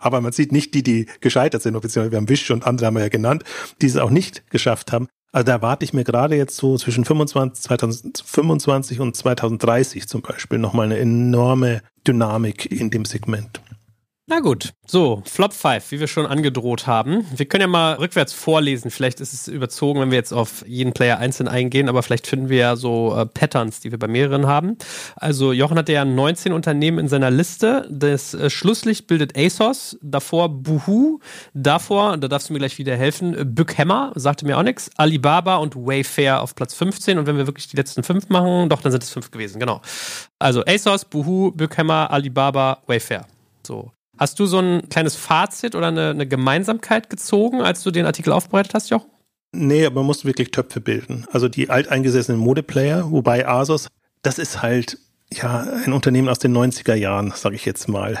Aber 0.00 0.20
man 0.20 0.32
sieht 0.32 0.50
nicht 0.50 0.74
die, 0.74 0.82
die 0.82 1.06
gescheitert 1.20 1.62
sind, 1.62 1.74
beziehungsweise 1.74 2.10
wir 2.10 2.16
haben 2.16 2.28
Wish 2.28 2.50
und 2.50 2.66
andere 2.66 2.86
haben 2.86 2.94
wir 2.94 3.02
ja 3.02 3.08
genannt, 3.08 3.44
die 3.80 3.86
es 3.86 3.96
auch 3.96 4.10
nicht 4.10 4.50
geschafft 4.50 4.92
haben. 4.92 5.08
Also 5.32 5.46
da 5.46 5.52
erwarte 5.52 5.84
ich 5.84 5.92
mir 5.92 6.02
gerade 6.02 6.34
jetzt 6.34 6.56
so 6.56 6.76
zwischen 6.76 7.04
25, 7.04 7.62
2025 7.62 9.00
und 9.00 9.16
2030 9.16 10.08
zum 10.08 10.22
Beispiel 10.22 10.58
nochmal 10.58 10.86
eine 10.86 10.98
enorme 10.98 11.82
Dynamik 12.06 12.70
in 12.70 12.90
dem 12.90 13.04
Segment. 13.04 13.60
Na 14.30 14.38
gut, 14.38 14.74
so, 14.86 15.24
Flop 15.26 15.52
5, 15.52 15.90
wie 15.90 15.98
wir 15.98 16.06
schon 16.06 16.24
angedroht 16.24 16.86
haben. 16.86 17.26
Wir 17.34 17.46
können 17.46 17.62
ja 17.62 17.66
mal 17.66 17.94
rückwärts 17.94 18.32
vorlesen. 18.32 18.92
Vielleicht 18.92 19.18
ist 19.18 19.32
es 19.32 19.48
überzogen, 19.48 19.98
wenn 19.98 20.12
wir 20.12 20.18
jetzt 20.18 20.32
auf 20.32 20.64
jeden 20.68 20.92
Player 20.92 21.18
einzeln 21.18 21.48
eingehen, 21.48 21.88
aber 21.88 22.04
vielleicht 22.04 22.28
finden 22.28 22.48
wir 22.48 22.58
ja 22.58 22.76
so 22.76 23.12
äh, 23.16 23.26
Patterns, 23.26 23.80
die 23.80 23.90
wir 23.90 23.98
bei 23.98 24.06
mehreren 24.06 24.46
haben. 24.46 24.78
Also 25.16 25.52
Jochen 25.52 25.76
hatte 25.76 25.92
ja 25.92 26.04
19 26.04 26.52
Unternehmen 26.52 27.00
in 27.00 27.08
seiner 27.08 27.32
Liste. 27.32 27.88
Das 27.90 28.32
äh, 28.32 28.50
Schlusslicht 28.50 29.08
bildet 29.08 29.36
ASOS, 29.36 29.98
davor 30.00 30.48
Boohoo, 30.48 31.18
davor, 31.52 32.16
da 32.16 32.28
darfst 32.28 32.50
du 32.50 32.52
mir 32.52 32.60
gleich 32.60 32.78
wieder 32.78 32.96
helfen, 32.96 33.52
Bückhammer, 33.52 34.12
sagte 34.14 34.46
mir 34.46 34.58
auch 34.58 34.62
nichts, 34.62 34.92
Alibaba 34.96 35.56
und 35.56 35.74
Wayfair 35.74 36.40
auf 36.40 36.54
Platz 36.54 36.74
15. 36.74 37.18
Und 37.18 37.26
wenn 37.26 37.36
wir 37.36 37.48
wirklich 37.48 37.66
die 37.66 37.76
letzten 37.76 38.04
fünf 38.04 38.28
machen, 38.28 38.68
doch, 38.68 38.80
dann 38.80 38.92
sind 38.92 39.02
es 39.02 39.10
fünf 39.10 39.32
gewesen, 39.32 39.58
genau. 39.58 39.80
Also 40.38 40.64
ASOS, 40.64 41.06
Boohoo, 41.06 41.50
Bückhammer, 41.50 42.12
Alibaba, 42.12 42.78
Wayfair. 42.86 43.26
So. 43.66 43.90
Hast 44.20 44.38
du 44.38 44.44
so 44.44 44.58
ein 44.58 44.86
kleines 44.90 45.16
Fazit 45.16 45.74
oder 45.74 45.88
eine, 45.88 46.10
eine 46.10 46.28
Gemeinsamkeit 46.28 47.08
gezogen, 47.08 47.62
als 47.62 47.82
du 47.82 47.90
den 47.90 48.04
Artikel 48.04 48.34
aufbereitet 48.34 48.74
hast, 48.74 48.90
Jochen? 48.90 49.08
Nee, 49.52 49.86
aber 49.86 49.96
man 49.96 50.06
muss 50.06 50.26
wirklich 50.26 50.50
Töpfe 50.50 50.82
bilden. 50.82 51.26
Also 51.32 51.48
die 51.48 51.70
alteingesessenen 51.70 52.38
Modeplayer, 52.38 53.10
wobei 53.10 53.48
Asos, 53.48 53.88
das 54.20 54.38
ist 54.38 54.60
halt 54.60 54.98
ja, 55.32 55.64
ein 55.84 55.92
Unternehmen 55.92 56.28
aus 56.28 56.40
den 56.40 56.56
90er 56.56 56.94
Jahren, 56.94 57.32
sage 57.34 57.54
ich 57.54 57.64
jetzt 57.64 57.88
mal. 57.88 58.18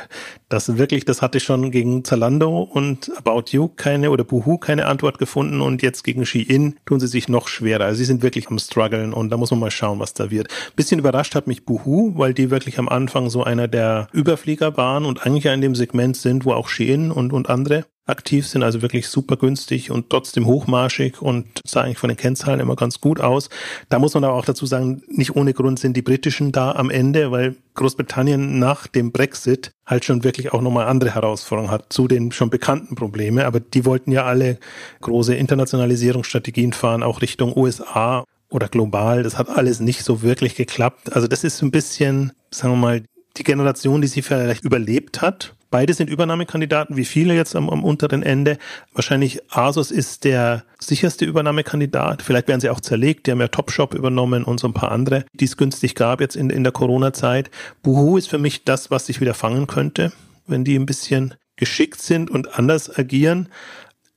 Das 0.48 0.78
wirklich, 0.78 1.04
das 1.04 1.22
hatte 1.22 1.40
schon 1.40 1.72
gegen 1.72 2.04
Zalando 2.04 2.60
und 2.62 3.10
About 3.16 3.50
You 3.50 3.68
keine 3.68 4.10
oder 4.10 4.22
Boohoo 4.22 4.58
keine 4.58 4.86
Antwort 4.86 5.18
gefunden 5.18 5.60
und 5.60 5.82
jetzt 5.82 6.04
gegen 6.04 6.24
Shein 6.24 6.76
tun 6.86 7.00
sie 7.00 7.08
sich 7.08 7.28
noch 7.28 7.48
schwerer. 7.48 7.84
Also 7.84 7.98
sie 7.98 8.04
sind 8.04 8.22
wirklich 8.22 8.48
am 8.48 8.58
struggeln 8.60 9.12
und 9.12 9.30
da 9.30 9.36
muss 9.36 9.50
man 9.50 9.58
mal 9.58 9.70
schauen, 9.72 9.98
was 9.98 10.14
da 10.14 10.30
wird. 10.30 10.48
Bisschen 10.76 11.00
überrascht 11.00 11.34
hat 11.34 11.48
mich 11.48 11.64
Boohoo, 11.64 12.16
weil 12.16 12.32
die 12.32 12.50
wirklich 12.50 12.78
am 12.78 12.88
Anfang 12.88 13.28
so 13.28 13.42
einer 13.42 13.66
der 13.66 14.06
Überflieger 14.12 14.76
waren 14.76 15.04
und 15.04 15.26
eigentlich 15.26 15.44
ja 15.44 15.54
in 15.54 15.62
dem 15.62 15.74
Segment 15.74 16.16
sind, 16.16 16.44
wo 16.44 16.52
auch 16.52 16.68
Shein 16.68 17.10
und, 17.10 17.32
und 17.32 17.50
andere 17.50 17.86
aktiv 18.10 18.46
sind, 18.46 18.62
also 18.62 18.82
wirklich 18.82 19.08
super 19.08 19.36
günstig 19.36 19.90
und 19.90 20.10
trotzdem 20.10 20.46
hochmarschig 20.46 21.22
und 21.22 21.46
sah 21.64 21.82
eigentlich 21.82 21.98
von 21.98 22.08
den 22.08 22.16
Kennzahlen 22.16 22.60
immer 22.60 22.76
ganz 22.76 23.00
gut 23.00 23.20
aus. 23.20 23.48
Da 23.88 23.98
muss 23.98 24.14
man 24.14 24.24
aber 24.24 24.34
auch 24.34 24.44
dazu 24.44 24.66
sagen, 24.66 25.02
nicht 25.08 25.36
ohne 25.36 25.54
Grund 25.54 25.78
sind 25.78 25.96
die 25.96 26.02
britischen 26.02 26.52
da 26.52 26.72
am 26.72 26.90
Ende, 26.90 27.30
weil 27.30 27.56
Großbritannien 27.74 28.58
nach 28.58 28.86
dem 28.86 29.12
Brexit 29.12 29.72
halt 29.86 30.04
schon 30.04 30.24
wirklich 30.24 30.52
auch 30.52 30.60
nochmal 30.60 30.86
andere 30.86 31.14
Herausforderungen 31.14 31.72
hat 31.72 31.92
zu 31.92 32.08
den 32.08 32.32
schon 32.32 32.50
bekannten 32.50 32.94
Problemen. 32.94 33.44
Aber 33.44 33.60
die 33.60 33.84
wollten 33.84 34.12
ja 34.12 34.24
alle 34.24 34.58
große 35.00 35.34
Internationalisierungsstrategien 35.34 36.72
fahren, 36.72 37.02
auch 37.02 37.22
Richtung 37.22 37.56
USA 37.56 38.24
oder 38.50 38.68
global. 38.68 39.22
Das 39.22 39.38
hat 39.38 39.48
alles 39.48 39.80
nicht 39.80 40.04
so 40.04 40.22
wirklich 40.22 40.56
geklappt. 40.56 41.12
Also 41.12 41.26
das 41.26 41.44
ist 41.44 41.62
ein 41.62 41.70
bisschen, 41.70 42.32
sagen 42.50 42.74
wir 42.74 42.78
mal, 42.78 43.02
die 43.36 43.44
Generation, 43.44 44.02
die 44.02 44.08
sie 44.08 44.22
vielleicht 44.22 44.64
überlebt 44.64 45.22
hat 45.22 45.54
Beide 45.70 45.94
sind 45.94 46.10
Übernahmekandidaten, 46.10 46.96
wie 46.96 47.04
viele 47.04 47.34
jetzt 47.34 47.54
am, 47.54 47.70
am 47.70 47.84
unteren 47.84 48.22
Ende. 48.22 48.58
Wahrscheinlich 48.92 49.40
Asus 49.50 49.90
ist 49.90 50.24
der 50.24 50.64
sicherste 50.78 51.24
Übernahmekandidat. 51.24 52.22
Vielleicht 52.22 52.48
werden 52.48 52.60
sie 52.60 52.70
auch 52.70 52.80
zerlegt. 52.80 53.26
Die 53.26 53.30
haben 53.30 53.40
ja 53.40 53.48
Topshop 53.48 53.94
übernommen 53.94 54.44
und 54.44 54.58
so 54.58 54.66
ein 54.66 54.74
paar 54.74 54.90
andere, 54.90 55.24
die 55.32 55.44
es 55.44 55.56
günstig 55.56 55.94
gab 55.94 56.20
jetzt 56.20 56.34
in, 56.34 56.50
in 56.50 56.64
der 56.64 56.72
Corona-Zeit. 56.72 57.50
Buhu 57.82 58.16
ist 58.16 58.28
für 58.28 58.38
mich 58.38 58.64
das, 58.64 58.90
was 58.90 59.06
sich 59.06 59.20
wieder 59.20 59.34
fangen 59.34 59.66
könnte, 59.66 60.12
wenn 60.46 60.64
die 60.64 60.76
ein 60.76 60.86
bisschen 60.86 61.34
geschickt 61.56 62.02
sind 62.02 62.30
und 62.30 62.58
anders 62.58 62.98
agieren 62.98 63.48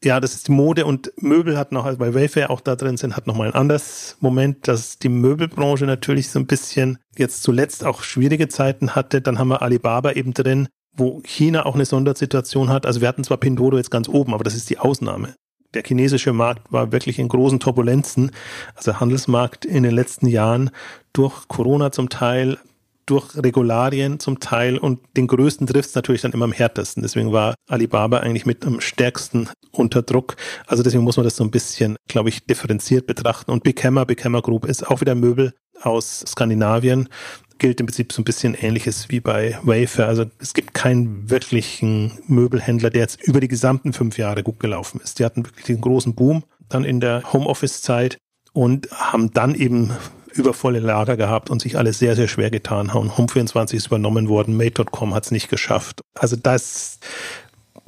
ja, 0.04 0.20
das 0.20 0.34
ist 0.34 0.48
die 0.48 0.52
Mode 0.52 0.86
und 0.86 1.12
Möbel 1.18 1.58
hat 1.58 1.72
noch, 1.72 1.86
also 1.86 1.98
bei 1.98 2.14
Wayfair 2.14 2.50
auch 2.50 2.62
da 2.62 2.76
drin 2.76 2.98
sind, 2.98 3.16
hat 3.16 3.28
noch 3.28 3.36
mal 3.36 3.48
ein 3.48 3.54
anderes 3.54 4.18
Moment, 4.20 4.68
dass 4.68 5.00
die 5.00 5.10
Möbelbranche 5.10 5.86
natürlich 5.86 6.30
so 6.30 6.40
ein 6.40 6.46
bisschen 6.46 6.98
jetzt 7.18 7.44
zuletzt 7.44 7.86
auch 7.86 8.04
schwierige 8.04 8.48
Zeiten 8.48 8.96
hatte. 8.96 9.22
Dann 9.22 9.40
haben 9.40 9.48
wir 9.48 9.62
Alibaba 9.62 10.12
eben 10.12 10.34
drin, 10.34 10.68
wo 10.96 11.22
China 11.26 11.66
auch 11.66 11.76
eine 11.76 11.86
Sondersituation 11.86 12.70
hat. 12.70 12.86
Also 12.86 13.02
wir 13.02 13.08
hatten 13.08 13.24
zwar 13.24 13.38
Pinduoduo 13.38 13.78
jetzt 13.78 13.92
ganz 13.92 14.08
oben, 14.08 14.34
aber 14.34 14.44
das 14.44 14.56
ist 14.56 14.70
die 14.70 14.78
Ausnahme. 14.78 15.36
Der 15.74 15.84
chinesische 15.84 16.34
Markt 16.34 16.72
war 16.72 16.92
wirklich 16.92 17.18
in 17.18 17.28
großen 17.28 17.60
Turbulenzen, 17.60 18.32
also 18.76 19.00
Handelsmarkt 19.00 19.66
in 19.66 19.84
den 19.84 19.94
letzten 19.96 20.28
Jahren 20.28 20.70
durch 21.14 21.48
Corona 21.48 21.92
zum 21.92 22.10
Teil, 22.10 22.60
durch 23.06 23.36
Regularien 23.36 24.20
zum 24.20 24.40
Teil 24.40 24.78
und 24.78 25.00
den 25.18 25.28
größten 25.28 25.68
trifft 25.68 25.90
es 25.90 25.96
natürlich 25.96 26.22
dann 26.22 26.32
immer 26.32 26.46
am 26.46 26.52
härtesten. 26.52 27.04
Deswegen 27.04 27.32
war 27.32 27.56
Alibaba 27.68 28.20
eigentlich 28.20 28.46
mit 28.46 28.66
am 28.66 28.80
stärksten 28.80 29.50
unter 29.72 30.04
Druck. 30.04 30.36
Also 30.68 30.84
deswegen 30.84 31.04
muss 31.04 31.18
man 31.18 31.24
das 31.26 31.36
so 31.36 31.44
ein 31.44 31.52
bisschen, 31.52 31.98
glaube 32.08 32.30
ich, 32.30 32.46
differenziert 32.46 33.08
betrachten. 33.08 33.52
Und 33.52 33.64
Big 33.64 33.84
Hammer 33.84 34.06
Group 34.42 34.66
ist 34.66 34.88
auch 34.88 35.02
wieder 35.02 35.16
Möbel 35.16 35.54
aus 35.82 36.24
Skandinavien 36.26 37.10
gilt 37.58 37.80
im 37.80 37.88
Prinzip 37.88 38.12
so 38.12 38.22
ein 38.22 38.26
bisschen 38.26 38.56
ähnliches 38.56 39.10
wie 39.10 39.20
bei 39.20 39.58
Wayfair. 39.64 40.08
Also 40.08 40.26
es 40.40 40.54
gibt 40.54 40.74
keinen 40.74 41.30
wirklichen 41.30 42.20
Möbelhändler, 42.28 42.90
der 42.90 43.02
jetzt 43.02 43.22
über 43.24 43.40
die 43.40 43.48
gesamten 43.48 43.94
fünf 43.94 44.18
Jahre 44.18 44.44
gut 44.44 44.60
gelaufen 44.60 45.00
ist. 45.04 45.20
Die 45.20 45.26
hatten 45.26 45.46
wirklich 45.46 45.66
den 45.66 45.82
großen 45.82 46.16
Boom 46.16 46.44
dann 46.70 46.84
in 46.84 47.00
der 47.00 47.32
Homeoffice-Zeit 47.32 48.18
und 48.54 48.90
haben 48.92 49.32
dann 49.34 49.56
eben 49.56 49.92
übervolle 50.34 50.80
Lager 50.80 51.16
gehabt 51.16 51.50
und 51.50 51.62
sich 51.62 51.78
alles 51.78 52.00
sehr, 52.00 52.16
sehr 52.16 52.28
schwer 52.28 52.50
getan 52.50 52.94
haben. 52.94 53.12
Home24 53.12 53.76
ist 53.76 53.88
übernommen 53.88 54.30
worden, 54.30 54.58
Made.com 54.58 55.14
hat 55.14 55.26
es 55.26 55.32
nicht 55.32 55.50
geschafft. 55.50 56.02
Also 56.16 56.36
das 56.36 57.00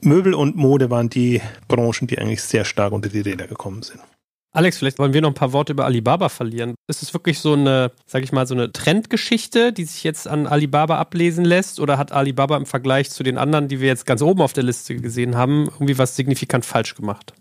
Möbel 0.01 0.33
und 0.33 0.55
Mode 0.55 0.89
waren 0.89 1.09
die 1.09 1.41
Branchen, 1.67 2.07
die 2.07 2.19
eigentlich 2.19 2.43
sehr 2.43 2.65
stark 2.65 2.93
unter 2.93 3.09
die 3.09 3.21
Räder 3.21 3.47
gekommen 3.47 3.81
sind. 3.81 3.99
Alex, 4.55 4.77
vielleicht 4.77 4.99
wollen 4.99 5.13
wir 5.13 5.21
noch 5.21 5.31
ein 5.31 5.35
paar 5.35 5.51
Worte 5.51 5.73
über 5.73 5.83
Alibaba 5.83 6.29
verlieren. 6.29 6.75
Ist 6.87 7.03
es 7.03 7.13
wirklich 7.13 7.39
so 7.39 7.53
eine, 7.53 7.91
sag 8.05 8.23
ich 8.23 8.31
mal, 8.31 8.47
so 8.47 8.53
eine 8.53 8.71
Trendgeschichte, 8.71 9.73
die 9.73 9.83
sich 9.83 10.05
jetzt 10.05 10.29
an 10.29 10.47
Alibaba 10.47 10.97
ablesen 10.97 11.43
lässt? 11.43 11.81
Oder 11.81 11.97
hat 11.97 12.13
Alibaba 12.13 12.55
im 12.55 12.65
Vergleich 12.65 13.11
zu 13.11 13.23
den 13.23 13.37
anderen, 13.37 13.67
die 13.67 13.81
wir 13.81 13.89
jetzt 13.89 14.05
ganz 14.05 14.21
oben 14.21 14.41
auf 14.41 14.53
der 14.53 14.63
Liste 14.63 14.95
gesehen 14.95 15.35
haben, 15.35 15.65
irgendwie 15.65 15.97
was 15.97 16.15
signifikant 16.15 16.63
falsch 16.63 16.95
gemacht? 16.95 17.33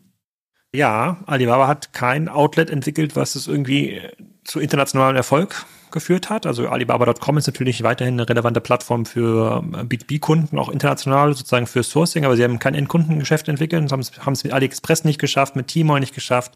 Ja, 0.74 1.18
Alibaba 1.26 1.68
hat 1.68 1.92
kein 1.92 2.28
Outlet 2.28 2.68
entwickelt, 2.68 3.14
was 3.14 3.36
es 3.36 3.46
irgendwie 3.46 4.00
zu 4.42 4.58
internationalem 4.58 5.14
Erfolg 5.14 5.66
geführt 5.92 6.30
hat. 6.30 6.46
Also 6.46 6.66
Alibaba.com 6.68 7.38
ist 7.38 7.46
natürlich 7.46 7.84
weiterhin 7.84 8.14
eine 8.14 8.28
relevante 8.28 8.60
Plattform 8.60 9.06
für 9.06 9.62
B2B-Kunden, 9.62 10.58
auch 10.58 10.68
international 10.68 11.32
sozusagen 11.36 11.68
für 11.68 11.84
Sourcing, 11.84 12.24
aber 12.24 12.36
sie 12.36 12.42
haben 12.42 12.58
kein 12.58 12.74
Endkundengeschäft 12.74 13.46
entwickelt, 13.48 13.92
haben 13.92 14.00
es 14.00 14.42
mit 14.42 14.52
AliExpress 14.52 15.04
nicht 15.04 15.20
geschafft, 15.20 15.54
mit 15.54 15.68
Timo 15.68 15.96
nicht 16.00 16.12
geschafft 16.12 16.54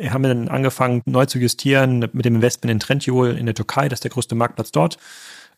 haben 0.00 0.22
wir 0.22 0.28
dann 0.28 0.48
angefangen, 0.48 1.02
neu 1.04 1.26
zu 1.26 1.38
justieren 1.38 1.98
mit 2.12 2.24
dem 2.24 2.36
Investment 2.36 2.72
in 2.72 2.80
Trendyol 2.80 3.36
in 3.36 3.46
der 3.46 3.54
Türkei, 3.54 3.88
das 3.88 3.98
ist 3.98 4.04
der 4.04 4.10
größte 4.10 4.34
Marktplatz 4.34 4.72
dort 4.72 4.98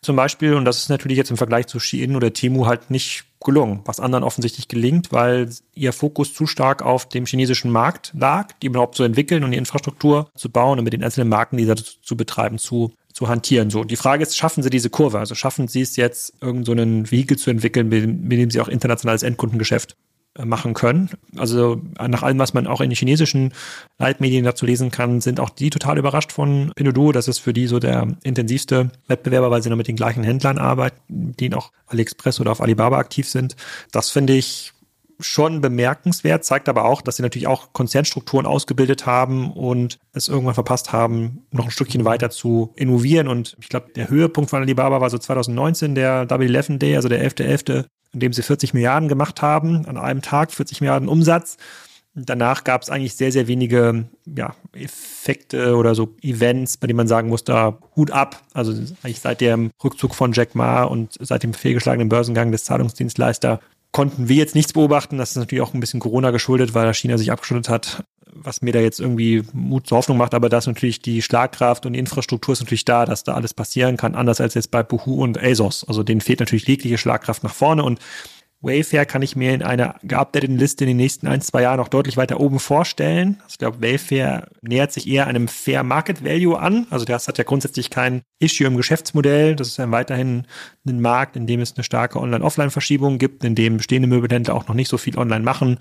zum 0.04 0.16
Beispiel. 0.16 0.54
Und 0.54 0.64
das 0.64 0.78
ist 0.78 0.88
natürlich 0.88 1.18
jetzt 1.18 1.30
im 1.30 1.36
Vergleich 1.36 1.66
zu 1.66 1.80
Shein 1.80 2.14
oder 2.14 2.32
Temu 2.32 2.66
halt 2.66 2.90
nicht 2.90 3.24
gelungen, 3.42 3.80
was 3.84 4.00
anderen 4.00 4.24
offensichtlich 4.24 4.68
gelingt, 4.68 5.12
weil 5.12 5.50
ihr 5.74 5.92
Fokus 5.92 6.32
zu 6.32 6.46
stark 6.46 6.82
auf 6.82 7.08
dem 7.08 7.26
chinesischen 7.26 7.70
Markt 7.70 8.12
lag, 8.16 8.52
die 8.62 8.68
überhaupt 8.68 8.94
zu 8.94 9.02
entwickeln 9.02 9.44
und 9.44 9.50
die 9.50 9.58
Infrastruktur 9.58 10.30
zu 10.36 10.50
bauen 10.50 10.78
und 10.78 10.84
mit 10.84 10.92
den 10.92 11.02
einzelnen 11.02 11.28
Marken, 11.28 11.56
die 11.56 11.66
da 11.66 11.74
zu 11.76 12.16
betreiben, 12.16 12.58
zu 12.58 12.92
zu 13.12 13.28
hantieren. 13.28 13.70
So, 13.70 13.84
die 13.84 13.94
Frage 13.94 14.24
ist, 14.24 14.36
schaffen 14.36 14.64
sie 14.64 14.70
diese 14.70 14.90
Kurve? 14.90 15.20
Also 15.20 15.36
schaffen 15.36 15.68
sie 15.68 15.82
es 15.82 15.94
jetzt, 15.94 16.32
irgendeinen 16.40 17.04
so 17.04 17.12
Vehikel 17.12 17.38
zu 17.38 17.48
entwickeln, 17.48 17.88
mit, 17.88 18.04
mit 18.04 18.38
dem 18.40 18.50
sie 18.50 18.60
auch 18.60 18.66
internationales 18.66 19.22
Endkundengeschäft 19.22 19.94
machen 20.42 20.74
können. 20.74 21.10
Also 21.36 21.80
nach 22.00 22.22
allem, 22.22 22.38
was 22.38 22.54
man 22.54 22.66
auch 22.66 22.80
in 22.80 22.90
den 22.90 22.96
chinesischen 22.96 23.52
Leitmedien 23.98 24.44
dazu 24.44 24.66
lesen 24.66 24.90
kann, 24.90 25.20
sind 25.20 25.38
auch 25.38 25.50
die 25.50 25.70
total 25.70 25.98
überrascht 25.98 26.32
von 26.32 26.72
Pinduoduo. 26.74 27.12
Das 27.12 27.28
ist 27.28 27.38
für 27.38 27.52
die 27.52 27.66
so 27.66 27.78
der 27.78 28.08
intensivste 28.22 28.90
Wettbewerber, 29.06 29.50
weil 29.50 29.62
sie 29.62 29.70
noch 29.70 29.76
mit 29.76 29.88
den 29.88 29.96
gleichen 29.96 30.24
Händlern 30.24 30.58
arbeiten, 30.58 31.34
die 31.38 31.54
auch 31.54 31.70
AliExpress 31.86 32.40
oder 32.40 32.50
auf 32.50 32.60
Alibaba 32.60 32.98
aktiv 32.98 33.28
sind. 33.28 33.54
Das 33.92 34.10
finde 34.10 34.34
ich 34.34 34.72
schon 35.20 35.60
bemerkenswert, 35.60 36.44
zeigt 36.44 36.68
aber 36.68 36.84
auch, 36.84 37.00
dass 37.00 37.16
sie 37.16 37.22
natürlich 37.22 37.46
auch 37.46 37.72
Konzernstrukturen 37.72 38.46
ausgebildet 38.46 39.06
haben 39.06 39.52
und 39.52 39.98
es 40.12 40.28
irgendwann 40.28 40.54
verpasst 40.54 40.92
haben, 40.92 41.46
noch 41.52 41.66
ein 41.66 41.70
Stückchen 41.70 42.04
weiter 42.04 42.30
zu 42.30 42.72
innovieren. 42.74 43.28
Und 43.28 43.56
ich 43.60 43.68
glaube, 43.68 43.92
der 43.94 44.08
Höhepunkt 44.08 44.50
von 44.50 44.62
Alibaba 44.62 45.00
war 45.00 45.10
so 45.10 45.18
2019, 45.18 45.94
der 45.94 46.26
Double 46.26 46.46
Eleven 46.46 46.78
Day, 46.78 46.96
also 46.96 47.08
der 47.08 47.24
11.11., 47.24 47.68
.11., 47.68 47.84
in 48.14 48.20
dem 48.20 48.32
sie 48.32 48.42
40 48.42 48.72
Milliarden 48.72 49.08
gemacht 49.08 49.42
haben, 49.42 49.86
an 49.86 49.98
einem 49.98 50.22
Tag 50.22 50.52
40 50.52 50.80
Milliarden 50.80 51.08
Umsatz. 51.08 51.56
Danach 52.16 52.62
gab 52.62 52.82
es 52.82 52.90
eigentlich 52.90 53.16
sehr, 53.16 53.32
sehr 53.32 53.48
wenige 53.48 54.04
ja, 54.24 54.54
Effekte 54.72 55.76
oder 55.76 55.96
so 55.96 56.14
Events, 56.22 56.76
bei 56.76 56.86
denen 56.86 56.96
man 56.96 57.08
sagen 57.08 57.28
muss, 57.28 57.42
da 57.42 57.78
Hut 57.96 58.12
ab. 58.12 58.40
Also 58.52 58.72
eigentlich 59.02 59.20
seit 59.20 59.40
dem 59.40 59.70
Rückzug 59.82 60.14
von 60.14 60.32
Jack 60.32 60.54
Ma 60.54 60.84
und 60.84 61.16
seit 61.20 61.42
dem 61.42 61.54
fehlgeschlagenen 61.54 62.08
Börsengang 62.08 62.52
des 62.52 62.64
Zahlungsdienstleister 62.64 63.58
konnten 63.90 64.28
wir 64.28 64.36
jetzt 64.36 64.54
nichts 64.54 64.72
beobachten. 64.72 65.18
Das 65.18 65.30
ist 65.30 65.36
natürlich 65.36 65.62
auch 65.62 65.74
ein 65.74 65.80
bisschen 65.80 66.00
Corona 66.00 66.30
geschuldet, 66.30 66.74
weil 66.74 66.92
China 66.94 67.18
sich 67.18 67.32
abgeschottet 67.32 67.68
hat 67.68 68.04
was 68.34 68.62
mir 68.62 68.72
da 68.72 68.80
jetzt 68.80 69.00
irgendwie 69.00 69.42
Mut 69.52 69.86
zur 69.86 69.98
Hoffnung 69.98 70.18
macht, 70.18 70.34
aber 70.34 70.48
da 70.48 70.60
natürlich 70.66 71.00
die 71.00 71.22
Schlagkraft 71.22 71.86
und 71.86 71.92
die 71.92 71.98
Infrastruktur 71.98 72.52
ist 72.52 72.60
natürlich 72.60 72.84
da, 72.84 73.04
dass 73.04 73.24
da 73.24 73.34
alles 73.34 73.54
passieren 73.54 73.96
kann, 73.96 74.14
anders 74.14 74.40
als 74.40 74.54
jetzt 74.54 74.70
bei 74.70 74.82
Buhu 74.82 75.22
und 75.22 75.42
ASOS. 75.42 75.84
Also 75.86 76.02
denen 76.02 76.20
fehlt 76.20 76.40
natürlich 76.40 76.66
jegliche 76.66 76.98
Schlagkraft 76.98 77.44
nach 77.44 77.54
vorne 77.54 77.82
und 77.82 78.00
Wayfair 78.64 79.06
kann 79.06 79.22
ich 79.22 79.36
mir 79.36 79.52
in 79.52 79.62
einer 79.62 79.96
geupdateten 80.02 80.56
Liste 80.56 80.84
in 80.84 80.88
den 80.88 80.96
nächsten 80.96 81.26
ein, 81.26 81.40
zwei 81.40 81.62
Jahren 81.62 81.76
noch 81.76 81.88
deutlich 81.88 82.16
weiter 82.16 82.40
oben 82.40 82.58
vorstellen. 82.58 83.36
Also 83.42 83.52
ich 83.52 83.58
glaube, 83.58 83.82
Wayfair 83.82 84.48
nähert 84.62 84.92
sich 84.92 85.06
eher 85.06 85.26
einem 85.26 85.48
Fair 85.48 85.82
Market 85.82 86.24
Value 86.24 86.58
an. 86.58 86.86
Also 86.90 87.04
das 87.04 87.28
hat 87.28 87.38
ja 87.38 87.44
grundsätzlich 87.44 87.90
kein 87.90 88.22
Issue 88.38 88.66
im 88.66 88.76
Geschäftsmodell. 88.76 89.54
Das 89.54 89.68
ist 89.68 89.76
ja 89.76 89.90
weiterhin 89.90 90.46
ein 90.86 91.00
Markt, 91.00 91.36
in 91.36 91.46
dem 91.46 91.60
es 91.60 91.76
eine 91.76 91.84
starke 91.84 92.18
Online-Offline-Verschiebung 92.18 93.18
gibt, 93.18 93.44
in 93.44 93.54
dem 93.54 93.76
bestehende 93.76 94.08
Möbelhändler 94.08 94.54
auch 94.54 94.66
noch 94.66 94.74
nicht 94.74 94.88
so 94.88 94.98
viel 94.98 95.18
online 95.18 95.44
machen. 95.44 95.78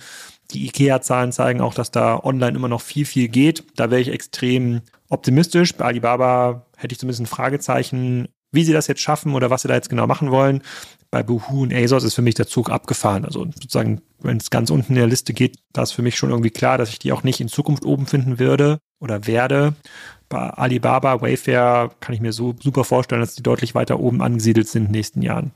Die 0.51 0.65
IKEA-Zahlen 0.67 1.31
zeigen 1.31 1.61
auch, 1.61 1.73
dass 1.73 1.91
da 1.91 2.19
online 2.21 2.57
immer 2.57 2.67
noch 2.67 2.81
viel, 2.81 3.05
viel 3.05 3.29
geht. 3.29 3.63
Da 3.75 3.89
wäre 3.91 4.01
ich 4.01 4.09
extrem 4.09 4.81
optimistisch. 5.09 5.73
Bei 5.75 5.85
Alibaba 5.85 6.67
hätte 6.77 6.93
ich 6.93 6.99
zumindest 6.99 7.21
ein 7.21 7.27
Fragezeichen, 7.27 8.27
wie 8.51 8.63
sie 8.63 8.73
das 8.73 8.87
jetzt 8.87 9.01
schaffen 9.01 9.33
oder 9.33 9.49
was 9.49 9.63
sie 9.63 9.67
da 9.67 9.73
jetzt 9.73 9.89
genau 9.89 10.05
machen 10.05 10.29
wollen 10.29 10.61
bei 11.13 11.21
Boohoo 11.21 11.61
und 11.61 11.71
ASOS 11.71 12.05
ist 12.05 12.15
für 12.15 12.23
mich 12.23 12.33
der 12.33 12.47
Zug 12.47 12.71
abgefahren. 12.71 13.23
Also 13.23 13.45
sozusagen, 13.45 14.01
wenn 14.23 14.37
es 14.37 14.49
ganz 14.49 14.71
unten 14.71 14.93
in 14.93 14.97
der 14.97 15.05
Liste 15.05 15.31
geht, 15.31 15.59
da 15.71 15.83
ist 15.83 15.91
für 15.91 16.01
mich 16.01 16.17
schon 16.17 16.31
irgendwie 16.31 16.49
klar, 16.49 16.79
dass 16.79 16.89
ich 16.89 16.97
die 16.97 17.11
auch 17.11 17.21
nicht 17.21 17.39
in 17.39 17.49
Zukunft 17.49 17.85
oben 17.85 18.07
finden 18.07 18.39
würde 18.39 18.79
oder 18.99 19.27
werde. 19.27 19.75
Bei 20.27 20.49
Alibaba, 20.49 21.21
Wayfair 21.21 21.91
kann 21.99 22.15
ich 22.15 22.21
mir 22.21 22.33
so 22.33 22.55
super 22.59 22.83
vorstellen, 22.83 23.21
dass 23.21 23.35
die 23.35 23.43
deutlich 23.43 23.75
weiter 23.75 23.99
oben 23.99 24.23
angesiedelt 24.23 24.67
sind 24.67 24.85
in 24.85 24.87
den 24.87 24.93
nächsten 24.93 25.21
Jahren 25.21 25.51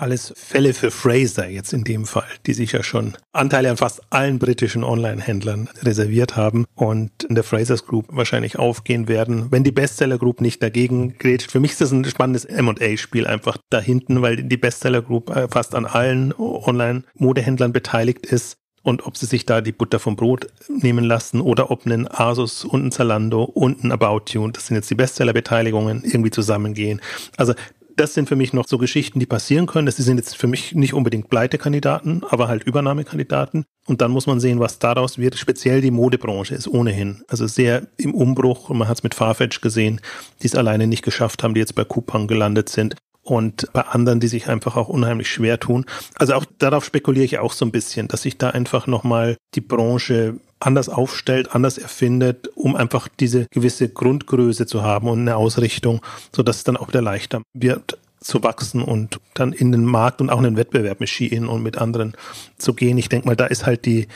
alles 0.00 0.32
Fälle 0.36 0.74
für 0.74 0.90
Fraser 0.90 1.48
jetzt 1.48 1.72
in 1.72 1.84
dem 1.84 2.06
Fall, 2.06 2.24
die 2.46 2.54
sich 2.54 2.72
ja 2.72 2.82
schon 2.82 3.14
Anteile 3.32 3.70
an 3.70 3.76
fast 3.76 4.00
allen 4.10 4.38
britischen 4.38 4.84
Online-Händlern 4.84 5.68
reserviert 5.82 6.36
haben 6.36 6.64
und 6.74 7.24
in 7.24 7.34
der 7.34 7.44
Frasers 7.44 7.86
Group 7.86 8.06
wahrscheinlich 8.10 8.58
aufgehen 8.58 9.08
werden, 9.08 9.50
wenn 9.50 9.64
die 9.64 9.72
Bestseller 9.72 10.18
Group 10.18 10.40
nicht 10.40 10.62
dagegen 10.62 11.18
grätscht. 11.18 11.50
Für 11.50 11.60
mich 11.60 11.72
ist 11.72 11.80
das 11.80 11.92
ein 11.92 12.04
spannendes 12.04 12.44
M&A-Spiel 12.44 13.26
einfach 13.26 13.58
da 13.70 13.80
hinten, 13.80 14.22
weil 14.22 14.42
die 14.42 14.56
Bestseller 14.56 15.02
Group 15.02 15.34
äh, 15.34 15.48
fast 15.48 15.74
an 15.74 15.86
allen 15.86 16.32
Online-Modehändlern 16.32 17.72
beteiligt 17.72 18.26
ist 18.26 18.56
und 18.82 19.06
ob 19.06 19.16
sie 19.16 19.26
sich 19.26 19.44
da 19.44 19.60
die 19.60 19.72
Butter 19.72 19.98
vom 19.98 20.16
Brot 20.16 20.46
nehmen 20.68 21.04
lassen 21.04 21.40
oder 21.40 21.70
ob 21.70 21.84
ein 21.84 22.08
Asus 22.10 22.64
und 22.64 22.86
ein 22.86 22.92
Zalando 22.92 23.44
und 23.44 23.84
ein 23.84 23.92
About 23.92 24.32
You, 24.32 24.48
das 24.48 24.66
sind 24.66 24.76
jetzt 24.76 24.90
die 24.90 24.94
Bestseller-Beteiligungen, 24.94 26.02
irgendwie 26.04 26.30
zusammengehen. 26.30 27.00
Also 27.36 27.54
das 28.00 28.14
sind 28.14 28.30
für 28.30 28.36
mich 28.36 28.54
noch 28.54 28.66
so 28.66 28.78
Geschichten, 28.78 29.20
die 29.20 29.26
passieren 29.26 29.66
können. 29.66 29.84
Das 29.84 29.96
sind 29.96 30.16
jetzt 30.16 30.34
für 30.34 30.46
mich 30.46 30.74
nicht 30.74 30.94
unbedingt 30.94 31.28
Pleitekandidaten, 31.28 32.24
aber 32.30 32.48
halt 32.48 32.64
Übernahmekandidaten. 32.64 33.66
Und 33.86 34.00
dann 34.00 34.10
muss 34.10 34.26
man 34.26 34.40
sehen, 34.40 34.58
was 34.58 34.78
daraus 34.78 35.18
wird. 35.18 35.36
Speziell 35.36 35.82
die 35.82 35.90
Modebranche 35.90 36.54
ist 36.54 36.66
ohnehin, 36.66 37.22
also 37.28 37.46
sehr 37.46 37.88
im 37.98 38.14
Umbruch. 38.14 38.70
Und 38.70 38.78
man 38.78 38.88
hat 38.88 38.98
es 38.98 39.02
mit 39.02 39.14
Farfetch 39.14 39.60
gesehen, 39.60 40.00
die 40.40 40.46
es 40.46 40.54
alleine 40.54 40.86
nicht 40.86 41.02
geschafft 41.02 41.42
haben, 41.42 41.52
die 41.52 41.60
jetzt 41.60 41.74
bei 41.74 41.84
Coupang 41.84 42.26
gelandet 42.26 42.70
sind 42.70 42.96
und 43.22 43.70
bei 43.74 43.82
anderen, 43.82 44.18
die 44.18 44.28
sich 44.28 44.48
einfach 44.48 44.76
auch 44.76 44.88
unheimlich 44.88 45.28
schwer 45.28 45.60
tun. 45.60 45.84
Also 46.14 46.32
auch 46.34 46.46
darauf 46.58 46.86
spekuliere 46.86 47.26
ich 47.26 47.38
auch 47.38 47.52
so 47.52 47.66
ein 47.66 47.70
bisschen, 47.70 48.08
dass 48.08 48.22
sich 48.22 48.38
da 48.38 48.48
einfach 48.48 48.86
nochmal 48.86 49.36
die 49.54 49.60
Branche 49.60 50.40
anders 50.60 50.88
aufstellt, 50.88 51.54
anders 51.54 51.78
erfindet, 51.78 52.48
um 52.54 52.76
einfach 52.76 53.08
diese 53.08 53.46
gewisse 53.50 53.88
Grundgröße 53.88 54.66
zu 54.66 54.82
haben 54.82 55.08
und 55.08 55.20
eine 55.20 55.36
Ausrichtung, 55.36 56.00
so 56.34 56.42
dass 56.42 56.58
es 56.58 56.64
dann 56.64 56.76
auch 56.76 56.88
wieder 56.88 57.02
leichter 57.02 57.42
wird 57.54 57.98
zu 58.20 58.42
wachsen 58.42 58.82
und 58.82 59.18
dann 59.34 59.52
in 59.52 59.72
den 59.72 59.84
Markt 59.84 60.20
und 60.20 60.28
auch 60.28 60.38
in 60.38 60.44
den 60.44 60.56
Wettbewerb 60.56 61.00
mit 61.00 61.08
Shein 61.08 61.46
und 61.46 61.62
mit 61.62 61.78
anderen 61.78 62.14
zu 62.58 62.74
gehen. 62.74 62.98
Ich 62.98 63.08
denke 63.08 63.26
mal, 63.26 63.36
da 63.36 63.46
ist 63.46 63.64
halt 63.64 63.86
die, 63.86 64.08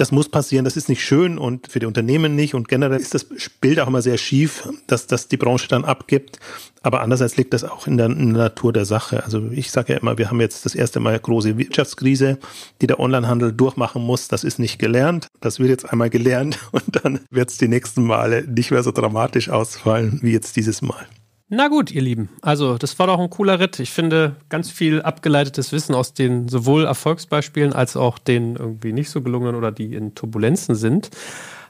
das 0.00 0.12
muss 0.12 0.30
passieren, 0.30 0.64
das 0.64 0.78
ist 0.78 0.88
nicht 0.88 1.04
schön 1.04 1.36
und 1.36 1.68
für 1.68 1.78
die 1.78 1.84
Unternehmen 1.84 2.34
nicht 2.34 2.54
und 2.54 2.68
generell 2.68 2.98
ist 2.98 3.12
das 3.12 3.26
Bild 3.60 3.78
auch 3.80 3.86
immer 3.86 4.00
sehr 4.00 4.16
schief, 4.16 4.66
dass 4.86 5.06
das 5.06 5.28
die 5.28 5.36
Branche 5.36 5.68
dann 5.68 5.84
abgibt. 5.84 6.38
Aber 6.82 7.02
andererseits 7.02 7.36
liegt 7.36 7.52
das 7.52 7.64
auch 7.64 7.86
in 7.86 7.98
der, 7.98 8.06
in 8.06 8.32
der 8.32 8.44
Natur 8.44 8.72
der 8.72 8.86
Sache. 8.86 9.22
Also 9.22 9.50
ich 9.50 9.70
sage 9.70 9.92
ja 9.92 9.98
immer, 9.98 10.16
wir 10.16 10.30
haben 10.30 10.40
jetzt 10.40 10.64
das 10.64 10.74
erste 10.74 11.00
Mal 11.00 11.18
große 11.18 11.58
Wirtschaftskrise, 11.58 12.38
die 12.80 12.86
der 12.86 12.98
Onlinehandel 12.98 13.52
durchmachen 13.52 14.02
muss. 14.02 14.28
Das 14.28 14.42
ist 14.42 14.58
nicht 14.58 14.78
gelernt. 14.78 15.26
Das 15.40 15.58
wird 15.58 15.68
jetzt 15.68 15.92
einmal 15.92 16.08
gelernt 16.08 16.58
und 16.72 17.04
dann 17.04 17.20
wird 17.30 17.50
es 17.50 17.58
die 17.58 17.68
nächsten 17.68 18.04
Male 18.04 18.46
nicht 18.48 18.70
mehr 18.70 18.82
so 18.82 18.92
dramatisch 18.92 19.50
ausfallen 19.50 20.20
wie 20.22 20.32
jetzt 20.32 20.56
dieses 20.56 20.80
Mal. 20.80 21.06
Na 21.52 21.66
gut, 21.66 21.90
ihr 21.90 22.00
Lieben. 22.00 22.28
Also, 22.42 22.78
das 22.78 22.96
war 23.00 23.08
doch 23.08 23.18
ein 23.18 23.28
cooler 23.28 23.58
Ritt. 23.58 23.80
Ich 23.80 23.90
finde 23.90 24.36
ganz 24.48 24.70
viel 24.70 25.02
abgeleitetes 25.02 25.72
Wissen 25.72 25.96
aus 25.96 26.14
den 26.14 26.48
sowohl 26.48 26.84
Erfolgsbeispielen 26.84 27.72
als 27.72 27.96
auch 27.96 28.18
den 28.18 28.54
irgendwie 28.54 28.92
nicht 28.92 29.10
so 29.10 29.20
gelungenen 29.20 29.56
oder 29.56 29.72
die 29.72 29.94
in 29.94 30.14
Turbulenzen 30.14 30.76
sind. 30.76 31.10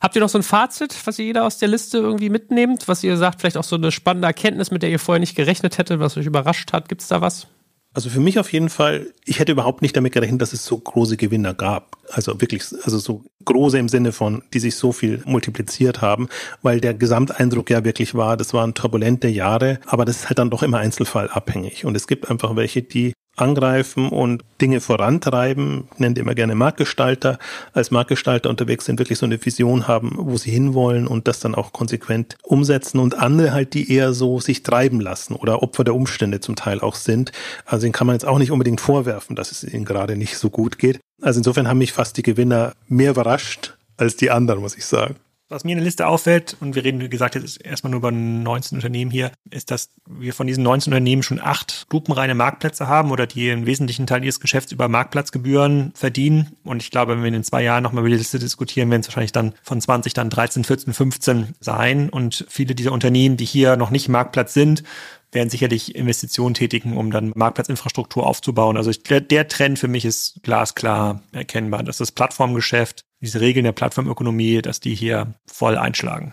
Habt 0.03 0.17
ihr 0.17 0.21
noch 0.21 0.29
so 0.29 0.37
ein 0.37 0.43
Fazit, 0.43 0.95
was 1.07 1.19
ihr 1.19 1.25
jeder 1.25 1.47
aus 1.47 1.57
der 1.57 1.69
Liste 1.69 1.97
irgendwie 1.97 2.29
mitnehmt? 2.29 2.89
Was 2.89 3.03
ihr 3.03 3.17
sagt, 3.17 3.41
vielleicht 3.41 3.57
auch 3.57 3.65
so 3.65 3.77
eine 3.77 3.91
spannende 3.91 4.27
Erkenntnis, 4.27 4.71
mit 4.71 4.83
der 4.83 4.91
ihr 4.91 4.99
vorher 4.99 5.19
nicht 5.19 5.35
gerechnet 5.35 5.79
hättet, 5.79 5.99
was 5.99 6.15
euch 6.19 6.27
überrascht 6.27 6.75
hat? 6.75 6.91
Gibt 6.91 7.01
es 7.01 7.09
da 7.09 7.23
was? 7.23 7.47
Also 7.93 8.09
für 8.09 8.21
mich 8.21 8.39
auf 8.39 8.53
jeden 8.53 8.69
Fall, 8.69 9.13
ich 9.25 9.41
hätte 9.41 9.51
überhaupt 9.51 9.83
nicht 9.83 9.97
damit 9.97 10.13
gerechnet, 10.13 10.41
dass 10.41 10.53
es 10.53 10.65
so 10.65 10.79
große 10.79 11.17
Gewinner 11.17 11.55
gab. 11.55 11.97
Also 12.09 12.41
wirklich, 12.41 12.63
also 12.85 12.99
so 12.99 13.25
große 13.45 13.79
im 13.79 13.89
Sinne 13.89 14.13
von, 14.13 14.43
die 14.55 14.61
sich 14.61 14.77
so 14.77 14.93
viel 14.93 15.23
multipliziert 15.25 16.01
haben, 16.01 16.29
weil 16.63 16.81
der 16.81 16.95
Gesamteindruck 16.95 17.69
ja 17.69 17.85
wirklich 17.85 18.15
war, 18.15 18.37
das 18.37 18.55
waren 18.55 18.75
turbulente 18.75 19.27
Jahre, 19.27 19.81
aber 19.87 20.05
das 20.05 20.19
ist 20.19 20.29
halt 20.29 20.39
dann 20.39 20.51
doch 20.51 20.63
immer 20.63 20.79
einzelfallabhängig. 20.79 21.85
Und 21.85 21.97
es 21.97 22.07
gibt 22.07 22.31
einfach 22.31 22.55
welche, 22.55 22.83
die 22.83 23.13
angreifen 23.41 24.09
und 24.09 24.45
Dinge 24.61 24.81
vorantreiben, 24.81 25.89
nennt 25.99 26.19
immer 26.19 26.35
gerne 26.35 26.55
Marktgestalter, 26.55 27.39
als 27.73 27.91
Marktgestalter 27.91 28.51
unterwegs 28.51 28.85
sind, 28.85 28.99
wirklich 28.99 29.19
so 29.19 29.27
eine 29.27 29.45
Vision 29.45 29.89
haben, 29.89 30.13
wo 30.17 30.37
sie 30.37 30.51
hinwollen 30.51 31.07
und 31.07 31.29
das 31.29 31.41
dann 31.41 31.55
auch 31.55 31.73
konsequent 31.73 32.37
umsetzen 32.43 32.99
und 32.99 33.19
andere 33.19 33.53
halt, 33.53 33.75
die 33.75 33.93
eher 33.93 34.13
so 34.13 34.41
sich 34.41 34.63
treiben 34.63 35.01
lassen 35.01 35.35
oder 35.35 35.63
Opfer 35.63 35.85
der 35.85 35.95
Umstände 35.95 36.41
zum 36.41 36.57
Teil 36.57 36.81
auch 36.81 36.95
sind. 36.95 37.33
Also 37.65 37.87
den 37.87 37.93
kann 37.93 38.07
man 38.07 38.15
jetzt 38.15 38.27
auch 38.27 38.39
nicht 38.39 38.51
unbedingt 38.51 38.81
vorwerfen, 38.81 39.37
dass 39.37 39.53
es 39.53 39.65
ihnen 39.65 39.85
gerade 39.85 40.17
nicht 40.17 40.37
so 40.37 40.51
gut 40.51 40.79
geht. 40.79 41.01
Also 41.23 41.41
insofern 41.41 41.69
haben 41.69 41.79
mich 41.79 41.93
fast 41.93 42.17
die 42.17 42.23
Gewinner 42.23 42.75
mehr 42.89 43.11
überrascht 43.11 43.77
als 43.97 44.17
die 44.17 44.31
anderen, 44.31 44.61
muss 44.61 44.77
ich 44.77 44.87
sagen. 44.87 45.17
Was 45.51 45.65
mir 45.65 45.73
in 45.73 45.79
der 45.79 45.85
Liste 45.85 46.07
auffällt, 46.07 46.57
und 46.61 46.77
wir 46.77 46.85
reden, 46.85 47.01
wie 47.01 47.09
gesagt, 47.09 47.35
jetzt 47.35 47.61
erstmal 47.65 47.91
nur 47.91 47.99
über 47.99 48.13
19 48.13 48.79
Unternehmen 48.79 49.11
hier, 49.11 49.33
ist, 49.51 49.73
dass 49.73 49.89
wir 50.07 50.33
von 50.33 50.47
diesen 50.47 50.63
19 50.63 50.93
Unternehmen 50.93 51.25
schon 51.25 51.41
acht 51.41 51.89
lupenreine 51.91 52.37
Marktplätze 52.37 52.87
haben 52.87 53.11
oder 53.11 53.27
die 53.27 53.51
einen 53.51 53.67
wesentlichen 53.67 54.07
Teil 54.07 54.23
ihres 54.23 54.39
Geschäfts 54.39 54.71
über 54.71 54.87
Marktplatzgebühren 54.87 55.91
verdienen. 55.97 56.57
Und 56.63 56.85
ich 56.85 56.93
glaube, 56.93 57.17
wenn 57.17 57.25
wir 57.25 57.33
in 57.33 57.43
zwei 57.43 57.65
Jahren 57.65 57.83
nochmal 57.83 58.03
über 58.03 58.11
die 58.11 58.19
Liste 58.19 58.39
diskutieren, 58.39 58.91
werden 58.91 59.01
es 59.01 59.09
wahrscheinlich 59.09 59.33
dann 59.33 59.55
von 59.65 59.81
20 59.81 60.15
dann 60.15 60.31
13, 60.31 60.63
14, 60.63 60.95
15 60.95 61.57
sein. 61.59 62.11
Und 62.11 62.47
viele 62.49 62.77
dieser 62.77 62.93
Unternehmen, 62.93 63.37
die 63.37 63.45
hier 63.45 63.77
noch 63.77 63.91
nicht 63.91 64.09
Marktplatz 64.09 64.55
sind, 64.55 64.85
werden 65.33 65.51
sicherlich 65.51 65.97
Investitionen 65.97 66.55
tätigen, 66.55 66.97
um 66.97 67.11
dann 67.11 67.33
Marktplatzinfrastruktur 67.35 68.25
aufzubauen. 68.25 68.77
Also 68.77 68.91
ich, 68.91 69.03
der 69.03 69.49
Trend 69.49 69.81
für 69.81 69.89
mich 69.89 70.05
ist 70.05 70.45
glasklar 70.45 71.23
erkennbar, 71.33 71.83
dass 71.83 71.99
das 71.99 72.13
Plattformgeschäft, 72.13 73.05
diese 73.21 73.41
Regeln 73.41 73.65
der 73.65 73.73
Plattformökonomie, 73.73 74.63
dass 74.63 74.81
die 74.81 74.95
hier 74.95 75.35
voll 75.47 75.77
einschlagen. 75.77 76.33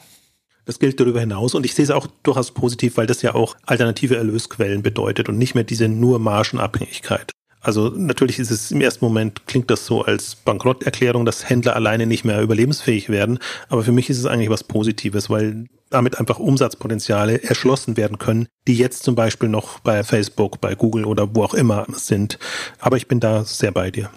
Das 0.66 0.80
gilt 0.80 1.00
darüber 1.00 1.22
hinaus 1.22 1.56
und 1.56 1.66
ich 1.66 1.74
sehe 1.74 1.84
es 1.84 1.92
auch 1.92 2.08
durchaus 2.24 2.52
positiv, 2.52 2.98
weil 2.98 3.08
das 3.08 3.22
ja 3.22 3.36
auch 3.36 3.56
alternative 3.66 4.18
Erlösquellen 4.18 4.84
bedeutet 4.84 5.30
und 5.30 5.38
nicht 5.38 5.56
mehr 5.56 5.64
diese 5.64 5.88
nur 5.88 6.20
Margenabhängigkeit. 6.20 7.32
Also 7.62 7.90
natürlich 7.90 8.40
ist 8.40 8.52
es 8.52 8.72
im 8.72 8.82
ersten 8.82 9.04
Moment 9.04 9.48
klingt 9.48 9.70
das 9.70 9.86
so 9.86 10.04
als 10.04 10.36
Bankrotterklärung, 10.36 11.26
dass 11.26 11.50
Händler 11.50 11.76
alleine 11.76 12.06
nicht 12.06 12.24
mehr 12.24 12.42
überlebensfähig 12.42 13.10
werden. 13.10 13.40
Aber 13.70 13.84
für 13.84 13.92
mich 13.92 14.10
ist 14.10 14.20
es 14.20 14.26
eigentlich 14.26 14.50
was 14.50 14.64
Positives, 14.64 15.30
weil 15.30 15.66
damit 15.90 16.20
einfach 16.20 16.40
Umsatzpotenziale 16.40 17.44
erschlossen 17.44 17.98
werden 17.98 18.20
können, 18.20 18.48
die 18.68 18.76
jetzt 18.76 19.04
zum 19.04 19.16
Beispiel 19.16 19.50
noch 19.50 19.80
bei 19.80 20.04
Facebook, 20.04 20.62
bei 20.62 20.76
Google 20.76 21.06
oder 21.06 21.36
wo 21.36 21.44
auch 21.44 21.54
immer 21.54 21.86
sind. 21.94 22.40
Aber 22.80 22.98
ich 22.98 23.08
bin 23.08 23.20
da 23.20 23.44
sehr 23.44 23.72
bei 23.72 23.90
dir. 23.90 24.10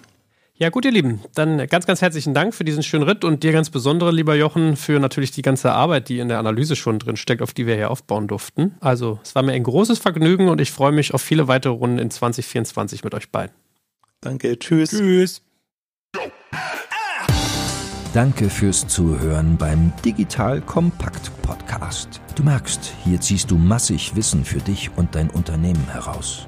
Ja, 0.61 0.69
gut, 0.69 0.85
ihr 0.85 0.91
Lieben, 0.91 1.21
dann 1.33 1.57
ganz, 1.65 1.87
ganz 1.87 2.03
herzlichen 2.03 2.35
Dank 2.35 2.53
für 2.53 2.63
diesen 2.63 2.83
schönen 2.83 3.01
Ritt 3.01 3.23
und 3.23 3.41
dir 3.41 3.51
ganz 3.51 3.71
besondere, 3.71 4.11
lieber 4.11 4.35
Jochen, 4.35 4.75
für 4.75 4.99
natürlich 4.99 5.31
die 5.31 5.41
ganze 5.41 5.71
Arbeit, 5.71 6.07
die 6.07 6.19
in 6.19 6.27
der 6.27 6.37
Analyse 6.37 6.75
schon 6.75 6.99
drin 6.99 7.17
steckt, 7.17 7.41
auf 7.41 7.51
die 7.51 7.65
wir 7.65 7.73
hier 7.73 7.89
aufbauen 7.89 8.27
durften. 8.27 8.75
Also, 8.79 9.19
es 9.23 9.33
war 9.33 9.41
mir 9.41 9.53
ein 9.53 9.63
großes 9.63 9.97
Vergnügen 9.97 10.49
und 10.49 10.61
ich 10.61 10.69
freue 10.69 10.91
mich 10.91 11.15
auf 11.15 11.21
viele 11.23 11.47
weitere 11.47 11.73
Runden 11.73 11.97
in 11.97 12.11
2024 12.11 13.03
mit 13.03 13.15
euch 13.15 13.31
beiden. 13.31 13.55
Danke, 14.21 14.59
tschüss. 14.59 14.91
Tschüss. 14.91 15.41
Danke 18.13 18.47
fürs 18.47 18.87
Zuhören 18.87 19.57
beim 19.57 19.91
Digital 20.05 20.61
Kompakt 20.61 21.31
Podcast. 21.41 22.21
Du 22.35 22.43
merkst, 22.43 22.93
hier 23.03 23.19
ziehst 23.19 23.49
du 23.49 23.57
massig 23.57 24.15
Wissen 24.15 24.45
für 24.45 24.59
dich 24.59 24.91
und 24.95 25.15
dein 25.15 25.31
Unternehmen 25.31 25.87
heraus. 25.91 26.47